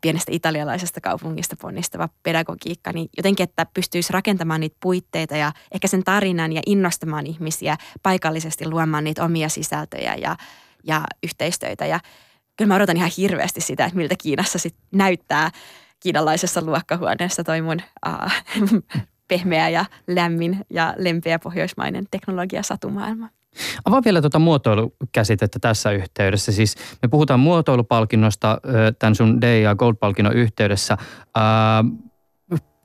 pienestä 0.00 0.32
italialaisesta 0.34 1.00
kaupungista 1.00 1.56
ponnistava 1.60 2.08
pedagogiikka, 2.22 2.92
niin 2.92 3.08
jotenkin, 3.16 3.44
että 3.44 3.66
pystyisi 3.74 4.12
rakentamaan 4.12 4.60
niitä 4.60 4.76
puitteita 4.80 5.36
ja 5.36 5.52
ehkä 5.72 5.88
sen 5.88 6.04
tarinan 6.04 6.52
ja 6.52 6.62
innostamaan 6.66 7.26
ihmisiä 7.26 7.76
paikallisesti 8.02 8.68
luomaan 8.68 9.04
niitä 9.04 9.24
omia 9.24 9.48
sisältöjä 9.48 10.14
ja, 10.14 10.36
ja 10.84 11.04
yhteistöitä. 11.22 11.86
Ja 11.86 12.00
kyllä 12.56 12.68
mä 12.68 12.76
odotan 12.76 12.96
ihan 12.96 13.10
hirveästi 13.16 13.60
sitä, 13.60 13.84
että 13.84 13.96
miltä 13.96 14.14
Kiinassa 14.18 14.58
sitten 14.58 14.84
näyttää 14.92 15.50
kiinalaisessa 16.00 16.62
luokkahuoneessa 16.62 17.44
toi 17.44 17.62
mun 17.62 17.82
äh, 18.06 18.44
pehmeä 19.28 19.68
ja 19.68 19.84
lämmin 20.06 20.66
ja 20.70 20.94
lempeä 20.96 21.38
pohjoismainen 21.38 22.06
teknologia 22.10 22.62
satumaailma. 22.62 23.28
Avaa 23.84 24.02
vielä 24.04 24.20
tuota 24.20 24.38
muotoilukäsitettä 24.38 25.58
tässä 25.58 25.90
yhteydessä. 25.90 26.52
Siis 26.52 26.74
me 27.02 27.08
puhutaan 27.08 27.40
muotoilupalkinnosta 27.40 28.60
tämän 28.98 29.14
sun 29.14 29.40
D- 29.40 29.60
ja 29.60 29.74
Gold-palkinnon 29.74 30.32
yhteydessä 30.32 30.96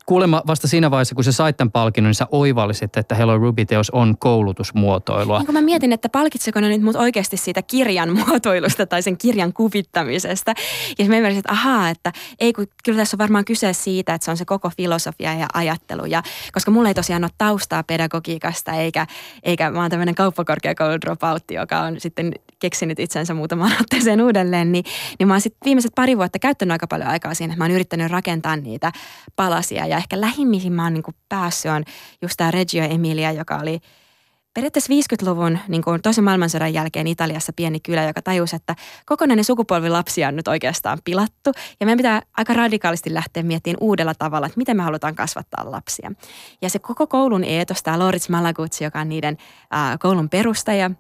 kuulemma 0.05 0.41
vasta 0.47 0.67
siinä 0.67 0.91
vaiheessa, 0.91 1.15
kun 1.15 1.23
sä 1.23 1.31
sait 1.31 1.57
tämän 1.57 1.71
palkinnon, 1.71 2.09
niin 2.09 2.15
sä 2.15 2.27
oivallisit, 2.31 2.97
että 2.97 3.15
Hello 3.15 3.37
Ruby-teos 3.37 3.89
on 3.89 4.17
koulutusmuotoilua. 4.17 5.37
Niin 5.37 5.45
kun 5.45 5.55
mä 5.55 5.61
mietin, 5.61 5.93
että 5.93 6.09
palkitseko 6.09 6.59
ne 6.59 6.69
nyt 6.69 6.81
mut 6.81 6.95
oikeasti 6.95 7.37
siitä 7.37 7.61
kirjan 7.61 8.09
muotoilusta 8.17 8.85
tai 8.85 9.01
sen 9.01 9.17
kirjan 9.17 9.53
kuvittamisesta. 9.53 10.53
Ja 10.99 11.05
mä 11.05 11.17
ymmärsin, 11.17 11.39
että 11.39 11.51
ahaa, 11.51 11.89
että 11.89 12.11
ei 12.39 12.53
kun 12.53 12.67
kyllä 12.83 12.97
tässä 12.97 13.15
on 13.15 13.19
varmaan 13.19 13.45
kyse 13.45 13.73
siitä, 13.73 14.13
että 14.13 14.25
se 14.25 14.31
on 14.31 14.37
se 14.37 14.45
koko 14.45 14.71
filosofia 14.77 15.33
ja 15.33 15.47
ajattelu. 15.53 16.05
Ja 16.05 16.23
koska 16.53 16.71
mulla 16.71 16.87
ei 16.87 16.93
tosiaan 16.93 17.23
ole 17.23 17.31
taustaa 17.37 17.83
pedagogiikasta, 17.83 18.71
eikä, 18.71 19.07
eikä 19.43 19.71
mä 19.71 19.81
oon 19.81 19.89
tämmöinen 19.89 20.15
kauppakorkeakoulun 20.15 21.01
dropout, 21.01 21.43
joka 21.51 21.79
on 21.79 21.99
sitten 21.99 22.31
keksinyt 22.59 22.99
itsensä 22.99 23.33
muutamaan 23.33 23.71
otteeseen 23.81 24.21
uudelleen, 24.21 24.71
niin, 24.71 24.85
niin 25.19 25.27
mä 25.27 25.33
oon 25.33 25.41
sitten 25.41 25.65
viimeiset 25.65 25.91
pari 25.95 26.17
vuotta 26.17 26.39
käyttänyt 26.39 26.71
aika 26.71 26.87
paljon 26.87 27.09
aikaa 27.09 27.33
siinä, 27.33 27.53
että 27.53 27.57
mä 27.57 27.63
oon 27.63 27.71
yrittänyt 27.71 28.11
rakentaa 28.11 28.55
niitä 28.55 28.91
palasia 29.35 29.85
ja 29.93 29.97
ehkä 29.97 30.21
lähimmihin 30.21 30.73
mä 30.73 30.83
oon 30.83 30.93
niin 30.93 31.03
päässyt 31.29 31.71
on 31.71 31.83
just 32.21 32.37
tämä 32.37 32.51
Reggio 32.51 32.83
Emilia, 32.83 33.31
joka 33.31 33.57
oli 33.57 33.79
periaatteessa 34.53 34.93
50-luvun 34.93 35.59
niin 35.67 35.83
kuin 35.83 36.01
toisen 36.01 36.23
maailmansodan 36.23 36.73
jälkeen 36.73 37.07
Italiassa 37.07 37.53
pieni 37.53 37.79
kylä, 37.79 38.03
joka 38.03 38.21
tajusi, 38.21 38.55
että 38.55 38.75
kokonainen 39.05 39.45
sukupolvi 39.45 39.89
lapsia 39.89 40.27
on 40.27 40.35
nyt 40.35 40.47
oikeastaan 40.47 40.99
pilattu. 41.03 41.51
Ja 41.79 41.85
meidän 41.85 41.97
pitää 41.97 42.21
aika 42.37 42.53
radikaalisti 42.53 43.13
lähteä 43.13 43.43
miettimään 43.43 43.77
uudella 43.81 44.13
tavalla, 44.15 44.47
että 44.47 44.57
miten 44.57 44.77
me 44.77 44.83
halutaan 44.83 45.15
kasvattaa 45.15 45.71
lapsia. 45.71 46.11
Ja 46.61 46.69
se 46.69 46.79
koko 46.79 47.07
koulun 47.07 47.43
eetos, 47.43 47.83
tämä 47.83 47.99
Loritz 47.99 48.29
Malaguzzi, 48.29 48.83
joka 48.83 48.99
on 48.99 49.09
niiden 49.09 49.37
äh, 49.75 49.99
koulun 49.99 50.29
perustaja, 50.29 50.91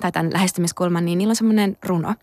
tai 0.00 0.12
tämän 0.12 0.32
lähestymiskulman, 0.32 1.04
niin 1.04 1.18
niillä 1.18 1.32
on 1.32 1.36
semmoinen 1.36 1.76
runo, 1.84 2.14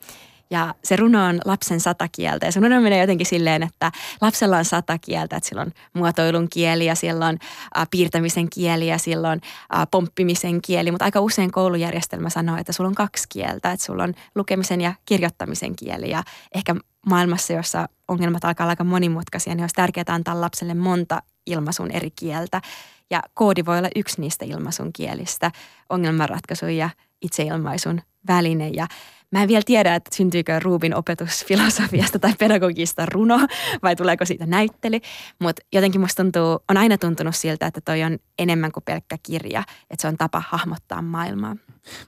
ja 0.50 0.76
se 0.84 0.96
runo 0.96 1.26
on 1.26 1.40
lapsen 1.46 1.80
sata 1.80 2.08
kieltä. 2.12 2.46
Ja 2.46 2.52
se 2.52 2.60
runo 2.60 2.82
menee 2.82 3.00
jotenkin 3.00 3.28
silleen, 3.28 3.64
että 3.64 3.92
lapsella 4.22 4.58
on 4.58 4.66
sata 4.66 4.98
kieltä. 4.98 5.38
Että 5.38 5.50
sillä 5.50 5.62
on 5.62 5.72
muotoilun 5.94 6.50
kieli 6.50 6.86
ja 6.86 6.96
sillä 6.96 7.26
on 7.26 7.38
äh, 7.78 7.88
piirtämisen 7.92 8.50
kieli 8.50 8.88
ja 8.88 8.98
sillä 8.98 9.30
on 9.30 9.40
äh, 9.76 9.88
pomppimisen 9.92 10.62
kieli. 10.62 10.92
Mutta 10.92 11.06
aika 11.06 11.22
usein 11.22 11.52
koulujärjestelmä 11.52 12.30
sanoo, 12.30 12.58
että 12.58 12.74
sulla 12.74 12.88
on 12.88 12.96
kaksi 12.96 13.24
kieltä. 13.30 13.72
Että 13.72 13.86
sulla 13.86 14.04
on 14.04 14.14
lukemisen 14.36 14.82
ja 14.82 14.94
kirjoittamisen 15.06 15.76
kieli. 15.76 16.10
Ja 16.10 16.24
ehkä 16.56 16.76
maailmassa, 17.06 17.54
jossa 17.54 17.88
ongelmat 18.08 18.46
alkaa 18.46 18.64
olla 18.66 18.72
aika 18.72 18.84
monimutkaisia, 18.84 19.56
niin 19.56 19.64
olisi 19.64 19.76
tärkeää 19.76 20.06
antaa 20.10 20.42
lapselle 20.42 20.74
monta 20.74 21.22
ilmaisun 21.46 21.92
eri 21.92 22.12
kieltä. 22.12 22.62
Ja 23.10 23.22
koodi 23.34 23.66
voi 23.66 23.78
olla 23.78 23.90
yksi 23.96 24.22
niistä 24.22 24.46
ilmaisun 24.46 24.94
kielistä, 24.94 25.52
ongelmanratkaisun 25.90 26.76
ja 26.76 26.90
itseilmaisun 27.22 28.02
väline. 28.28 28.70
Ja 28.70 28.88
Mä 29.34 29.42
en 29.42 29.48
vielä 29.48 29.62
tiedä, 29.66 29.96
että 29.96 30.16
syntyykö 30.16 30.60
Ruubin 30.60 30.96
opetus 30.96 31.46
filosofiasta 31.46 32.20
tai 32.20 32.34
pedagogista 32.40 33.06
runo 33.06 33.40
vai 33.84 33.96
tuleeko 33.96 34.26
siitä 34.26 34.46
näyttely, 34.46 35.00
mutta 35.40 35.62
jotenkin 35.74 36.02
musta 36.02 36.24
tuntuu, 36.24 36.60
on 36.70 36.78
aina 36.78 36.98
tuntunut 36.98 37.36
siltä, 37.36 37.68
että 37.68 37.82
toi 37.82 38.04
on 38.04 38.18
enemmän 38.40 38.72
kuin 38.72 38.84
pelkkä 38.84 39.18
kirja, 39.24 39.64
että 39.90 40.02
se 40.02 40.08
on 40.08 40.18
tapa 40.18 40.44
hahmottaa 40.48 41.02
maailmaa. 41.02 41.56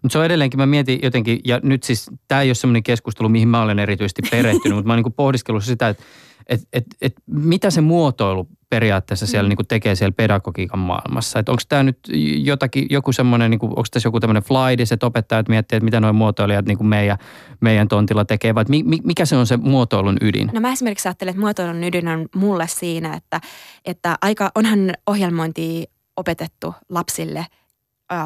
Mutta 0.01 0.13
se 0.13 0.17
on 0.17 0.25
edelleenkin, 0.25 0.59
mä 0.59 0.65
mietin 0.65 0.99
jotenkin, 1.03 1.39
ja 1.45 1.59
nyt 1.63 1.83
siis 1.83 2.11
tämä 2.27 2.41
ei 2.41 2.49
ole 2.49 2.55
semmoinen 2.55 2.83
keskustelu, 2.83 3.29
mihin 3.29 3.47
mä 3.47 3.61
olen 3.61 3.79
erityisesti 3.79 4.21
perehtynyt, 4.31 4.75
mutta 4.75 4.87
mä 4.87 4.93
oon 4.93 5.03
niin 5.03 5.13
pohtiskellut 5.13 5.63
sitä, 5.63 5.89
että 5.89 6.03
et, 6.47 6.61
et, 6.73 6.85
et 7.01 7.13
mitä 7.25 7.71
se 7.71 7.81
muotoilu 7.81 8.47
periaatteessa 8.69 9.27
siellä 9.27 9.47
mm. 9.47 9.49
niin 9.49 9.57
kuin 9.57 9.67
tekee 9.67 9.95
siellä 9.95 10.13
pedagogiikan 10.17 10.79
maailmassa. 10.79 11.39
Että 11.39 11.51
onko 11.51 11.63
tämä 11.69 11.83
nyt 11.83 11.99
jotakin, 12.43 12.85
joku 12.89 13.13
semmoinen, 13.13 13.51
niin 13.51 13.59
onko 13.63 13.83
tässä 13.91 14.07
joku 14.07 14.19
tämmöinen 14.19 14.43
flaidis, 14.43 14.91
että 14.91 15.05
opettajat 15.05 15.49
miettii, 15.49 15.77
että 15.77 15.85
mitä 15.85 15.99
nuo 15.99 16.13
muotoilijat 16.13 16.65
niin 16.65 16.77
kuin 16.77 16.87
meidän, 16.87 17.17
meidän 17.61 17.87
tontilla 17.87 18.25
tekee, 18.25 18.55
vai 18.55 18.65
mi, 18.69 18.83
mikä 18.83 19.25
se 19.25 19.35
on 19.35 19.47
se 19.47 19.57
muotoilun 19.57 20.17
ydin? 20.21 20.49
No 20.53 20.59
mä 20.59 20.71
esimerkiksi 20.71 21.07
ajattelen, 21.07 21.31
että 21.31 21.41
muotoilun 21.41 21.83
ydin 21.83 22.07
on 22.07 22.25
mulle 22.35 22.67
siinä, 22.67 23.13
että, 23.13 23.41
että 23.85 24.17
aika 24.21 24.51
onhan 24.55 24.93
ohjelmointi 25.07 25.89
opetettu 26.17 26.75
lapsille 26.89 27.45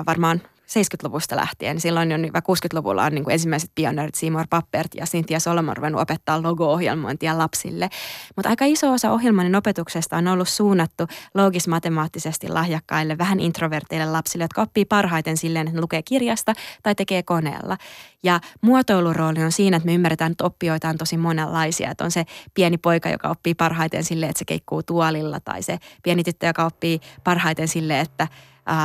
varmaan 0.06 0.42
70-luvusta 0.70 1.36
lähtien. 1.36 1.82
Silloin 1.82 2.12
jo 2.12 2.18
60-luvulla 2.18 3.04
on 3.04 3.12
niin 3.12 3.24
kuin 3.24 3.34
ensimmäiset 3.34 3.72
pioneerit 3.76 4.16
Seymour 4.16 4.46
Pappert 4.50 4.96
ja 4.96 5.06
Cynthia 5.06 5.40
Solomon 5.40 5.78
ruvennut 5.78 6.02
opettaa 6.02 6.44
logo-ohjelmointia 6.44 7.38
lapsille. 7.38 7.90
Mutta 8.36 8.50
aika 8.50 8.66
iso 8.66 8.92
osa 8.92 9.12
ohjelmoinnin 9.12 9.56
opetuksesta 9.56 10.18
on 10.18 10.28
ollut 10.28 10.50
suunnattu 10.50 11.08
loogis-matemaattisesti 11.34 12.50
lahjakkaille, 12.50 13.18
vähän 13.18 13.40
introverteille 13.40 14.06
lapsille, 14.06 14.44
jotka 14.44 14.62
oppii 14.62 14.86
parhaiten 14.86 15.38
silleen, 15.38 15.68
että 15.68 15.76
ne 15.76 15.82
lukee 15.82 16.02
kirjasta 16.02 16.54
tai 16.84 16.96
tekee 16.96 17.24
koneella. 17.24 17.78
Ja 18.24 18.40
muotoilurooli 18.62 19.44
on 19.44 19.52
siinä, 19.52 19.78
että 19.78 19.88
me 19.88 19.94
ymmärretään, 19.94 20.32
että 20.32 20.44
oppijoita 20.44 20.90
on 20.90 20.98
tosi 20.98 21.18
monenlaisia. 21.18 21.92
Että 21.92 22.04
on 22.04 22.12
se 22.12 22.26
pieni 22.54 22.78
poika, 22.78 23.10
joka 23.10 23.30
oppii 23.30 23.54
parhaiten 23.54 24.04
silleen, 24.04 24.30
että 24.30 24.40
se 24.40 24.46
keikkuu 24.46 24.84
tuolilla, 24.84 25.40
tai 25.40 25.64
se 25.64 25.78
pieni 26.04 26.24
tyttö, 26.24 26.48
joka 26.48 26.66
oppii 26.66 27.00
parhaiten 27.24 27.68
silleen, 27.68 28.00
että 28.00 28.28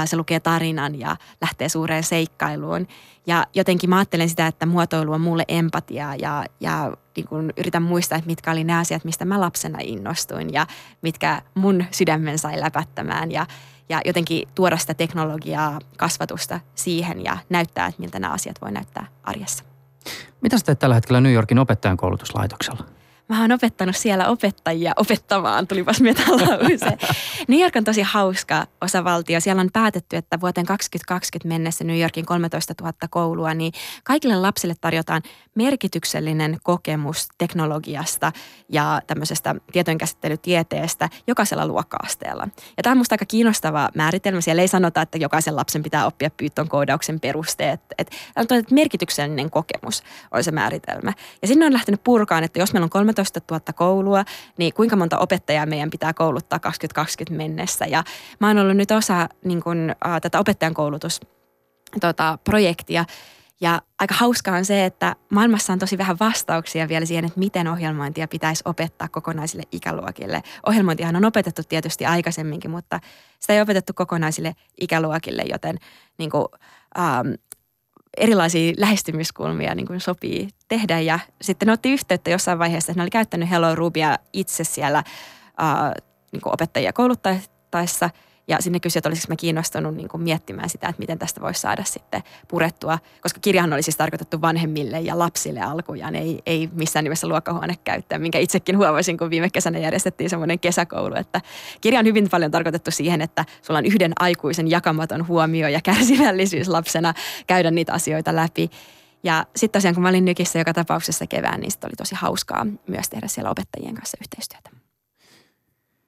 se 0.05 0.17
lukee 0.17 0.41
tarinan 0.41 0.99
ja 0.99 1.17
lähtee 1.41 1.69
suureen 1.69 2.05
seikkailuun. 2.05 2.87
Ja 3.27 3.47
jotenkin 3.55 3.91
mä 3.91 3.97
ajattelen 3.97 4.29
sitä, 4.29 4.47
että 4.47 4.67
muotoilu 4.67 5.13
on 5.13 5.21
mulle 5.21 5.45
empatiaa 5.49 6.17
ja, 6.17 6.45
ja 6.61 6.97
niin 7.17 7.29
kun 7.29 7.53
yritän 7.57 7.83
muistaa, 7.83 8.19
että 8.19 8.27
mitkä 8.27 8.51
oli 8.51 8.65
ne 8.65 8.79
asiat, 8.79 9.05
mistä 9.05 9.25
mä 9.25 9.41
lapsena 9.41 9.79
innostuin 9.83 10.53
ja 10.53 10.67
mitkä 11.03 11.43
mun 11.55 11.85
sydämen 11.91 12.39
sai 12.39 12.61
läpättämään 12.61 13.33
ja, 13.33 13.47
ja 13.89 14.01
jotenkin 14.05 14.49
tuoda 14.55 14.77
sitä 14.77 14.95
teknologiaa, 14.95 15.79
kasvatusta 15.97 16.61
siihen 16.75 17.25
ja 17.25 17.37
näyttää, 17.49 17.87
että 17.87 18.01
miltä 18.01 18.19
nämä 18.19 18.35
asiat 18.35 18.61
voi 18.63 18.73
näyttää 18.73 19.07
arjessa. 19.23 19.65
Mitä 20.41 20.59
sä 20.59 20.65
teet 20.65 20.79
tällä 20.79 20.95
hetkellä 20.95 21.21
New 21.21 21.33
Yorkin 21.33 21.59
opettajan 21.59 21.97
koulutuslaitoksella? 21.97 22.85
Mä 23.29 23.41
oon 23.41 23.53
opettanut 23.53 23.97
siellä 23.97 24.29
opettajia 24.29 24.93
opettamaan, 24.97 25.67
tulipas 25.67 26.01
metalause. 26.01 26.99
New 27.49 27.61
York 27.61 27.77
on 27.77 27.85
tosi 27.85 28.03
hauska 28.03 28.67
osavaltio. 28.81 29.41
Siellä 29.41 29.61
on 29.61 29.71
päätetty, 29.73 30.17
että 30.17 30.41
vuoteen 30.41 30.67
2020 30.67 31.49
mennessä 31.49 31.85
New 31.85 32.01
Yorkin 32.01 32.27
13 32.27 32.75
000 32.81 32.95
koulua, 33.11 33.55
niin 33.55 33.73
kaikille 34.05 34.37
lapsille 34.37 34.75
tarjotaan 34.81 35.23
merkityksellinen 35.55 36.59
kokemus 36.63 37.29
teknologiasta 37.39 38.33
ja 38.69 39.03
tämmöisestä 39.07 39.55
tietojenkäsittelytieteestä 39.73 41.09
jokaisella 41.27 41.67
luokka-asteella. 41.67 42.49
Ja 42.77 42.83
tämä 42.83 42.93
on 42.93 42.99
musta 42.99 43.15
aika 43.15 43.25
kiinnostava 43.25 43.89
määritelmä. 43.95 44.41
Siellä 44.41 44.63
ei 44.63 44.69
sanota, 44.69 45.03
että 45.03 45.19
jokaisen 45.19 45.57
lapsen 45.57 45.83
pitää 45.83 46.07
oppia 46.07 46.31
Python 46.31 46.69
koodauksen 46.69 47.21
perusteet. 47.21 47.81
Että, 47.99 48.17
että 48.37 48.75
merkityksellinen 48.75 49.51
kokemus 49.51 50.03
on 50.31 50.45
se 50.45 50.51
määritelmä. 50.51 51.13
Ja 51.43 51.49
sinne 51.49 51.67
on 51.67 51.73
lähtenyt 51.73 52.05
purkaan, 52.05 52.45
että 52.45 52.59
jos 52.59 52.73
meillä 52.73 52.85
on 52.85 52.91
13 52.91 53.14
000 53.51 53.73
koulua, 53.75 54.25
niin 54.59 54.75
kuinka 54.75 54.97
monta 54.97 55.19
opettajaa 55.19 55.67
meidän 55.67 55.91
pitää 55.91 56.15
kouluttaa 56.15 56.59
2020 56.59 57.37
mennessä. 57.37 57.85
Ja 57.85 58.05
mä 58.41 58.47
oon 58.47 58.59
ollut 58.59 58.77
nyt 58.77 58.91
osa 58.91 59.29
niin 59.45 59.63
kun, 59.63 59.95
äh, 60.07 60.21
tätä 60.21 60.39
opettajan 60.39 60.75
koulutus 60.75 61.21
tota, 62.01 62.39
projektia. 62.45 63.05
Ja 63.61 63.83
aika 63.99 64.15
hauskaa 64.15 64.57
on 64.57 64.65
se, 64.65 64.85
että 64.85 65.17
maailmassa 65.31 65.73
on 65.73 65.79
tosi 65.79 65.99
vähän 65.99 66.17
vastauksia 66.21 66.89
vielä 66.89 67.07
siihen, 67.07 67.25
että 67.25 67.39
miten 67.39 67.69
ohjelmointia 67.69 68.29
pitäisi 68.29 68.63
opettaa 68.67 69.09
kokonaisille 69.09 69.63
ikäluokille. 69.73 70.43
Ohjelmointihan 70.67 71.17
on 71.17 71.25
opetettu 71.25 71.63
tietysti 71.69 72.07
aikaisemminkin, 72.07 72.71
mutta 72.71 73.01
sitä 73.41 73.53
ei 73.53 73.61
opetettu 73.61 73.93
kokonaisille 73.95 74.55
ikäluokille, 74.81 75.43
joten 75.43 75.79
niin 76.19 76.31
kuin, 76.31 76.47
ähm, 76.99 77.29
erilaisia 78.17 78.73
lähestymiskulmia 78.77 79.75
niin 79.75 79.87
kuin 79.87 80.01
sopii 80.01 80.49
tehdä. 80.69 81.01
Ja 81.01 81.19
sitten 81.43 81.67
ne 81.67 81.73
otti 81.73 81.93
yhteyttä 81.93 82.31
jossain 82.31 82.59
vaiheessa, 82.59 82.93
että 82.93 83.01
ne 83.01 83.03
oli 83.03 83.11
käyttänyt 83.11 83.51
Hello 83.51 83.75
Rubia 83.75 84.17
itse 84.33 84.65
siellä 84.65 84.99
äh, 84.99 85.05
niin 86.33 86.41
kuin 86.41 86.53
opettajia 86.55 86.93
kouluttaessa– 86.93 88.11
ja 88.49 88.57
sinne 88.61 88.81
kysyi, 88.81 88.99
että 88.99 89.09
olisiko 89.09 89.33
mä 89.33 89.37
kiinnostunut 89.37 89.95
niin 89.95 90.09
kuin 90.09 90.23
miettimään 90.23 90.71
sitä, 90.71 90.89
että 90.89 91.01
miten 91.01 91.19
tästä 91.19 91.41
voisi 91.41 91.61
saada 91.61 91.85
sitten 91.85 92.23
purettua. 92.49 92.99
Koska 93.21 93.41
kirjahan 93.41 93.73
oli 93.73 93.83
siis 93.83 93.97
tarkoitettu 93.97 94.41
vanhemmille 94.41 95.01
ja 95.01 95.19
lapsille 95.19 95.61
alkujaan, 95.61 96.15
ei, 96.15 96.43
ei 96.47 96.69
missään 96.73 97.05
nimessä 97.05 97.29
luokkahuone 97.29 97.75
käyttää, 97.85 98.19
minkä 98.19 98.39
itsekin 98.39 98.79
huomasin, 98.79 99.19
kun 99.19 99.31
viime 99.31 99.51
kesänä 99.51 99.79
järjestettiin 99.79 100.31
semmoinen 100.31 100.59
kesäkoulu. 100.59 101.15
Että 101.15 101.41
kirja 101.81 102.01
on 102.01 102.07
hyvin 102.07 102.29
paljon 102.31 102.51
tarkoitettu 102.51 102.91
siihen, 102.91 103.21
että 103.21 103.45
sulla 103.63 103.79
on 103.79 103.87
yhden 103.87 104.13
aikuisen 104.19 104.71
jakamaton 104.71 105.29
huomio 105.29 105.69
ja 105.69 105.81
kärsivällisyys 105.81 106.69
lapsena 106.69 107.15
käydä 107.47 107.71
niitä 107.71 107.93
asioita 107.93 108.37
läpi. 108.37 108.71
Ja 109.23 109.47
sitten 109.57 109.79
tosiaan, 109.79 109.95
kun 109.95 110.03
mä 110.03 110.09
olin 110.09 110.25
Nykissä 110.25 110.59
joka 110.59 110.73
tapauksessa 110.73 111.27
kevään, 111.27 111.61
niin 111.61 111.73
oli 111.85 111.93
tosi 111.97 112.15
hauskaa 112.15 112.67
myös 112.87 113.09
tehdä 113.09 113.29
siellä 113.29 113.51
opettajien 113.51 113.95
kanssa 113.95 114.17
yhteistyötä. 114.21 114.71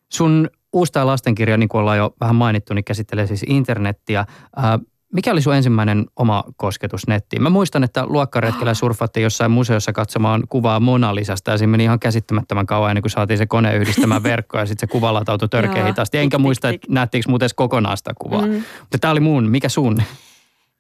Sun 0.09 0.51
uusi 0.77 0.93
tämä 0.93 1.07
lastenkirja, 1.07 1.57
niin 1.57 1.69
kuin 1.69 1.81
ollaan 1.81 1.99
jo 1.99 2.15
vähän 2.21 2.37
mainittu, 2.37 2.75
niin 2.75 2.85
käsittelee 2.85 3.27
siis 3.27 3.45
internettiä. 3.47 4.27
Ää, 4.57 4.79
mikä 5.13 5.33
oli 5.33 5.43
sun 5.43 5.55
ensimmäinen 5.55 6.07
oma 6.17 6.45
kosketus 6.57 7.07
nettiin? 7.07 7.43
Mä 7.43 7.51
muistan, 7.51 7.85
että 7.85 8.07
luokkaretkellä 8.07 8.71
ah. 8.71 8.77
surfattiin 8.77 9.25
jossain 9.25 9.51
museossa 9.51 9.93
katsomaan 9.93 10.43
kuvaa 10.49 10.81
Mona 10.81 11.15
Lisasta 11.15 11.51
ja 11.51 11.59
siinä 11.59 11.71
meni 11.71 11.85
ihan 11.85 12.01
käsittämättömän 12.01 12.67
kauan 12.67 12.91
ennen 12.91 13.03
kuin 13.03 13.11
saatiin 13.11 13.39
se 13.39 13.47
kone 13.47 13.77
yhdistämään 13.77 14.23
verkkoa 14.33 14.61
ja 14.61 14.67
sitten 14.67 14.89
se 14.89 14.93
kuva 14.93 15.15
latautui 15.15 15.49
törkeä 15.49 15.87
hitaasti. 15.87 16.19
Enkä 16.19 16.39
muista, 16.39 16.69
että 16.69 16.87
näettiinkö 16.91 17.31
muuten 17.31 17.49
kokonaan 17.57 17.97
sitä 17.97 18.13
kuvaa. 18.19 18.47
Mm. 18.47 18.63
Mutta 18.81 18.99
tämä 19.01 19.13
oli 19.13 19.21
mun. 19.21 19.51
Mikä 19.51 19.69
sun? 19.69 20.03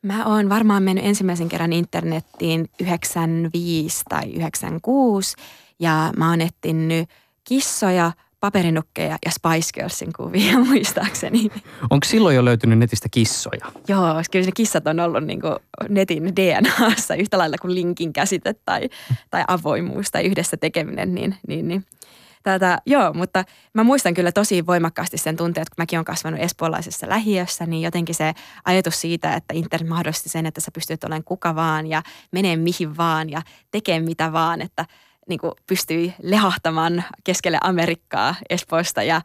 Mä 0.02 0.26
oon 0.26 0.48
varmaan 0.48 0.82
mennyt 0.82 1.04
ensimmäisen 1.04 1.48
kerran 1.48 1.72
internettiin 1.72 2.70
95 2.80 4.02
tai 4.08 4.32
96 4.32 5.36
ja 5.80 6.12
mä 6.16 6.30
oon 6.30 6.40
etsinyt 6.40 7.08
kissoja– 7.44 8.12
paperinukkeja 8.40 9.18
ja 9.24 9.30
Spice 9.30 9.72
Girlsin 9.74 10.12
kuvia 10.16 10.58
muistaakseni. 10.68 11.50
Onko 11.90 12.04
silloin 12.04 12.36
jo 12.36 12.44
löytynyt 12.44 12.78
netistä 12.78 13.08
kissoja? 13.10 13.66
Joo, 13.88 14.22
kyllä 14.30 14.46
ne 14.46 14.52
kissat 14.54 14.86
on 14.86 15.00
ollut 15.00 15.24
niin 15.24 15.40
netin 15.88 16.36
DNAssa 16.36 17.14
yhtä 17.14 17.38
lailla 17.38 17.56
kuin 17.62 17.74
linkin 17.74 18.12
käsite 18.12 18.54
tai, 18.64 18.88
tai 19.30 19.44
avoimuus 19.48 20.10
tai 20.10 20.24
yhdessä 20.24 20.56
tekeminen. 20.56 21.14
Niin, 21.14 21.36
niin, 21.48 21.68
niin. 21.68 21.84
Tätä, 22.42 22.78
joo, 22.86 23.12
mutta 23.12 23.44
mä 23.74 23.84
muistan 23.84 24.14
kyllä 24.14 24.32
tosi 24.32 24.66
voimakkaasti 24.66 25.18
sen 25.18 25.36
tunteen, 25.36 25.62
että 25.62 25.74
kun 25.76 25.82
mäkin 25.82 25.96
olen 25.96 26.04
kasvanut 26.04 26.40
espoolaisessa 26.40 27.08
lähiössä, 27.08 27.66
niin 27.66 27.82
jotenkin 27.82 28.14
se 28.14 28.32
ajatus 28.64 29.00
siitä, 29.00 29.34
että 29.34 29.54
internet 29.54 29.88
mahdollisti 29.88 30.28
sen, 30.28 30.46
että 30.46 30.60
sä 30.60 30.70
pystyt 30.74 31.04
olemaan 31.04 31.24
kuka 31.24 31.54
vaan 31.54 31.86
ja 31.86 32.02
menee 32.32 32.56
mihin 32.56 32.96
vaan 32.96 33.30
ja 33.30 33.42
tekee 33.70 34.00
mitä 34.00 34.32
vaan, 34.32 34.60
että– 34.60 34.84
niin 35.28 35.38
kuin 35.38 35.52
pystyi 35.66 36.14
lehahtamaan 36.22 37.04
keskelle 37.24 37.58
Amerikkaa 37.62 38.34
Espoosta 38.50 39.02
ja 39.02 39.20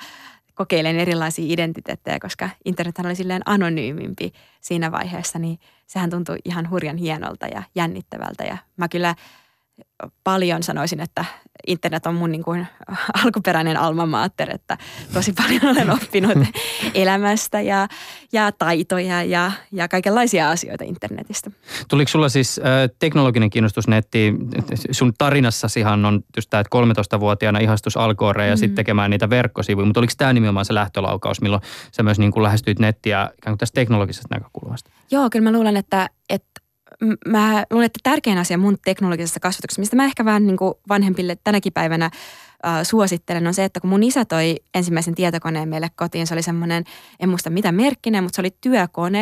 kokeilen 0.54 1.00
erilaisia 1.00 1.46
identiteettejä, 1.48 2.20
koska 2.20 2.50
internet 2.66 3.00
oli 3.00 3.16
silleen 3.16 3.42
anonyymimpi 3.46 4.32
siinä 4.62 4.92
vaiheessa, 4.92 5.40
niin 5.40 5.60
sehän 5.88 6.10
tuntui 6.10 6.38
ihan 6.46 6.70
hurjan 6.70 6.98
hienolta 6.98 7.48
ja 7.48 7.64
jännittävältä. 7.76 8.44
Ja 8.44 8.58
mä 8.78 8.88
kyllä 8.90 9.16
paljon 10.24 10.64
sanoisin, 10.64 11.00
että 11.00 11.26
internet 11.68 12.06
on 12.06 12.16
mun 12.16 12.32
niin 12.32 12.44
kuin 12.44 12.68
alkuperäinen 13.24 13.78
alma 13.78 14.06
mater, 14.06 14.50
että 14.56 14.78
tosi 15.14 15.34
paljon 15.34 15.78
olen 15.78 15.92
oppinut 16.02 16.38
elämästä 16.94 17.62
ja, 17.62 17.88
ja 18.34 18.52
taitoja 18.52 19.24
ja, 19.24 19.52
ja 19.72 19.88
kaikenlaisia 19.88 20.50
asioita 20.50 20.84
internetistä. 20.84 21.52
Tuliko 21.88 22.10
sulla 22.10 22.30
siis 22.30 22.60
äh, 22.60 22.66
teknologinen 23.00 23.50
kiinnostus 23.50 23.88
nettiin? 23.88 24.38
Sun 24.92 25.14
tarinassasihan 25.18 26.06
on 26.06 26.24
just 26.38 26.50
tämä, 26.50 26.62
että 26.62 26.78
13-vuotiaana 27.16 27.60
ihastus 27.60 27.98
alkooreen 27.98 28.50
ja 28.50 28.56
mm. 28.56 28.60
sitten 28.60 28.76
tekemään 28.76 29.12
niitä 29.12 29.30
verkkosivuja, 29.30 29.86
mutta 29.86 30.00
oliko 30.00 30.14
tämä 30.18 30.34
nimenomaan 30.34 30.66
se 30.66 30.74
lähtölaukaus, 30.74 31.42
milloin 31.42 31.62
sä 31.92 32.04
myös 32.04 32.20
niin 32.20 32.32
kuin 32.32 32.44
lähestyit 32.44 32.80
nettiä 32.80 33.30
ikään 33.38 33.54
kuin 33.54 33.58
tästä 33.58 33.76
teknologisesta 33.76 34.36
näkökulmasta? 34.36 34.90
Joo, 35.12 35.30
kyllä 35.30 35.44
mä 35.44 35.58
luulen, 35.58 35.78
että, 35.78 36.10
että 36.30 36.61
mä 37.28 37.66
luulen, 37.72 37.86
että 37.86 38.00
tärkein 38.04 38.38
asia 38.38 38.58
mun 38.58 38.78
teknologisessa 38.86 39.40
kasvatuksessa, 39.40 39.80
mistä 39.80 39.96
mä 39.96 40.06
ehkä 40.06 40.26
vähän 40.26 40.48
niin 40.48 40.58
kuin 40.58 40.74
vanhempille 40.90 41.38
tänäkin 41.44 41.74
päivänä 41.74 42.06
äh, 42.66 42.84
suosittelen, 42.84 43.48
on 43.48 43.54
se, 43.54 43.64
että 43.64 43.80
kun 43.80 43.90
mun 43.90 44.04
isä 44.04 44.26
toi 44.26 44.56
ensimmäisen 44.74 45.16
tietokoneen 45.16 45.70
meille 45.70 45.90
kotiin, 45.96 46.28
se 46.28 46.34
oli 46.34 46.42
semmoinen, 46.42 46.84
en 47.20 47.30
muista 47.30 47.50
mitä 47.50 47.72
merkkinen, 47.72 48.24
mutta 48.24 48.36
se 48.36 48.42
oli 48.42 48.56
työkone, 48.62 49.20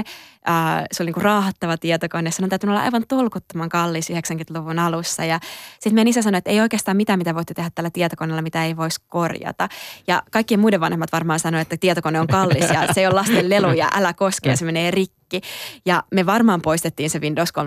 äh, 0.49 0.83
se 0.91 1.03
oli 1.03 1.07
niin 1.07 1.13
kuin 1.13 1.23
raahattava 1.23 1.77
tietokone, 1.77 2.31
se 2.31 2.43
on 2.43 2.49
täytynyt 2.49 2.73
olla 2.73 2.83
aivan 2.83 3.03
tolkuttoman 3.07 3.69
kallis 3.69 4.09
90-luvun 4.09 4.79
alussa. 4.79 5.25
Ja 5.25 5.39
sitten 5.73 5.93
meidän 5.93 6.07
isä 6.07 6.21
sanoi, 6.21 6.37
että 6.37 6.51
ei 6.51 6.61
oikeastaan 6.61 6.97
mitään, 6.97 7.19
mitä 7.19 7.35
voitte 7.35 7.53
tehdä 7.53 7.69
tällä 7.75 7.89
tietokoneella, 7.89 8.41
mitä 8.41 8.65
ei 8.65 8.77
voisi 8.77 9.01
korjata. 9.07 9.69
Ja 10.07 10.23
kaikkien 10.31 10.59
muiden 10.59 10.79
vanhemmat 10.79 11.11
varmaan 11.11 11.39
sanoivat, 11.39 11.65
että 11.65 11.77
tietokone 11.77 12.19
on 12.19 12.27
kallis 12.27 12.69
ja 12.69 12.93
se 12.93 13.01
ei 13.01 13.07
ole 13.07 13.15
lasten 13.15 13.49
leluja, 13.49 13.89
älä 13.95 14.13
koske 14.13 14.49
ja. 14.49 14.57
se 14.57 14.65
menee 14.65 14.91
rikki 14.91 15.18
kaikki. 15.29 15.49
Ja 15.85 16.03
me 16.11 16.25
varmaan 16.25 16.61
poistettiin 16.61 17.09
se 17.09 17.19
Windows 17.19 17.49
3.11 17.49 17.63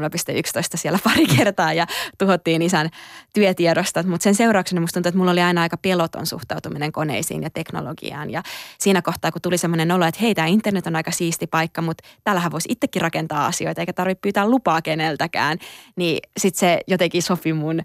siellä 0.74 0.98
pari 1.04 1.26
kertaa 1.26 1.72
ja 1.72 1.86
tuhottiin 2.18 2.62
isän 2.62 2.90
työtiedostot, 3.34 4.06
mutta 4.06 4.24
sen 4.24 4.34
seurauksena 4.34 4.80
musta 4.80 4.94
tuntuu, 4.94 5.08
että 5.08 5.18
mulla 5.18 5.30
oli 5.30 5.40
aina 5.40 5.62
aika 5.62 5.76
peloton 5.76 6.26
suhtautuminen 6.26 6.92
koneisiin 6.92 7.42
ja 7.42 7.50
teknologiaan. 7.50 8.30
Ja 8.30 8.42
siinä 8.78 9.02
kohtaa, 9.02 9.32
kun 9.32 9.42
tuli 9.42 9.58
semmoinen 9.58 9.92
olo, 9.92 10.06
että 10.06 10.20
hei, 10.20 10.34
tämä 10.34 10.46
internet 10.46 10.86
on 10.86 10.96
aika 10.96 11.10
siisti 11.10 11.46
paikka, 11.46 11.82
mutta 11.82 12.08
täällähän 12.24 12.52
voisi 12.52 12.68
itsekin 12.72 13.02
rakentaa 13.02 13.46
asioita 13.46 13.80
eikä 13.80 13.92
tarvitse 13.92 14.20
pyytää 14.20 14.48
lupaa 14.48 14.82
keneltäkään, 14.82 15.58
niin 15.96 16.18
sitten 16.36 16.60
se 16.60 16.80
jotenkin 16.86 17.22
sopi 17.22 17.52
mun 17.52 17.80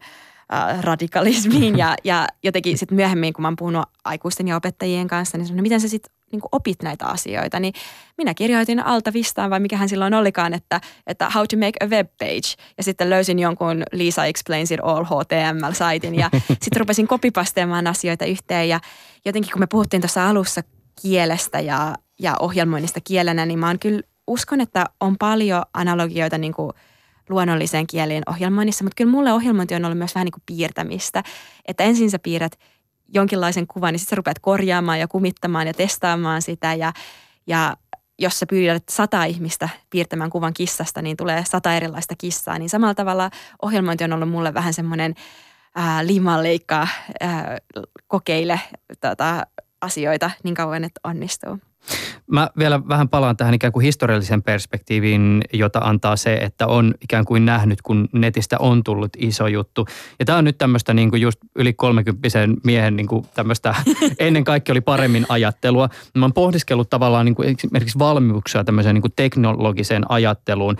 äh, 0.53 0.83
radikalismiin 0.83 1.77
ja, 1.83 1.95
ja 2.03 2.27
jotenkin 2.43 2.77
sitten 2.77 2.95
myöhemmin, 2.95 3.33
kun 3.33 3.41
mä 3.41 3.47
oon 3.47 3.55
puhunut 3.55 3.85
aikuisten 4.05 4.47
ja 4.47 4.55
opettajien 4.55 5.07
kanssa, 5.07 5.37
niin 5.37 5.45
sanon, 5.45 5.57
no 5.57 5.61
miten 5.61 5.81
sä 5.81 5.87
sitten 5.87 6.16
niin 6.31 6.41
opit 6.51 6.83
näitä 6.83 7.05
asioita, 7.05 7.59
niin 7.59 7.73
minä 8.17 8.33
kirjoitin 8.33 8.85
alta 8.85 9.13
vistaan, 9.13 9.49
vai 9.49 9.59
mikähän 9.59 9.89
silloin 9.89 10.13
olikaan, 10.13 10.53
että, 10.53 10.81
että 11.07 11.29
how 11.29 11.45
to 11.49 11.57
make 11.57 11.85
a 11.85 11.87
web 11.87 12.07
page. 12.19 12.63
Ja 12.77 12.83
sitten 12.83 13.09
löysin 13.09 13.39
jonkun 13.39 13.83
Lisa 13.91 14.25
Explains 14.25 14.71
It 14.71 14.79
All 14.83 15.03
HTML-saitin 15.03 16.15
ja 16.15 16.29
sitten 16.61 16.79
rupesin 16.79 17.07
kopipasteamaan 17.07 17.87
asioita 17.87 18.25
yhteen. 18.25 18.69
Ja 18.69 18.79
jotenkin 19.25 19.51
kun 19.51 19.61
me 19.61 19.67
puhuttiin 19.67 20.01
tuossa 20.01 20.29
alussa 20.29 20.61
kielestä 21.01 21.59
ja, 21.59 21.95
ja 22.19 22.35
ohjelmoinnista 22.39 22.99
kielenä, 23.03 23.45
niin 23.45 23.59
mä 23.59 23.67
oon 23.67 23.79
kyllä 23.79 24.01
uskon, 24.27 24.61
että 24.61 24.85
on 24.99 25.17
paljon 25.17 25.63
analogioita 25.73 26.37
niin 26.37 26.53
kuin 26.53 26.71
luonnolliseen 27.29 27.87
kieliin 27.87 28.23
ohjelmoinnissa, 28.29 28.83
mutta 28.83 28.95
kyllä 28.95 29.11
mulle 29.11 29.33
ohjelmointi 29.33 29.75
on 29.75 29.85
ollut 29.85 29.97
myös 29.97 30.15
vähän 30.15 30.25
niin 30.25 30.31
kuin 30.31 30.43
piirtämistä. 30.45 31.23
Että 31.67 31.83
ensin 31.83 32.11
sä 32.11 32.19
piirrät– 32.19 32.59
jonkinlaisen 33.13 33.67
kuvan, 33.67 33.93
niin 33.93 33.99
sitten 33.99 34.09
sä 34.09 34.15
rupeat 34.15 34.39
korjaamaan 34.39 34.99
ja 34.99 35.07
kumittamaan 35.07 35.67
ja 35.67 35.73
testaamaan 35.73 36.41
sitä 36.41 36.73
ja, 36.73 36.93
ja 37.47 37.77
jos 38.19 38.39
sä 38.39 38.45
pyydät 38.45 38.83
sata 38.89 39.23
ihmistä 39.23 39.69
piirtämään 39.89 40.29
kuvan 40.29 40.53
kissasta, 40.53 41.01
niin 41.01 41.17
tulee 41.17 41.45
sata 41.45 41.73
erilaista 41.73 42.15
kissaa. 42.17 42.59
Niin 42.59 42.69
samalla 42.69 42.95
tavalla 42.95 43.29
ohjelmointi 43.61 44.03
on 44.03 44.13
ollut 44.13 44.29
mulle 44.29 44.53
vähän 44.53 44.73
semmoinen 44.73 45.15
liimanleikkaa, 46.01 46.87
kokeile 48.07 48.59
tota, 49.01 49.47
asioita 49.81 50.31
niin 50.43 50.55
kauan, 50.55 50.83
että 50.83 50.99
onnistuu. 51.03 51.59
Mä 52.31 52.49
vielä 52.59 52.81
vähän 52.87 53.09
palaan 53.09 53.37
tähän 53.37 53.53
ikään 53.53 53.73
kuin 53.73 53.83
historialliseen 53.83 54.43
perspektiiviin, 54.43 55.41
jota 55.53 55.79
antaa 55.79 56.15
se, 56.15 56.33
että 56.33 56.67
on 56.67 56.93
ikään 57.01 57.25
kuin 57.25 57.45
nähnyt, 57.45 57.81
kun 57.81 58.09
netistä 58.11 58.55
on 58.59 58.83
tullut 58.83 59.11
iso 59.17 59.47
juttu. 59.47 59.87
Ja 60.19 60.25
tämä 60.25 60.37
on 60.37 60.43
nyt 60.43 60.57
tämmöistä 60.57 60.93
niin 60.93 61.09
kuin 61.09 61.21
just 61.21 61.39
yli 61.55 61.73
30 61.73 62.29
miehen 62.63 62.95
niin 62.95 63.07
kuin 63.07 63.25
tämmöistä 63.33 63.75
ennen 64.19 64.43
kaikkea 64.43 64.73
oli 64.73 64.81
paremmin 64.81 65.25
ajattelua. 65.29 65.89
Mä 66.15 66.25
oon 66.25 66.33
pohdiskellut 66.33 66.89
tavallaan 66.89 67.25
niin 67.25 67.35
kuin 67.35 67.49
esimerkiksi 67.49 67.99
valmiuksia 67.99 68.63
tämmöiseen 68.63 68.93
niin 68.93 69.01
kuin 69.01 69.13
teknologiseen 69.15 70.11
ajatteluun 70.11 70.77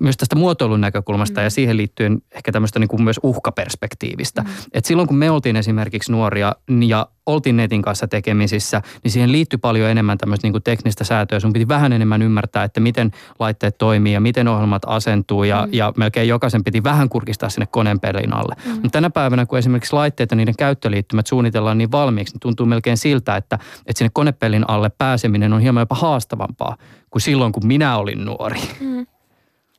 myös 0.00 0.16
tästä 0.16 0.36
muotoilun 0.36 0.80
näkökulmasta 0.80 1.40
mm. 1.40 1.44
ja 1.44 1.50
siihen 1.50 1.76
liittyen 1.76 2.22
ehkä 2.30 2.52
tämmöistä 2.52 2.78
niin 2.78 2.88
kuin 2.88 3.02
myös 3.02 3.20
uhkaperspektiivistä. 3.22 4.42
Mm. 4.42 4.48
Et 4.74 4.84
silloin 4.84 5.08
kun 5.08 5.16
me 5.16 5.30
oltiin 5.30 5.56
esimerkiksi 5.56 6.12
nuoria 6.12 6.52
ja 6.86 7.06
oltiin 7.26 7.56
netin 7.56 7.82
kanssa 7.82 8.08
tekemisissä, 8.08 8.82
niin 9.04 9.12
siihen 9.12 9.32
liittyy 9.32 9.58
paljon 9.58 9.90
enemmän 9.90 10.11
tämmöistä 10.18 10.46
niin 10.46 10.52
kuin 10.52 10.62
teknistä 10.62 11.04
säätöä. 11.04 11.40
Sun 11.40 11.52
piti 11.52 11.68
vähän 11.68 11.92
enemmän 11.92 12.22
ymmärtää, 12.22 12.64
että 12.64 12.80
miten 12.80 13.10
laitteet 13.38 13.78
toimii 13.78 14.12
ja 14.12 14.20
miten 14.20 14.48
ohjelmat 14.48 14.82
asentuu 14.86 15.44
ja, 15.44 15.66
mm. 15.66 15.72
ja 15.72 15.92
melkein 15.96 16.28
jokaisen 16.28 16.64
piti 16.64 16.84
vähän 16.84 17.08
kurkistaa 17.08 17.48
sinne 17.48 17.66
koneen 17.66 18.00
pelin 18.00 18.32
alle. 18.32 18.54
Mm. 18.64 18.72
Mutta 18.72 18.90
tänä 18.90 19.10
päivänä, 19.10 19.46
kun 19.46 19.58
esimerkiksi 19.58 19.92
laitteet 19.92 20.30
ja 20.30 20.36
niiden 20.36 20.56
käyttöliittymät 20.58 21.26
suunnitellaan 21.26 21.78
niin 21.78 21.92
valmiiksi, 21.92 22.34
niin 22.34 22.40
tuntuu 22.40 22.66
melkein 22.66 22.96
siltä, 22.96 23.36
että, 23.36 23.58
että 23.86 23.98
sinne 23.98 24.10
konepelin 24.12 24.70
alle 24.70 24.90
pääseminen 24.98 25.52
on 25.52 25.60
hieman 25.60 25.82
jopa 25.82 25.94
haastavampaa 25.94 26.76
kuin 27.10 27.22
silloin, 27.22 27.52
kun 27.52 27.66
minä 27.66 27.96
olin 27.96 28.24
nuori. 28.24 28.60
Mm. 28.80 29.06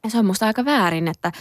Ja 0.03 0.09
se 0.09 0.19
on 0.19 0.25
musta 0.25 0.45
aika 0.45 0.65
väärin, 0.65 1.07
että 1.07 1.31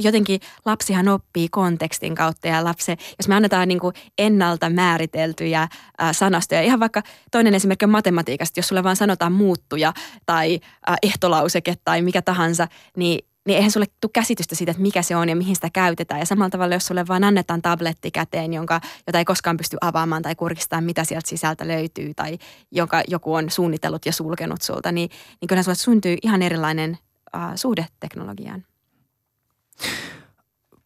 jotenkin 0.00 0.40
lapsihan 0.64 1.08
oppii 1.08 1.48
kontekstin 1.48 2.14
kautta 2.14 2.48
ja 2.48 2.64
lapsi, 2.64 2.92
jos 3.18 3.28
me 3.28 3.34
annetaan 3.34 3.68
niin 3.68 3.80
kuin 3.80 3.94
ennalta 4.18 4.70
määriteltyjä 4.70 5.68
sanastoja, 6.12 6.62
ihan 6.62 6.80
vaikka 6.80 7.02
toinen 7.30 7.54
esimerkki 7.54 7.84
on 7.84 7.90
matematiikasta, 7.90 8.58
jos 8.58 8.68
sulle 8.68 8.84
vaan 8.84 8.96
sanotaan 8.96 9.32
muuttuja 9.32 9.92
tai 10.26 10.60
ehtolauseke 11.02 11.74
tai 11.84 12.02
mikä 12.02 12.22
tahansa, 12.22 12.68
niin 12.96 13.28
niin 13.48 13.56
eihän 13.56 13.70
sulle 13.70 13.86
tule 14.00 14.10
käsitystä 14.12 14.54
siitä, 14.54 14.70
että 14.70 14.82
mikä 14.82 15.02
se 15.02 15.16
on 15.16 15.28
ja 15.28 15.36
mihin 15.36 15.54
sitä 15.54 15.70
käytetään. 15.72 16.20
Ja 16.20 16.26
samalla 16.26 16.50
tavalla, 16.50 16.74
jos 16.74 16.86
sulle 16.86 17.06
vaan 17.06 17.24
annetaan 17.24 17.62
tabletti 17.62 18.10
käteen, 18.10 18.52
jonka, 18.52 18.80
jota 19.06 19.18
ei 19.18 19.24
koskaan 19.24 19.56
pysty 19.56 19.76
avaamaan 19.80 20.22
tai 20.22 20.34
kurkistamaan, 20.34 20.84
mitä 20.84 21.04
sieltä 21.04 21.28
sisältä 21.28 21.68
löytyy, 21.68 22.14
tai 22.14 22.38
jonka 22.70 23.02
joku 23.08 23.34
on 23.34 23.50
suunnitellut 23.50 24.06
ja 24.06 24.12
sulkenut 24.12 24.62
sulta, 24.62 24.92
niin, 24.92 25.10
niin 25.40 25.48
kyllä 25.48 25.62
sulle 25.62 25.74
syntyy 25.74 26.16
ihan 26.22 26.42
erilainen 26.42 26.98
äh, 27.36 27.52
suhde 27.54 27.86
teknologiaan. 28.00 28.64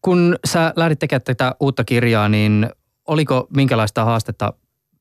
Kun 0.03 0.39
sä 0.45 0.73
lähdit 0.77 0.99
tekemään 0.99 1.23
tätä 1.23 1.55
uutta 1.61 1.85
kirjaa, 1.85 2.29
niin 2.29 2.71
oliko 3.09 3.47
minkälaista 3.57 4.05
haastetta 4.05 4.53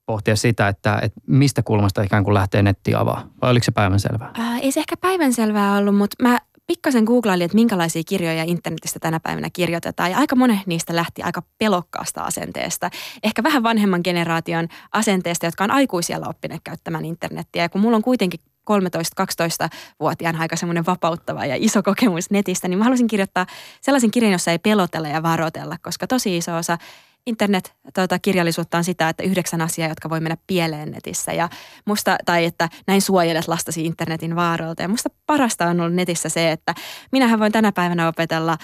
pohtia 0.06 0.36
sitä, 0.36 0.68
että, 0.68 1.00
että 1.02 1.22
mistä 1.28 1.64
kulmasta 1.64 2.04
ikään 2.04 2.24
kuin 2.24 2.34
lähtee 2.34 2.64
netti 2.64 2.96
avaa? 2.96 3.28
Vai 3.42 3.52
oliko 3.52 3.64
se 3.64 3.72
päivänselvää? 3.72 4.32
Ää, 4.34 4.60
ei 4.60 4.72
se 4.72 4.80
ehkä 4.80 4.98
päivänselvää 4.98 5.78
ollut, 5.78 5.98
mutta 5.98 6.24
mä 6.24 6.40
pikkasen 6.68 7.04
googlailin, 7.04 7.46
että 7.46 7.56
minkälaisia 7.56 8.04
kirjoja 8.08 8.44
internetistä 8.44 9.00
tänä 9.00 9.20
päivänä 9.20 9.50
kirjoitetaan. 9.54 10.12
Ja 10.12 10.18
aika 10.18 10.36
monet 10.36 10.68
niistä 10.68 10.96
lähti 10.96 11.24
aika 11.24 11.44
pelokkaasta 11.58 12.22
asenteesta. 12.22 12.90
Ehkä 13.24 13.44
vähän 13.44 13.64
vanhemman 13.64 14.02
generaation 14.04 14.68
asenteesta, 14.92 15.46
jotka 15.46 15.64
on 15.64 15.72
aikuisia 15.72 16.20
oppineet 16.26 16.62
käyttämään 16.64 17.06
internettiä. 17.06 17.64
Ja 17.64 17.70
kun 17.70 17.82
mulla 17.82 17.98
on 17.98 18.04
kuitenkin 18.04 18.40
13-12-vuotiaan 18.70 20.36
aika 20.36 20.56
semmoinen 20.56 20.86
vapauttava 20.86 21.46
ja 21.46 21.56
iso 21.60 21.84
kokemus 21.84 22.32
netistä, 22.32 22.68
niin 22.68 22.78
mä 22.78 22.84
halusin 22.84 23.08
kirjoittaa 23.08 23.46
sellaisen 23.82 24.12
kirjan, 24.12 24.32
jossa 24.32 24.52
ei 24.52 24.60
pelotella 24.60 25.08
ja 25.08 25.24
varotella, 25.24 25.78
koska 25.82 26.08
tosi 26.08 26.38
iso 26.38 26.56
osa 26.56 26.78
internet-kirjallisuutta 27.26 28.70
tuota, 28.70 28.78
on 28.78 28.84
sitä, 28.84 29.10
että 29.10 29.24
yhdeksän 29.24 29.62
asiaa, 29.62 29.90
jotka 29.90 30.10
voi 30.10 30.20
mennä 30.20 30.38
pieleen 30.48 30.92
netissä. 30.92 31.34
Ja 31.34 31.50
musta, 31.86 32.18
tai 32.26 32.46
että 32.46 32.70
näin 32.88 33.02
suojelet 33.02 33.48
lastasi 33.48 33.86
internetin 33.86 34.36
vaaroilta. 34.36 34.82
Ja 34.82 34.88
musta 34.88 35.10
parasta 35.26 35.68
on 35.68 35.80
ollut 35.80 35.96
netissä 35.96 36.30
se, 36.30 36.52
että 36.52 36.74
minähän 37.12 37.40
voin 37.40 37.52
tänä 37.52 37.72
päivänä 37.72 38.08
opetella 38.08 38.58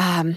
ähm, 0.00 0.28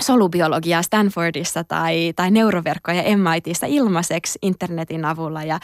solubiologiaa 0.00 0.82
Stanfordissa 0.82 1.64
tai, 1.64 2.12
tai 2.16 2.30
neuroverkkoja 2.30 3.02
MITistä 3.16 3.66
ilmaiseksi 3.66 4.38
internetin 4.42 5.04
avulla 5.04 5.42
ja 5.42 5.54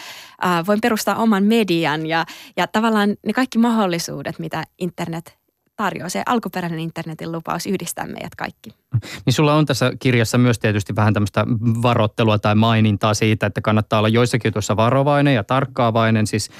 äh, 0.44 0.66
voin 0.66 0.80
perustaa 0.80 1.16
oman 1.16 1.44
median 1.44 2.06
ja, 2.06 2.26
ja 2.56 2.66
tavallaan 2.66 3.16
ne 3.26 3.32
kaikki 3.32 3.58
mahdollisuudet, 3.58 4.38
mitä 4.38 4.64
internet 4.78 5.43
tarjoaa. 5.76 6.08
Se 6.08 6.22
alkuperäinen 6.26 6.80
internetin 6.80 7.32
lupaus 7.32 7.66
yhdistää 7.66 8.06
meidät 8.06 8.34
kaikki. 8.34 8.70
Niin 9.26 9.34
sulla 9.34 9.54
on 9.54 9.66
tässä 9.66 9.92
kirjassa 9.98 10.38
myös 10.38 10.58
tietysti 10.58 10.96
vähän 10.96 11.14
tämmöistä 11.14 11.44
varottelua 11.82 12.38
tai 12.38 12.54
mainintaa 12.54 13.14
siitä, 13.14 13.46
että 13.46 13.60
kannattaa 13.60 13.98
olla 13.98 14.08
joissakin 14.08 14.52
tuossa 14.52 14.76
varovainen 14.76 15.34
ja 15.34 15.44
tarkkaavainen. 15.44 16.26
Siis 16.26 16.50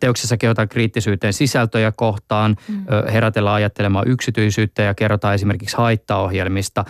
teoksessa 0.00 0.36
kehotaan 0.36 0.68
kriittisyyteen 0.68 1.32
sisältöjä 1.32 1.92
kohtaan, 1.92 2.56
mm. 2.68 2.84
herätellä 3.12 3.54
ajattelemaan 3.54 4.08
yksityisyyttä 4.08 4.82
ja 4.82 4.94
kerrotaan 4.94 5.34
esimerkiksi 5.34 5.76
haittaohjelmista. 5.76 6.84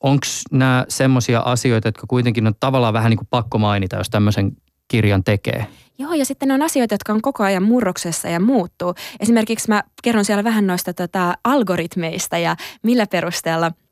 Onko 0.00 0.26
nämä 0.50 0.84
semmoisia 0.88 1.40
asioita, 1.40 1.88
jotka 1.88 2.06
kuitenkin 2.06 2.46
on 2.46 2.54
tavallaan 2.60 2.94
vähän 2.94 3.10
niin 3.10 3.18
kuin 3.18 3.28
pakko 3.30 3.58
mainita, 3.58 3.96
jos 3.96 4.10
tämmöisen 4.10 4.52
kirjan 4.94 5.24
tekee? 5.24 5.66
Joo, 5.98 6.12
ja 6.12 6.24
sitten 6.24 6.50
on 6.50 6.62
asioita, 6.62 6.94
jotka 6.94 7.12
on 7.12 7.22
koko 7.22 7.44
ajan 7.44 7.62
murroksessa 7.62 8.28
ja 8.28 8.40
muuttuu. 8.40 8.94
Esimerkiksi 9.20 9.68
mä 9.68 9.82
kerron 10.02 10.24
siellä 10.24 10.44
vähän 10.44 10.66
noista 10.66 10.94
tota, 10.94 11.34
algoritmeista 11.44 12.38
ja 12.38 12.56
millä 12.82 13.06
perusteella– 13.06 13.72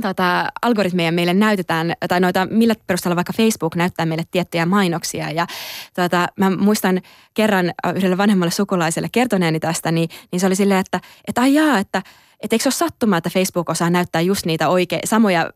tota, 0.00 0.48
algoritmeja 0.62 1.12
meille 1.12 1.34
näytetään, 1.34 1.92
tai 2.08 2.20
noita, 2.20 2.46
millä 2.50 2.74
perusteella 2.86 3.16
vaikka 3.16 3.32
Facebook 3.36 3.74
näyttää 3.74 4.06
meille 4.06 4.24
tiettyjä 4.30 4.66
mainoksia. 4.66 5.30
Ja 5.30 5.46
tota, 5.94 6.26
mä 6.36 6.50
muistan 6.50 7.00
kerran 7.34 7.72
yhdelle 7.94 8.18
vanhemmalle 8.18 8.50
sukulaiselle 8.50 9.08
kertoneeni 9.12 9.60
tästä, 9.60 9.92
niin, 9.92 10.08
niin 10.32 10.40
se 10.40 10.46
oli 10.46 10.56
silleen, 10.56 10.80
että, 10.80 11.00
että 11.28 11.40
ai 11.40 11.54
jaa, 11.54 11.78
että 11.78 12.02
että 12.42 12.54
eikö 12.54 12.62
se 12.62 12.68
ole 12.68 12.72
sattumaa, 12.90 13.18
että 13.18 13.30
Facebook 13.30 13.70
osaa 13.70 13.90
näyttää 13.90 14.20
just 14.20 14.46
niitä 14.46 14.68
oikein, 14.68 15.00
samoja 15.04 15.50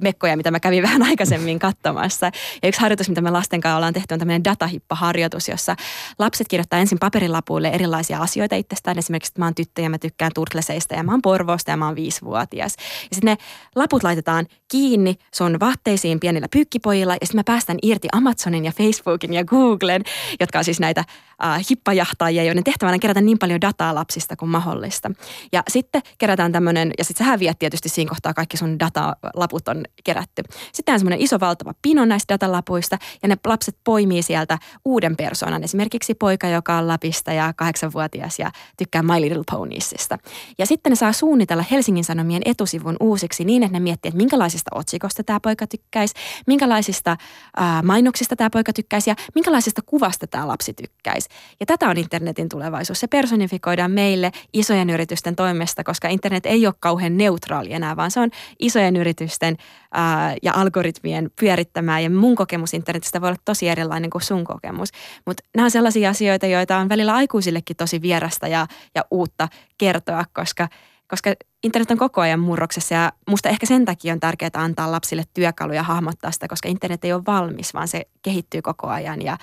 mekkoja, 0.00 0.36
mitä 0.36 0.50
mä 0.50 0.60
kävin 0.60 0.82
vähän 0.88 1.02
aikaisemmin 1.02 1.58
katsomassa. 1.58 2.30
Ja 2.62 2.68
yksi 2.68 2.80
harjoitus, 2.80 3.08
mitä 3.08 3.20
me 3.20 3.30
lasten 3.30 3.60
kanssa 3.60 3.76
ollaan 3.76 3.92
tehty, 3.92 4.14
on 4.14 4.18
tämmöinen 4.18 4.44
datahippa-harjoitus, 4.44 5.48
jossa 5.48 5.76
lapset 6.18 6.48
kirjoittaa 6.48 6.78
ensin 6.78 6.98
paperilapuille 6.98 7.68
erilaisia 7.68 8.18
asioita 8.18 8.56
itsestään. 8.56 8.98
Esimerkiksi, 8.98 9.30
että 9.30 9.40
mä 9.40 9.46
oon 9.46 9.54
tyttö 9.54 9.82
ja 9.82 9.90
mä 9.90 9.98
tykkään 9.98 10.30
turtleseista 10.34 10.94
ja 10.94 11.02
mä 11.02 11.12
oon 11.12 11.22
Porvoosta 11.22 11.70
ja 11.70 11.76
mä 11.76 11.86
oon 11.86 11.96
viisivuotias. 11.96 12.76
Ja 12.78 13.14
sitten 13.14 13.30
ne 13.30 13.36
laput 13.76 14.02
laitetaan 14.02 14.46
kiinni 14.70 15.14
sun 15.34 15.60
vaatteisiin 15.60 16.20
pienillä 16.20 16.46
pyykkipojilla 16.52 17.14
ja 17.14 17.26
sitten 17.26 17.38
mä 17.38 17.44
päästän 17.46 17.78
irti 17.82 18.08
Amazonin 18.12 18.64
ja 18.64 18.72
Facebookin 18.72 19.32
ja 19.32 19.44
Googlen, 19.44 20.02
jotka 20.40 20.58
on 20.58 20.64
siis 20.64 20.80
näitä 20.80 21.04
äh, 21.44 21.64
hippajahtaajia, 21.70 22.44
joiden 22.44 22.64
tehtävänä 22.64 22.98
kerätä 22.98 23.20
niin 23.20 23.38
paljon 23.38 23.60
dataa 23.60 23.94
lapsista 23.94 24.36
kuin 24.36 24.48
mahdollista. 24.48 25.10
Ja 25.52 25.62
sitten 25.68 26.02
kerätään 26.18 26.52
tämmöinen, 26.52 26.90
ja 26.98 27.04
sitten 27.04 27.24
sä 27.24 27.30
häviät 27.30 27.58
tietysti 27.58 27.88
siinä 27.88 28.08
kohtaa 28.08 28.34
kaikki 28.34 28.56
sun 28.56 28.78
datalaput 28.78 29.68
on 29.68 29.84
kerätty. 30.04 30.42
Sitten 30.72 30.92
on 30.92 30.98
semmoinen 30.98 31.20
iso 31.20 31.40
valtava 31.40 31.74
pino 31.82 32.04
näistä 32.04 32.34
datalapuista, 32.34 32.98
ja 33.22 33.28
ne 33.28 33.36
lapset 33.46 33.76
poimii 33.84 34.22
sieltä 34.22 34.58
uuden 34.84 35.16
persoonan, 35.16 35.64
esimerkiksi 35.64 36.14
poika, 36.14 36.48
joka 36.48 36.78
on 36.78 36.88
Lapista 36.88 37.32
ja 37.32 37.52
kahdeksanvuotias 37.56 38.38
ja 38.38 38.50
tykkää 38.78 39.02
My 39.02 39.20
Little 39.20 39.42
Poniesista. 39.50 40.18
Ja 40.58 40.66
sitten 40.66 40.90
ne 40.90 40.96
saa 40.96 41.12
suunnitella 41.12 41.64
Helsingin 41.70 42.04
Sanomien 42.04 42.42
etusivun 42.44 42.96
uusiksi 43.00 43.44
niin, 43.44 43.62
että 43.62 43.72
ne 43.72 43.80
miettii, 43.80 44.08
että 44.08 44.16
minkälaisista 44.16 44.70
otsikosta 44.74 45.24
tämä 45.24 45.40
poika 45.40 45.66
tykkäisi, 45.66 46.14
minkälaisista 46.46 47.10
äh, 47.10 47.82
mainoksista 47.82 48.36
tämä 48.36 48.50
poika 48.50 48.72
tykkäisi 48.72 49.10
ja 49.10 49.16
minkälaisesta 49.34 49.82
kuvasta 49.86 50.26
tämä 50.26 50.48
lapsi 50.48 50.74
tykkäisi. 50.74 51.28
Ja 51.60 51.66
tätä 51.66 51.88
on 51.88 51.96
internetin 51.96 52.48
tulevaisuus. 52.48 53.00
Se 53.00 53.06
personifikoidaan 53.06 53.90
meille 53.90 54.32
isojen 54.52 54.90
yritysten 54.90 55.36
toimesta, 55.36 55.84
koska 55.84 56.08
internet 56.08 56.46
ei 56.46 56.66
ole 56.66 56.74
kauhean 56.80 57.16
neutraali 57.16 57.72
enää, 57.72 57.96
vaan 57.96 58.10
se 58.10 58.20
on 58.20 58.30
isojen 58.58 58.96
yritysten 58.96 59.56
ää, 59.92 60.36
ja 60.42 60.52
algoritmien 60.54 61.30
pyörittämää. 61.40 62.00
Ja 62.00 62.10
mun 62.10 62.36
kokemus 62.36 62.74
internetistä 62.74 63.20
voi 63.20 63.28
olla 63.28 63.38
tosi 63.44 63.68
erilainen 63.68 64.10
kuin 64.10 64.22
sun 64.22 64.44
kokemus. 64.44 64.88
Mutta 65.26 65.42
nämä 65.56 65.64
on 65.64 65.70
sellaisia 65.70 66.10
asioita, 66.10 66.46
joita 66.46 66.76
on 66.76 66.88
välillä 66.88 67.14
aikuisillekin 67.14 67.76
tosi 67.76 68.02
vierasta 68.02 68.48
ja, 68.48 68.66
ja 68.94 69.04
uutta 69.10 69.48
kertoa, 69.78 70.24
koska 70.32 70.68
koska 71.12 71.34
internet 71.62 71.90
on 71.90 71.98
koko 71.98 72.20
ajan 72.20 72.40
murroksessa 72.40 72.94
ja 72.94 73.12
musta 73.30 73.48
ehkä 73.48 73.66
sen 73.66 73.84
takia 73.84 74.12
on 74.12 74.20
tärkeää 74.20 74.50
antaa 74.54 74.92
lapsille 74.92 75.24
työkaluja 75.34 75.82
hahmottaa 75.82 76.30
sitä, 76.30 76.48
koska 76.48 76.68
internet 76.68 77.04
ei 77.04 77.12
ole 77.12 77.22
valmis, 77.26 77.74
vaan 77.74 77.88
se 77.88 78.06
kehittyy 78.22 78.62
koko 78.62 78.88
ajan 78.88 79.22
ja 79.22 79.38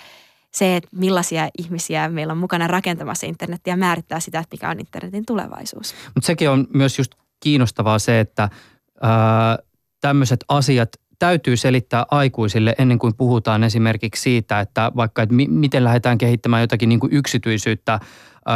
se, 0.54 0.76
että 0.76 0.90
millaisia 0.96 1.50
ihmisiä 1.58 2.10
meillä 2.10 2.32
on 2.32 2.38
mukana 2.38 2.68
rakentamassa 2.68 3.28
internetiä, 3.28 3.76
määrittää 3.76 4.20
sitä, 4.20 4.40
että 4.40 4.54
mikä 4.54 4.70
on 4.70 4.80
internetin 4.80 5.26
tulevaisuus. 5.26 5.96
Mutta 6.16 6.28
sekin 6.28 6.50
on 6.50 6.68
myös 6.74 6.98
just 6.98 7.12
kiinnostavaa 7.40 8.00
se, 8.00 8.20
että 8.20 8.50
tämmöiset 10.02 10.46
asiat 10.48 10.90
täytyy 11.20 11.58
selittää 11.58 12.06
aikuisille 12.12 12.76
ennen 12.78 13.00
kuin 13.00 13.16
puhutaan 13.16 13.64
esimerkiksi 13.64 14.22
siitä, 14.22 14.60
että 14.60 14.92
vaikka 14.96 15.22
että 15.22 15.36
mi- 15.36 15.48
miten 15.48 15.84
lähdetään 15.84 16.18
kehittämään 16.18 16.62
jotakin 16.62 16.90
niin 16.90 17.00
kuin 17.00 17.14
yksityisyyttä 17.14 18.00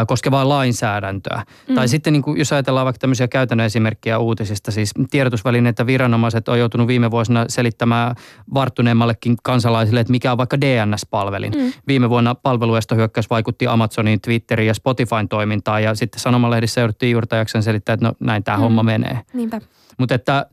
koskevaa 0.08 0.50
lainsäädäntöä. 0.50 1.44
Mm. 1.70 1.76
Tai 1.76 1.88
sitten 1.88 2.14
niin 2.14 2.24
kuin, 2.24 2.40
jos 2.40 2.54
ajatellaan 2.54 2.86
vaikka 2.86 3.00
tämmöisiä 3.00 3.28
käytännön 3.28 3.66
esimerkkejä 3.66 4.20
uutisista, 4.20 4.72
siis 4.72 4.92
tiedotusvälineet 5.12 5.78
viranomaiset 5.86 6.48
on 6.48 6.60
joutunut 6.60 6.88
viime 6.88 7.12
vuosina 7.12 7.46
selittämään 7.48 8.16
varttuneemmallekin 8.54 9.36
kansalaisille, 9.44 10.00
että 10.00 10.12
mikä 10.12 10.32
on 10.32 10.38
vaikka 10.38 10.62
DNS-palvelin. 10.62 11.54
Mm. 11.56 11.74
Viime 11.88 12.10
vuonna 12.10 12.36
palveluestohyökkäys 12.36 13.30
vaikutti 13.30 13.68
Amazonin, 13.68 14.22
Twitterin 14.22 14.68
ja 14.68 14.74
Spotifyn 14.74 15.30
toimintaan 15.30 15.84
ja 15.84 15.96
sitten 15.96 16.20
sanomalehdissä 16.20 16.82
jouduttiin 16.82 17.12
juurtajaksen 17.12 17.64
selittää, 17.64 17.94
että 17.94 18.06
no 18.06 18.14
näin 18.20 18.44
tämä 18.44 18.58
mm. 18.58 18.62
homma 18.62 18.84
menee. 18.84 19.20
Niinpä. 19.34 19.62
Mutta 20.00 20.16
että 20.16 20.46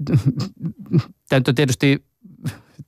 tämä 1.29 1.43
tietysti 1.55 2.05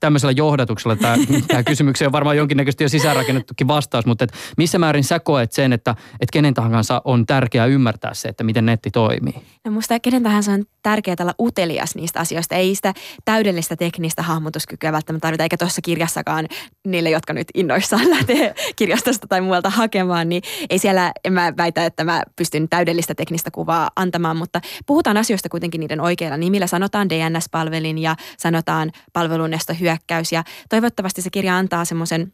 tämmöisellä 0.00 0.32
johdatuksella 0.32 0.96
tämä, 0.96 1.62
kysymykseen 1.66 2.08
on 2.08 2.12
varmaan 2.12 2.36
jonkinnäköisesti 2.36 2.84
jo 2.84 2.88
sisäänrakennettukin 2.88 3.68
vastaus, 3.68 4.06
mutta 4.06 4.24
et 4.24 4.32
missä 4.56 4.78
määrin 4.78 5.04
sä 5.04 5.20
koet 5.20 5.52
sen, 5.52 5.72
että, 5.72 5.90
että 6.12 6.32
kenen 6.32 6.54
tahansa 6.54 7.02
on 7.04 7.26
tärkeää 7.26 7.66
ymmärtää 7.66 8.14
se, 8.14 8.28
että 8.28 8.44
miten 8.44 8.66
netti 8.66 8.90
toimii? 8.90 9.34
No 9.64 9.70
musta 9.70 10.00
kenen 10.00 10.22
tahansa 10.22 10.52
on 10.52 10.64
tärkeää 10.82 11.16
olla 11.20 11.34
utelias 11.40 11.94
niistä 11.94 12.20
asioista. 12.20 12.54
Ei 12.54 12.74
sitä 12.74 12.94
täydellistä 13.24 13.76
teknistä 13.76 14.22
hahmotuskykyä 14.22 14.92
välttämättä 14.92 15.26
tarvita, 15.26 15.42
eikä 15.42 15.56
tuossa 15.56 15.82
kirjassakaan 15.82 16.48
niille, 16.86 17.10
jotka 17.10 17.32
nyt 17.32 17.48
innoissaan 17.54 18.10
lähtee 18.14 18.54
kirjastosta 18.76 19.26
tai 19.26 19.40
muualta 19.40 19.70
hakemaan, 19.70 20.28
niin 20.28 20.42
ei 20.70 20.78
siellä, 20.78 21.12
en 21.24 21.32
mä 21.32 21.52
väitä, 21.56 21.86
että 21.86 22.04
mä 22.04 22.22
pystyn 22.36 22.68
täydellistä 22.68 23.14
teknistä 23.14 23.50
kuvaa 23.50 23.90
antamaan, 23.96 24.36
mutta 24.36 24.60
puhutaan 24.86 25.16
asioista 25.16 25.48
kuitenkin 25.48 25.80
niiden 25.80 26.00
oikeilla 26.00 26.36
nimillä. 26.36 26.66
Sanotaan 26.66 27.08
DNS-palvelin 27.10 27.98
ja 27.98 28.16
sanotaan 28.38 28.92
palvelunesto 29.12 29.74
hyökkäys 29.82 30.32
ja 30.32 30.44
toivottavasti 30.68 31.22
se 31.22 31.30
kirja 31.30 31.56
antaa 31.56 31.84
semmoisen 31.84 32.32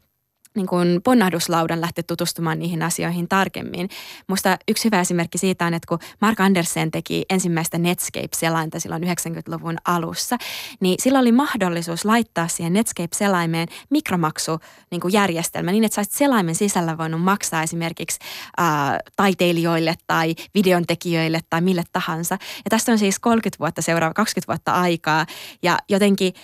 niin 0.55 0.67
kuin 0.67 1.01
ponnahduslaudan 1.03 1.81
lähteä 1.81 2.03
tutustumaan 2.07 2.59
niihin 2.59 2.83
asioihin 2.83 3.27
tarkemmin. 3.27 3.89
Musta 4.27 4.57
yksi 4.67 4.85
hyvä 4.85 5.01
esimerkki 5.01 5.37
siitä 5.37 5.65
on, 5.65 5.73
että 5.73 5.87
kun 5.87 5.99
Mark 6.21 6.39
Andersen 6.39 6.91
teki 6.91 7.25
ensimmäistä 7.29 7.77
Netscape-selainta 7.77 8.79
silloin 8.79 9.03
90-luvun 9.03 9.77
alussa, 9.85 10.37
niin 10.79 10.95
sillä 10.99 11.19
oli 11.19 11.31
mahdollisuus 11.31 12.05
laittaa 12.05 12.47
siihen 12.47 12.73
Netscape-selaimeen 12.73 13.67
mikromaksu 13.89 14.59
niin 14.91 15.01
niin, 15.71 15.83
että 15.83 15.95
saisit 15.95 16.13
selaimen 16.13 16.55
sisällä 16.55 16.97
voinut 16.97 17.21
maksaa 17.21 17.63
esimerkiksi 17.63 18.19
ää, 18.57 18.99
taiteilijoille 19.15 19.95
tai 20.07 20.35
videontekijöille 20.55 21.39
tai 21.49 21.61
mille 21.61 21.83
tahansa. 21.91 22.37
Ja 22.65 22.69
tästä 22.69 22.91
on 22.91 22.99
siis 22.99 23.19
30 23.19 23.59
vuotta 23.59 23.81
seuraava, 23.81 24.13
20 24.13 24.53
vuotta 24.53 24.71
aikaa 24.71 25.25
ja 25.63 25.77
jotenkin– 25.89 26.33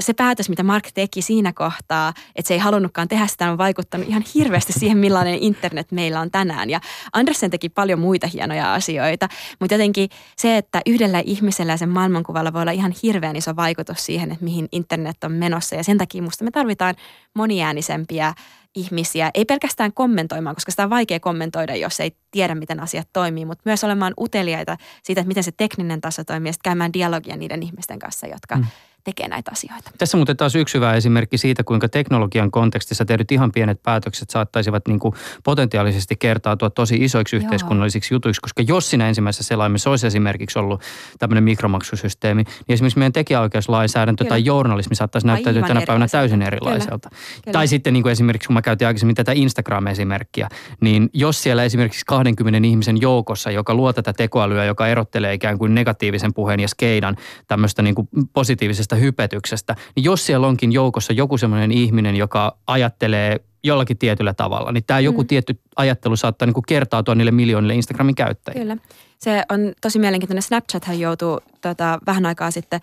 se 0.00 0.12
päätös, 0.12 0.48
mitä 0.48 0.62
Mark 0.62 0.88
teki 0.94 1.22
siinä 1.22 1.52
kohtaa, 1.52 2.12
että 2.36 2.48
se 2.48 2.54
ei 2.54 2.60
halunnutkaan 2.60 3.08
tehdä 3.08 3.26
sitä, 3.26 3.50
on 3.50 3.58
vaikuttanut 3.58 4.08
ihan 4.08 4.24
hirveästi 4.34 4.72
siihen, 4.72 4.98
millainen 4.98 5.38
internet 5.38 5.92
meillä 5.92 6.20
on 6.20 6.30
tänään. 6.30 6.70
Ja 6.70 6.80
Andersen 7.12 7.50
teki 7.50 7.68
paljon 7.68 7.98
muita 7.98 8.26
hienoja 8.26 8.74
asioita, 8.74 9.28
mutta 9.60 9.74
jotenkin 9.74 10.08
se, 10.36 10.56
että 10.56 10.80
yhdellä 10.86 11.22
ihmisellä 11.24 11.72
ja 11.72 11.76
sen 11.76 11.88
maailmankuvalla 11.88 12.52
voi 12.52 12.62
olla 12.62 12.72
ihan 12.72 12.94
hirveän 13.02 13.36
iso 13.36 13.56
vaikutus 13.56 14.06
siihen, 14.06 14.32
että 14.32 14.44
mihin 14.44 14.68
internet 14.72 15.24
on 15.24 15.32
menossa. 15.32 15.74
Ja 15.74 15.84
sen 15.84 15.98
takia 15.98 16.22
musta 16.22 16.44
me 16.44 16.50
tarvitaan 16.50 16.94
moniäänisempiä 17.34 18.34
ihmisiä, 18.74 19.30
ei 19.34 19.44
pelkästään 19.44 19.92
kommentoimaan, 19.92 20.56
koska 20.56 20.70
sitä 20.70 20.82
on 20.82 20.90
vaikea 20.90 21.20
kommentoida, 21.20 21.76
jos 21.76 22.00
ei 22.00 22.16
tiedä, 22.30 22.54
miten 22.54 22.80
asiat 22.80 23.08
toimii, 23.12 23.44
mutta 23.44 23.62
myös 23.64 23.84
olemaan 23.84 24.14
uteliaita 24.20 24.76
siitä, 25.02 25.20
että 25.20 25.28
miten 25.28 25.44
se 25.44 25.52
tekninen 25.52 26.00
taso 26.00 26.24
toimii 26.24 26.50
ja 26.50 26.54
käymään 26.64 26.92
dialogia 26.92 27.36
niiden 27.36 27.62
ihmisten 27.62 27.98
kanssa, 27.98 28.26
jotka 28.26 28.56
mm 28.56 28.64
tekee 29.04 29.28
näitä 29.28 29.50
asioita. 29.52 29.90
Tässä 29.98 30.16
muuten 30.16 30.36
taas 30.36 30.54
yksi 30.54 30.74
hyvä 30.74 30.94
esimerkki 30.94 31.38
siitä, 31.38 31.64
kuinka 31.64 31.88
teknologian 31.88 32.50
kontekstissa 32.50 33.04
tehdyt 33.04 33.32
ihan 33.32 33.52
pienet 33.52 33.82
päätökset 33.82 34.30
saattaisivat 34.30 34.88
niin 34.88 34.98
kuin 34.98 35.14
potentiaalisesti 35.44 36.16
kertautua 36.16 36.70
tosi 36.70 36.96
isoiksi 36.96 37.36
yhteiskunnallisiksi 37.36 38.14
Joo. 38.14 38.16
jutuiksi, 38.16 38.40
koska 38.40 38.62
jos 38.62 38.90
siinä 38.90 39.08
ensimmäisessä 39.08 39.44
selaimessa 39.44 39.90
olisi 39.90 40.06
esimerkiksi 40.06 40.58
ollut 40.58 40.82
tämmöinen 41.18 41.44
mikromaksusysteemi, 41.44 42.42
niin 42.42 42.74
esimerkiksi 42.74 42.98
meidän 42.98 43.12
tekijäoikeuslainsäädäntö 43.12 44.24
Kyllä. 44.24 44.28
tai 44.28 44.44
journalismi 44.44 44.96
saattaisi 44.96 45.26
näyttäytyä 45.26 45.62
tänä 45.62 45.82
päivänä 45.86 46.08
täysin 46.08 46.42
erilaiselta. 46.42 47.08
Kyllä. 47.10 47.52
Tai 47.52 47.68
sitten 47.68 47.92
niin 47.92 48.02
kuin 48.02 48.12
esimerkiksi, 48.12 48.46
kun 48.46 48.54
mä 48.54 48.62
käytin 48.62 48.86
aikaisemmin 48.86 49.16
tätä 49.16 49.32
Instagram-esimerkkiä, 49.32 50.48
niin 50.80 51.10
jos 51.12 51.42
siellä 51.42 51.64
esimerkiksi 51.64 52.04
20 52.06 52.68
ihmisen 52.68 53.00
joukossa, 53.00 53.50
joka 53.50 53.74
luo 53.74 53.92
tätä 53.92 54.12
tekoälyä, 54.12 54.64
joka 54.64 54.88
erottelee 54.88 55.34
ikään 55.34 55.58
kuin 55.58 55.74
negatiivisen 55.74 56.34
puheen 56.34 56.60
ja 56.60 56.68
skeidan 56.68 57.16
tämmöistä 57.48 57.82
niin 57.82 57.94
kuin 57.94 58.08
positiivisesta 58.32 58.93
tästä 58.94 59.04
hypetyksestä, 59.04 59.76
niin 59.96 60.04
jos 60.04 60.26
siellä 60.26 60.46
onkin 60.46 60.72
joukossa 60.72 61.12
joku 61.12 61.38
sellainen 61.38 61.72
ihminen, 61.72 62.16
joka 62.16 62.56
ajattelee 62.66 63.40
jollakin 63.64 63.98
tietyllä 63.98 64.34
tavalla, 64.34 64.72
niin 64.72 64.84
tämä 64.86 65.00
joku 65.00 65.22
mm. 65.22 65.26
tietty 65.26 65.60
ajattelu 65.76 66.16
saattaa 66.16 66.46
niin 66.46 66.54
kuin 66.54 66.64
kertautua 66.68 67.14
niille 67.14 67.30
miljoonille 67.30 67.74
Instagramin 67.74 68.14
käyttäjille. 68.14 68.76
Kyllä. 68.76 68.76
Se 69.18 69.42
on 69.48 69.72
tosi 69.80 69.98
mielenkiintoinen. 69.98 70.42
Snapchat 70.42 70.84
hän 70.84 71.00
joutuu 71.00 71.40
tota, 71.60 71.98
vähän 72.06 72.26
aikaa 72.26 72.50
sitten 72.50 72.80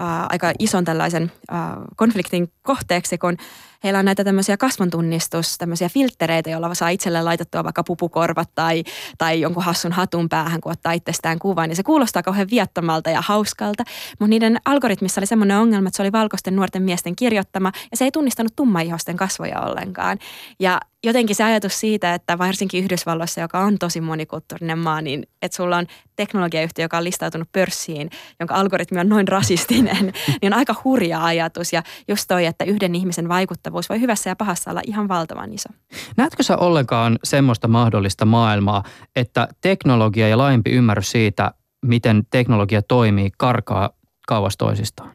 äh, 0.00 0.26
aika 0.28 0.52
ison 0.58 0.84
tällaisen 0.84 1.32
äh, 1.52 1.58
konfliktin 1.96 2.48
kohteeksi, 2.62 3.18
kun 3.18 3.36
heillä 3.84 3.98
on 3.98 4.04
näitä 4.04 4.24
tämmöisiä 4.24 4.56
kasvontunnistus, 4.56 5.58
tämmöisiä 5.58 5.88
filtreitä, 5.88 6.50
joilla 6.50 6.74
saa 6.74 6.88
itselle 6.88 7.22
laitettua 7.22 7.64
vaikka 7.64 7.84
pupukorvat 7.84 8.48
tai, 8.54 8.84
tai 9.18 9.40
jonkun 9.40 9.62
hassun 9.62 9.92
hatun 9.92 10.28
päähän, 10.28 10.60
kun 10.60 10.72
ottaa 10.72 10.92
itsestään 10.92 11.38
kuvan. 11.38 11.68
Niin 11.68 11.76
se 11.76 11.82
kuulostaa 11.82 12.22
kauhean 12.22 12.48
viettomalta 12.50 13.10
ja 13.10 13.20
hauskalta, 13.20 13.84
mutta 14.18 14.30
niiden 14.30 14.58
algoritmissa 14.64 15.20
oli 15.20 15.26
semmoinen 15.26 15.56
ongelma, 15.56 15.88
että 15.88 15.96
se 15.96 16.02
oli 16.02 16.12
valkoisten 16.12 16.56
nuorten 16.56 16.82
miesten 16.82 17.16
kirjoittama 17.16 17.72
ja 17.90 17.96
se 17.96 18.04
ei 18.04 18.10
tunnistanut 18.10 18.56
tummaihoisten 18.56 19.16
kasvoja 19.16 19.60
ollenkaan. 19.60 20.18
Ja 20.60 20.80
jotenkin 21.04 21.36
se 21.36 21.44
ajatus 21.44 21.80
siitä, 21.80 22.14
että 22.14 22.38
varsinkin 22.38 22.84
Yhdysvalloissa, 22.84 23.40
joka 23.40 23.60
on 23.60 23.78
tosi 23.78 24.00
monikulttuurinen 24.00 24.78
maa, 24.78 25.00
niin 25.02 25.26
että 25.42 25.56
sulla 25.56 25.76
on 25.76 25.86
teknologiayhtiö, 26.16 26.84
joka 26.84 26.98
on 26.98 27.04
listautunut 27.04 27.52
pörssiin, 27.52 28.10
jonka 28.40 28.54
algoritmi 28.54 29.00
on 29.00 29.08
noin 29.08 29.28
rasistinen, 29.28 30.12
niin 30.42 30.52
on 30.52 30.58
aika 30.58 30.74
hurja 30.84 31.24
ajatus. 31.24 31.72
Ja 31.72 31.82
just 32.08 32.24
toi, 32.28 32.46
että 32.46 32.64
yhden 32.64 32.94
ihmisen 32.94 33.28
vaikuttavuus 33.28 33.71
voi 33.72 34.00
hyvässä 34.00 34.30
ja 34.30 34.36
pahassa 34.36 34.70
olla 34.70 34.80
ihan 34.86 35.08
valtavan 35.08 35.52
iso. 35.52 35.68
Näetkö 36.16 36.42
sä 36.42 36.56
ollenkaan 36.56 37.18
semmoista 37.24 37.68
mahdollista 37.68 38.24
maailmaa, 38.24 38.82
että 39.16 39.48
teknologia 39.60 40.28
ja 40.28 40.38
laajempi 40.38 40.70
ymmärrys 40.70 41.10
siitä, 41.10 41.52
miten 41.86 42.22
teknologia 42.30 42.82
toimii, 42.82 43.30
karkaa 43.38 43.90
kauas 44.26 44.56
toisistaan? 44.56 45.12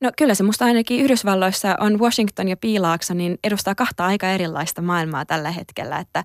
No 0.00 0.10
kyllä 0.18 0.34
se 0.34 0.42
musta 0.42 0.64
ainakin 0.64 1.00
Yhdysvalloissa 1.00 1.76
on 1.80 1.98
Washington 1.98 2.48
ja 2.48 2.56
Piilaakso, 2.56 3.14
niin 3.14 3.38
edustaa 3.44 3.74
kahta 3.74 4.06
aika 4.06 4.30
erilaista 4.30 4.82
maailmaa 4.82 5.24
tällä 5.24 5.50
hetkellä, 5.50 5.98
että 5.98 6.24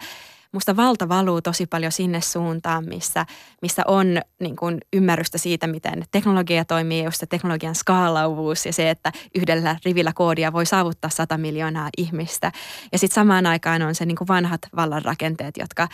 musta 0.56 0.76
valta 0.76 1.10
valuu 1.10 1.42
tosi 1.42 1.66
paljon 1.66 1.92
sinne 1.92 2.22
suuntaan, 2.22 2.86
missä, 2.86 3.26
missä 3.62 3.84
on 3.88 4.22
niin 4.40 4.56
kuin 4.56 4.78
ymmärrystä 4.94 5.38
siitä, 5.38 5.68
miten 5.68 6.04
teknologia 6.12 6.66
toimii, 6.66 7.04
just 7.04 7.20
se 7.20 7.26
teknologian 7.26 7.76
skaalauvuus 7.76 8.66
ja 8.66 8.74
se, 8.74 8.90
että 8.90 9.12
yhdellä 9.36 9.76
rivillä 9.86 10.14
koodia 10.16 10.54
voi 10.54 10.66
saavuttaa 10.66 11.10
100 11.10 11.38
miljoonaa 11.38 11.90
ihmistä. 11.98 12.52
Ja 12.92 12.98
sitten 12.98 13.16
samaan 13.16 13.46
aikaan 13.46 13.82
on 13.82 13.96
se 13.96 14.06
niin 14.06 14.18
kuin 14.18 14.28
vanhat 14.28 14.62
vallanrakenteet, 14.76 15.58
jotka 15.58 15.88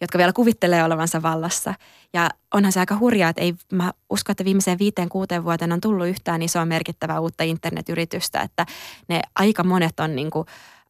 jotka 0.00 0.18
vielä 0.18 0.32
kuvittelee 0.32 0.84
olevansa 0.84 1.22
vallassa. 1.22 1.74
Ja 2.12 2.30
onhan 2.54 2.72
se 2.72 2.80
aika 2.80 2.98
hurjaa, 2.98 3.30
että 3.30 3.42
ei, 3.42 3.54
mä 3.72 3.92
uskon, 4.10 4.32
että 4.32 4.44
viimeiseen 4.44 4.78
viiteen 4.78 5.08
kuuteen 5.08 5.44
vuoteen 5.44 5.72
on 5.72 5.80
tullut 5.80 6.06
yhtään 6.06 6.42
isoa 6.42 6.66
merkittävää 6.66 7.20
uutta 7.20 7.44
internetyritystä, 7.44 8.40
että 8.40 8.66
ne 9.08 9.20
aika 9.34 9.64
monet 9.64 10.00
on 10.00 10.16
niin 10.16 10.30
kuin, 10.30 10.46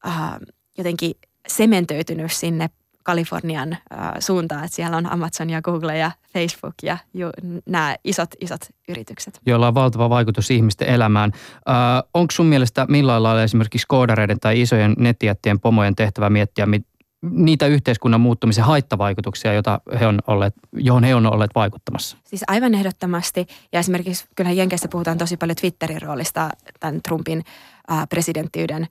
äh, 0.06 0.32
jotenkin 0.78 1.14
sementöitynyt 1.48 2.32
sinne 2.32 2.70
Kalifornian 3.06 3.72
äh, 3.72 4.10
suuntaan, 4.18 4.64
että 4.64 4.76
siellä 4.76 4.96
on 4.96 5.12
Amazon 5.12 5.50
ja 5.50 5.62
Google 5.62 5.98
ja 5.98 6.10
Facebook 6.32 6.74
ja 6.82 6.98
ju, 7.14 7.30
nämä 7.66 7.96
isot, 8.04 8.30
isot 8.40 8.60
yritykset. 8.88 9.40
Joilla 9.46 9.68
on 9.68 9.74
valtava 9.74 10.10
vaikutus 10.10 10.50
ihmisten 10.50 10.88
elämään. 10.88 11.32
Äh, 11.68 11.74
onko 12.14 12.30
sun 12.30 12.46
mielestä 12.46 12.86
millä 12.88 13.22
lailla 13.22 13.42
esimerkiksi 13.42 13.86
koodareiden 13.88 14.40
tai 14.40 14.60
isojen 14.60 14.94
nettijättien 14.98 15.60
pomojen 15.60 15.94
tehtävä 15.94 16.30
miettiä, 16.30 16.66
mit, 16.66 16.86
niitä 17.30 17.66
yhteiskunnan 17.66 18.20
muuttumisen 18.20 18.64
haittavaikutuksia, 18.64 19.52
joita 19.52 19.80
he 20.00 20.06
on 20.06 20.18
olleet, 20.26 20.54
johon 20.72 21.04
he 21.04 21.14
on 21.14 21.26
olleet 21.26 21.50
vaikuttamassa? 21.54 22.16
Siis 22.24 22.44
aivan 22.48 22.74
ehdottomasti. 22.74 23.46
Ja 23.72 23.80
esimerkiksi 23.80 24.24
kyllähän 24.36 24.56
Jenkeissä 24.56 24.88
puhutaan 24.88 25.18
tosi 25.18 25.36
paljon 25.36 25.56
Twitterin 25.56 26.02
roolista 26.02 26.48
tämän 26.80 27.02
Trumpin 27.02 27.44
äh, 27.90 28.08
presidenttiyden 28.08 28.86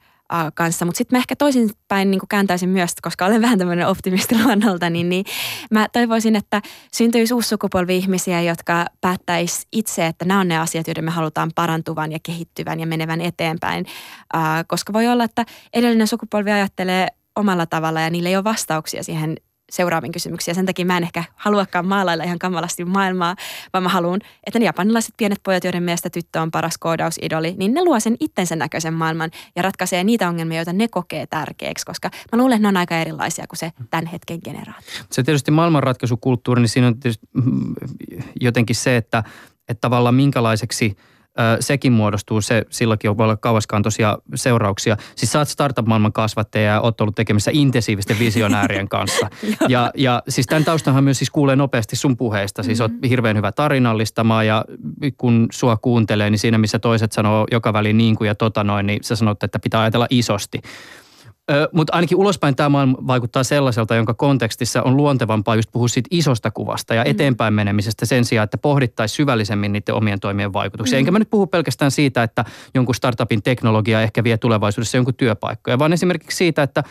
kanssa. 0.54 0.86
Mutta 0.86 0.98
sitten 0.98 1.18
mä 1.18 1.20
ehkä 1.20 1.36
toisinpäin 1.36 2.12
niin 2.12 2.22
kääntäisin 2.30 2.70
myös, 2.70 2.92
koska 3.02 3.26
olen 3.26 3.42
vähän 3.42 3.58
tämmöinen 3.58 3.88
optimisti 3.88 4.44
luonnolta, 4.44 4.90
niin, 4.90 5.10
niin 5.10 5.26
mä 5.72 5.88
toivoisin, 5.94 6.36
että 6.36 6.62
syntyisi 6.94 7.34
uusi 7.34 7.50
sukupolvi 7.50 7.98
ihmisiä, 7.98 8.42
jotka 8.42 8.86
päättäisi 9.02 9.68
itse, 9.72 10.08
että 10.08 10.26
nämä 10.26 10.40
on 10.40 10.48
ne 10.48 10.58
asiat, 10.58 10.88
joiden 10.88 11.06
me 11.06 11.12
halutaan 11.12 11.52
parantuvan 11.56 12.12
ja 12.12 12.20
kehittyvän 12.24 12.80
ja 12.80 12.88
menevän 12.88 13.22
eteenpäin. 13.22 13.86
Koska 14.68 14.94
voi 14.94 15.08
olla, 15.08 15.24
että 15.24 15.46
edellinen 15.74 16.08
sukupolvi 16.08 16.52
ajattelee 16.52 17.08
omalla 17.36 17.66
tavalla 17.66 18.02
ja 18.02 18.10
niillä 18.10 18.30
ei 18.30 18.36
ole 18.36 18.44
vastauksia 18.44 19.04
siihen 19.04 19.38
seuraaviin 19.72 20.12
kysymyksiin. 20.12 20.56
Sen 20.56 20.66
takia 20.66 20.86
mä 20.86 20.98
en 20.98 21.04
ehkä 21.04 21.24
haluakaan 21.36 21.88
maalailla 21.88 22.24
ihan 22.24 22.40
kamalasti 22.40 22.86
maailmaa, 22.86 23.36
vaan 23.74 23.84
mä 23.84 23.90
haluan, 23.90 24.22
että 24.48 24.60
ne 24.60 24.66
japanilaiset 24.66 25.14
pienet 25.18 25.40
pojat, 25.44 25.64
joiden 25.64 25.84
mielestä 25.84 26.10
tyttö 26.10 26.42
on 26.42 26.52
paras 26.52 26.78
koodausidoli, 26.78 27.56
niin 27.58 27.74
ne 27.74 27.84
luo 27.84 28.00
sen 28.00 28.16
itsensä 28.20 28.56
näköisen 28.56 28.94
maailman 28.94 29.32
ja 29.56 29.62
ratkaisee 29.62 30.04
niitä 30.04 30.30
ongelmia, 30.30 30.58
joita 30.58 30.74
ne 30.74 30.88
kokee 30.88 31.28
tärkeäksi, 31.28 31.86
koska 31.86 32.10
mä 32.32 32.40
luulen, 32.40 32.56
että 32.56 32.62
ne 32.62 32.68
on 32.68 32.78
aika 32.78 32.98
erilaisia 32.98 33.48
kuin 33.48 33.60
se 33.60 33.72
tämän 33.90 34.06
hetken 34.06 34.40
generaatio. 34.44 34.94
Se 35.12 35.24
tietysti 35.24 35.52
maailmanratkaisukulttuuri, 35.52 36.62
niin 36.62 36.70
siinä 36.70 36.88
on 36.88 37.00
tietysti 37.00 37.28
mm, 37.34 37.74
jotenkin 38.42 38.76
se, 38.76 38.98
että, 38.98 39.24
että 39.70 39.82
tavallaan 39.82 40.16
minkälaiseksi– 40.16 40.96
sekin 41.60 41.94
muodostuu, 41.94 42.42
se 42.42 42.66
silläkin 42.70 43.18
voi 43.18 43.24
olla 43.24 43.38
kauaskantoisia 43.38 44.18
seurauksia. 44.36 44.98
Siis 45.16 45.32
sä 45.32 45.40
oot 45.40 45.48
startup-maailman 45.48 46.14
kasvattaja 46.14 46.66
ja 46.66 46.82
oot 46.82 47.02
ollut 47.02 47.16
tekemissä 47.16 47.52
intensiivisten 47.54 48.20
visionäärien 48.20 48.90
kanssa. 48.90 49.30
ja, 49.68 49.92
ja 49.98 50.24
siis 50.30 50.48
tämän 50.48 50.66
taustahan 50.66 51.04
myös 51.04 51.18
siis 51.18 51.30
kuulee 51.30 51.56
nopeasti 51.56 51.96
sun 51.96 52.18
puheista. 52.18 52.64
Siis 52.64 52.80
mm-hmm. 52.80 52.96
oot 52.96 53.10
hirveän 53.10 53.38
hyvä 53.38 53.52
tarinallistamaa 53.52 54.44
ja 54.44 54.66
kun 55.18 55.48
sua 55.52 55.78
kuuntelee, 55.78 56.30
niin 56.30 56.40
siinä 56.40 56.58
missä 56.58 56.80
toiset 56.80 57.12
sanoo 57.12 57.48
joka 57.52 57.74
väliin 57.74 57.98
niin 57.98 58.16
kuin 58.16 58.28
ja 58.28 58.36
tota 58.36 58.64
noin, 58.64 58.88
niin 58.88 59.04
sä 59.04 59.16
sanot, 59.16 59.44
että 59.44 59.60
pitää 59.60 59.82
ajatella 59.82 60.08
isosti. 60.10 60.62
Mutta 61.72 61.94
ainakin 61.94 62.18
ulospäin 62.18 62.56
tämä 62.56 62.70
maailma 62.70 62.98
vaikuttaa 63.08 63.44
sellaiselta, 63.44 63.96
jonka 63.96 64.14
kontekstissa 64.14 64.82
on 64.84 64.98
luontevampaa 64.98 65.56
just 65.56 65.72
puhua 65.72 65.88
siitä 65.88 66.08
isosta 66.12 66.52
kuvasta 66.52 66.94
ja 66.94 67.04
mm. 67.04 67.12
eteenpäin 67.12 67.54
menemisestä 67.54 68.06
sen 68.06 68.26
sijaan, 68.26 68.44
että 68.44 68.58
pohdittaisiin 68.58 69.16
syvällisemmin 69.16 69.74
niiden 69.74 69.96
omien 69.96 70.20
toimien 70.20 70.54
vaikutuksia. 70.54 70.98
Mm. 70.98 71.00
Enkä 71.00 71.12
mä 71.12 71.20
nyt 71.20 71.30
puhu 71.30 71.48
pelkästään 71.48 71.92
siitä, 71.92 72.24
että 72.24 72.46
jonkun 72.74 72.96
startupin 72.96 73.44
teknologia 73.44 74.02
ehkä 74.02 74.24
vie 74.24 74.38
tulevaisuudessa 74.38 74.98
jonkun 74.98 75.16
työpaikkoja, 75.16 75.80
vaan 75.80 75.94
esimerkiksi 75.94 76.38
siitä, 76.38 76.64
että 76.64 76.84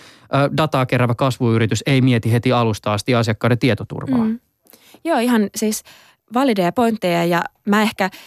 dataa 0.57 0.87
keräävä 0.87 1.15
kasvuyritys 1.15 1.83
ei 1.87 2.01
mieti 2.01 2.33
heti 2.33 2.53
alusta 2.53 2.93
asti 2.93 3.15
asiakkaiden 3.15 3.59
tietoturvaa. 3.59 4.25
Mm. 4.25 4.41
Joo, 5.05 5.19
ihan 5.19 5.51
siis 5.57 5.83
valideja 6.35 6.73
pointteja 6.73 7.25
ja 7.25 7.45
mä 7.65 7.83
ehkä– 7.83 8.11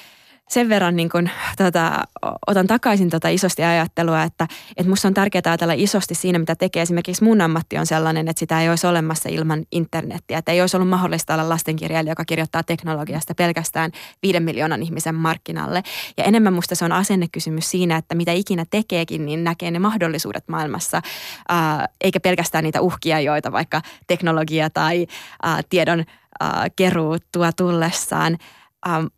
sen 0.48 0.70
verran 0.70 0.96
niin 0.96 1.10
kun, 1.10 1.30
tota, 1.58 2.04
otan 2.48 2.68
takaisin 2.68 3.10
tota 3.10 3.30
isosti 3.30 3.64
ajattelua, 3.64 4.24
että, 4.24 4.48
että 4.78 4.90
musta 4.90 5.08
on 5.08 5.14
tärkeää 5.14 5.42
ajatella 5.46 5.74
isosti 5.74 6.16
siinä, 6.16 6.40
mitä 6.40 6.56
tekee. 6.56 6.82
Esimerkiksi 6.82 7.24
mun 7.24 7.42
ammatti 7.42 7.78
on 7.78 7.86
sellainen, 7.86 8.28
että 8.28 8.40
sitä 8.40 8.62
ei 8.62 8.70
olisi 8.70 8.88
olemassa 8.88 9.30
ilman 9.30 9.64
internettiä. 9.72 10.38
Että 10.38 10.52
ei 10.52 10.62
olisi 10.62 10.78
ollut 10.78 10.90
mahdollista 10.90 11.34
olla 11.34 11.50
lastenkirjailija, 11.50 12.12
joka 12.12 12.26
kirjoittaa 12.26 12.64
teknologiasta 12.64 13.36
pelkästään 13.36 13.92
viiden 14.24 14.44
miljoonan 14.44 14.84
ihmisen 14.84 15.16
markkinalle. 15.16 15.84
Ja 16.18 16.24
enemmän 16.24 16.54
musta 16.54 16.76
se 16.76 16.86
on 16.86 16.92
asennekysymys 16.92 17.72
siinä, 17.72 17.98
että 17.98 18.16
mitä 18.16 18.32
ikinä 18.32 18.66
tekeekin, 18.70 19.26
niin 19.26 19.44
näkee 19.44 19.72
ne 19.72 19.80
mahdollisuudet 19.80 20.48
maailmassa, 20.48 21.02
ää, 21.50 21.90
eikä 22.02 22.20
pelkästään 22.20 22.64
niitä 22.64 22.82
uhkia, 22.82 23.20
joita 23.20 23.52
vaikka 23.52 23.82
teknologia 24.08 24.70
tai 24.70 25.08
ää, 25.44 25.62
tiedon 25.70 26.04
ää, 26.40 26.68
keruu 26.76 27.18
tuo 27.32 27.52
tullessaan. 27.58 28.38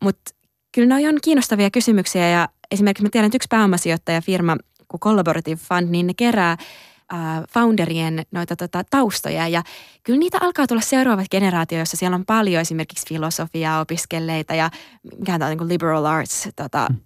Mutta 0.04 0.39
Kyllä 0.80 0.98
ne 0.98 1.10
on 1.10 1.18
kiinnostavia 1.24 1.70
kysymyksiä 1.70 2.30
ja 2.30 2.50
esimerkiksi 2.72 3.04
mä 3.04 3.10
tiedän, 3.10 3.26
että 3.26 3.36
yksi 3.36 3.48
pääomasijoittajafirma 3.50 4.58
kuin 4.88 5.02
Collaborative 5.02 5.60
Fund, 5.68 5.90
niin 5.90 6.08
ne 6.08 6.14
kerää 6.14 6.52
äh, 6.52 7.18
founderien 7.54 8.26
noita 8.32 8.56
tota, 8.56 8.84
taustoja 8.90 9.48
ja 9.48 9.64
kyllä 10.04 10.20
niitä 10.20 10.38
alkaa 10.42 10.68
tulla 10.68 10.82
seuraavat 10.82 11.26
generaatio, 11.32 11.80
jossa 11.80 11.98
siellä 11.98 12.16
on 12.16 12.26
paljon 12.26 12.62
esimerkiksi 12.62 13.06
filosofiaa 13.10 13.82
opiskelleita 13.82 14.56
ja 14.56 14.70
mikä 15.20 15.34
on 15.34 15.40
niin 15.40 15.70
liberal 15.70 16.06
arts 16.06 16.50
tota, 16.56 16.88
mm 16.90 16.98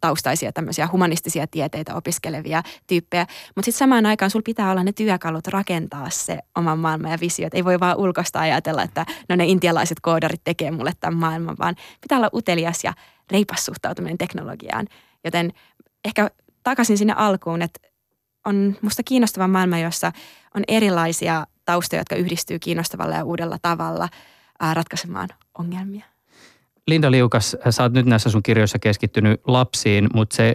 taustaisia 0.00 0.52
tämmöisiä 0.52 0.88
humanistisia 0.92 1.46
tieteitä 1.46 1.94
opiskelevia 1.94 2.62
tyyppejä. 2.86 3.26
Mutta 3.56 3.64
sitten 3.64 3.78
samaan 3.78 4.06
aikaan 4.06 4.30
sulla 4.30 4.42
pitää 4.42 4.70
olla 4.70 4.84
ne 4.84 4.92
työkalut 4.92 5.46
rakentaa 5.46 6.10
se 6.10 6.38
oman 6.56 6.78
maailman 6.78 7.10
ja 7.10 7.18
visio. 7.20 7.46
Et 7.46 7.54
ei 7.54 7.64
voi 7.64 7.80
vaan 7.80 7.96
ulkosta 7.96 8.40
ajatella, 8.40 8.82
että 8.82 9.06
no 9.28 9.36
ne 9.36 9.44
intialaiset 9.44 10.00
koodarit 10.00 10.40
tekee 10.44 10.70
mulle 10.70 10.92
tämän 11.00 11.18
maailman, 11.18 11.56
vaan 11.58 11.76
pitää 12.00 12.18
olla 12.18 12.30
utelias 12.34 12.84
ja 12.84 12.92
reipas 13.30 13.64
suhtautuminen 13.64 14.18
teknologiaan. 14.18 14.86
Joten 15.24 15.52
ehkä 16.04 16.30
takaisin 16.62 16.98
sinne 16.98 17.14
alkuun, 17.16 17.62
että 17.62 17.80
on 18.46 18.76
musta 18.82 19.02
kiinnostava 19.02 19.48
maailma, 19.48 19.78
jossa 19.78 20.12
on 20.54 20.62
erilaisia 20.68 21.46
taustoja, 21.64 22.00
jotka 22.00 22.16
yhdistyy 22.16 22.58
kiinnostavalla 22.58 23.14
ja 23.14 23.24
uudella 23.24 23.58
tavalla 23.62 24.08
ratkaisemaan 24.72 25.28
ongelmia. 25.58 26.04
Linda 26.86 27.10
Liukas, 27.10 27.56
sä 27.70 27.82
oot 27.82 27.92
nyt 27.92 28.06
näissä 28.06 28.30
sun 28.30 28.42
kirjoissa 28.42 28.78
keskittynyt 28.78 29.40
lapsiin, 29.46 30.08
mutta 30.14 30.36
se 30.36 30.54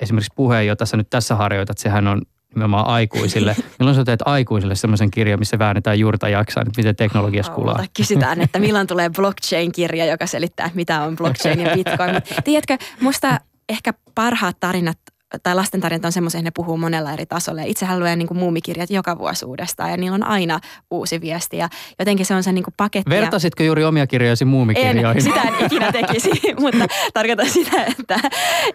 esimerkiksi 0.00 0.32
puhe, 0.36 0.64
jota 0.64 0.86
sä 0.86 0.96
nyt 0.96 1.10
tässä 1.10 1.34
harjoitat, 1.34 1.78
sehän 1.78 2.06
on 2.06 2.22
nimenomaan 2.54 2.86
aikuisille. 2.86 3.56
Milloin 3.78 3.96
sä 3.96 4.04
teet 4.04 4.20
aikuisille 4.24 4.74
semmoisen 4.74 5.10
kirjan, 5.10 5.38
missä 5.38 5.58
väännetään 5.58 5.98
juurta 5.98 6.28
jaksaa, 6.28 6.62
että 6.62 6.80
miten 6.80 6.96
teknologiassa 6.96 7.52
kulaa? 7.52 7.84
Kysytään, 7.96 8.40
että 8.40 8.58
milloin 8.58 8.86
tulee 8.86 9.10
blockchain-kirja, 9.10 10.06
joka 10.06 10.26
selittää, 10.26 10.70
mitä 10.74 11.02
on 11.02 11.16
blockchain 11.16 11.60
ja 11.60 11.74
bitcoin. 11.74 12.10
tiedätkö, 12.44 12.78
musta 13.00 13.40
ehkä 13.68 13.94
parhaat 14.14 14.56
tarinat 14.60 14.98
tai 15.42 15.54
lastentarjat 15.54 16.04
on 16.04 16.12
semmoisia, 16.12 16.42
ne 16.42 16.50
puhuu 16.54 16.76
monella 16.76 17.12
eri 17.12 17.26
tasolla. 17.26 17.62
Itsehän 17.62 18.00
luen 18.00 18.18
niin 18.18 18.28
muumikirjat 18.34 18.90
joka 18.90 19.18
vuosi 19.18 19.44
uudestaan 19.44 19.90
ja 19.90 19.96
niillä 19.96 20.14
on 20.14 20.22
aina 20.22 20.60
uusi 20.90 21.20
viesti 21.20 21.56
ja 21.56 21.68
jotenkin 21.98 22.26
se 22.26 22.34
on 22.34 22.42
se 22.42 22.52
niin 22.52 22.64
kuin 22.64 22.74
paketti. 22.76 23.10
Vertasitko 23.10 23.62
juuri 23.62 23.84
omia 23.84 24.06
kirjoisi 24.06 24.44
muumikirjoihin? 24.44 25.16
En, 25.16 25.22
sitä 25.22 25.42
en 25.42 25.66
ikinä 25.66 25.92
tekisi, 25.92 26.30
mutta 26.60 26.86
tarkoitan 27.14 27.50
sitä, 27.50 27.84
että, 27.84 28.20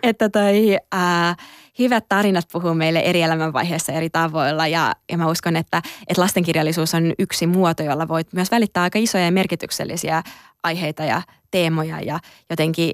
että 0.04 0.30
toi, 0.30 0.78
ää, 0.92 1.36
hyvät 1.80 2.06
tarinat 2.10 2.46
puhuu 2.52 2.74
meille 2.74 3.00
eri 3.00 3.22
elämänvaiheessa 3.22 3.92
eri 3.92 4.10
tavoilla 4.10 4.68
ja, 4.68 4.96
ja 5.12 5.18
mä 5.18 5.28
uskon, 5.28 5.56
että, 5.56 5.82
että 6.08 6.22
lastenkirjallisuus 6.22 6.94
on 6.94 7.14
yksi 7.20 7.48
muoto, 7.48 7.84
jolla 7.84 8.08
voit 8.08 8.34
myös 8.34 8.52
välittää 8.52 8.84
aika 8.84 9.00
isoja 9.00 9.26
ja 9.26 9.32
merkityksellisiä 9.32 10.24
aiheita 10.64 11.04
ja 11.04 11.22
teemoja 11.52 12.02
ja 12.02 12.20
jotenkin 12.50 12.94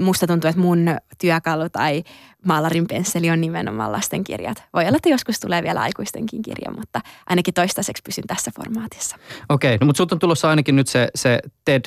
musta 0.00 0.26
tuntuu, 0.26 0.48
että 0.48 0.60
mun 0.60 0.86
työkalu 1.20 1.68
tai 1.68 2.02
maalarin 2.46 2.86
pensseli 2.86 3.30
on 3.30 3.40
nimenomaan 3.40 3.92
lastenkirjat. 3.92 4.62
Voi 4.72 4.86
olla, 4.86 4.96
että 4.96 5.08
joskus 5.08 5.40
tulee 5.40 5.62
vielä 5.62 5.80
aikuistenkin 5.80 6.42
kirja, 6.42 6.70
mutta 6.78 7.00
ainakin 7.26 7.54
toistaiseksi 7.54 8.02
pysyn 8.02 8.24
tässä 8.26 8.50
formaatissa. 8.56 9.16
Okei, 9.48 9.78
no 9.80 9.86
mutta 9.86 9.96
sulta 9.96 10.14
on 10.14 10.18
tulossa 10.18 10.50
ainakin 10.50 10.76
nyt 10.76 10.88
se, 10.88 11.08
se 11.14 11.40
TED 11.64 11.84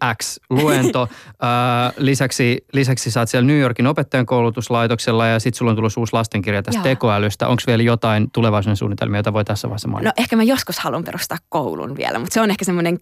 AX-luento. 0.00 1.08
lisäksi, 1.96 2.64
lisäksi 2.72 3.10
sä 3.10 3.20
oot 3.20 3.28
siellä 3.28 3.46
New 3.46 3.58
Yorkin 3.58 3.86
opettajan 3.86 4.26
koulutuslaitoksella 4.26 5.26
ja 5.26 5.40
sitten 5.40 5.58
sulla 5.58 5.70
on 5.70 5.76
tullut 5.76 5.96
uusi 5.96 6.12
lastenkirja 6.12 6.62
tästä 6.62 6.78
Joo. 6.78 6.82
tekoälystä. 6.84 7.48
Onko 7.48 7.62
vielä 7.66 7.82
jotain 7.82 8.30
tulevaisuuden 8.32 8.76
suunnitelmia, 8.76 9.18
joita 9.18 9.32
voi 9.32 9.44
tässä 9.44 9.68
vaiheessa 9.68 9.88
mainita? 9.88 10.08
No 10.08 10.22
ehkä 10.22 10.36
mä 10.36 10.42
joskus 10.42 10.78
haluan 10.78 11.04
perustaa 11.04 11.38
koulun 11.48 11.96
vielä, 11.96 12.18
mutta 12.18 12.34
se 12.34 12.40
on 12.40 12.50
ehkä 12.50 12.64
semmoinen 12.64 12.98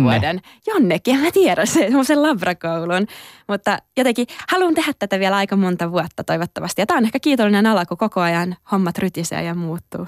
10-20 0.00 0.02
vuoden. 0.02 0.40
Jonnekin, 0.66 1.14
en 1.14 1.20
mä 1.20 1.30
tiedä, 1.30 1.66
se 1.66 1.80
semmoisen 1.80 2.22
labrakoulun. 2.22 3.06
Mutta 3.48 3.78
jotenkin 3.96 4.26
haluan 4.48 4.74
tehdä 4.74 4.92
tätä 4.98 5.18
vielä 5.18 5.36
aika 5.36 5.56
monta 5.56 5.92
vuotta 5.92 6.24
toivottavasti. 6.24 6.82
Ja 6.82 6.86
tämä 6.86 6.98
on 6.98 7.04
ehkä 7.04 7.20
kiitollinen 7.20 7.66
ala, 7.66 7.86
kun 7.86 7.96
koko 7.96 8.20
ajan 8.20 8.56
hommat 8.72 8.98
rytisee 8.98 9.42
ja 9.42 9.54
muuttuu. 9.54 10.06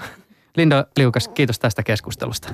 Linda 0.57 0.85
Liukas, 0.97 1.27
kiitos 1.27 1.59
tästä 1.59 1.83
keskustelusta. 1.83 2.53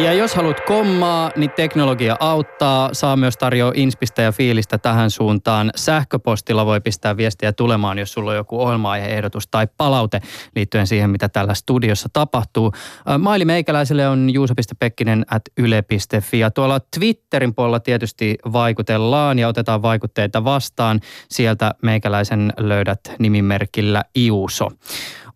Ja 0.00 0.12
jos 0.12 0.34
haluat 0.34 0.60
kommaa, 0.60 1.30
niin 1.36 1.50
teknologia 1.50 2.16
auttaa. 2.20 2.90
Saa 2.92 3.16
myös 3.16 3.36
tarjoa 3.36 3.72
inspistä 3.74 4.22
ja 4.22 4.32
fiilistä 4.32 4.78
tähän 4.78 5.10
suuntaan. 5.10 5.70
Sähköpostilla 5.76 6.66
voi 6.66 6.80
pistää 6.80 7.16
viestiä 7.16 7.52
tulemaan, 7.52 7.98
jos 7.98 8.12
sulla 8.12 8.30
on 8.30 8.36
joku 8.36 8.60
ohjelma-aiheehdotus 8.60 9.48
tai 9.50 9.68
palaute 9.76 10.20
liittyen 10.56 10.86
siihen, 10.86 11.10
mitä 11.10 11.28
tällä 11.28 11.54
studiossa 11.54 12.08
tapahtuu. 12.12 12.72
Maili 13.18 13.44
meikäläiselle 13.44 14.08
on 14.08 14.30
juuso.pekkinen 14.30 15.24
at 15.30 15.42
yle.fi 15.56 16.38
ja 16.38 16.50
tuolla 16.50 16.80
Twitterin 16.98 17.54
puolella 17.54 17.80
tietysti 17.80 18.38
vaikutellaan 18.52 19.38
ja 19.38 19.48
otetaan 19.48 19.82
vaikutteita 19.82 20.44
vastaan. 20.44 21.00
Sieltä 21.28 21.74
meikäläisen 21.82 22.52
löydät 22.58 23.00
nimimerkillä 23.18 24.02
Iuso. 24.16 24.68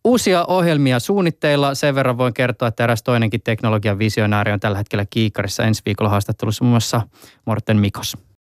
Uusia 0.07 0.45
ohjelmia 0.45 1.01
suunnitteilla. 1.01 1.75
Sen 1.75 1.95
verran 1.95 2.19
voin 2.19 2.35
kertoa, 2.35 2.69
että 2.69 2.85
eräs 2.85 3.03
toinenkin 3.03 3.41
teknologian 3.43 3.99
visionääri 3.99 4.53
on 4.53 4.61
tällä 4.61 4.79
hetkellä 4.79 5.07
kiikarissa 5.11 5.63
ensi 5.63 5.83
viikolla 5.87 6.11
haastattelussa 6.11 6.65
muun 6.65 6.73
muassa 6.73 7.01
Morten 7.45 7.77
Mikos. 7.77 8.17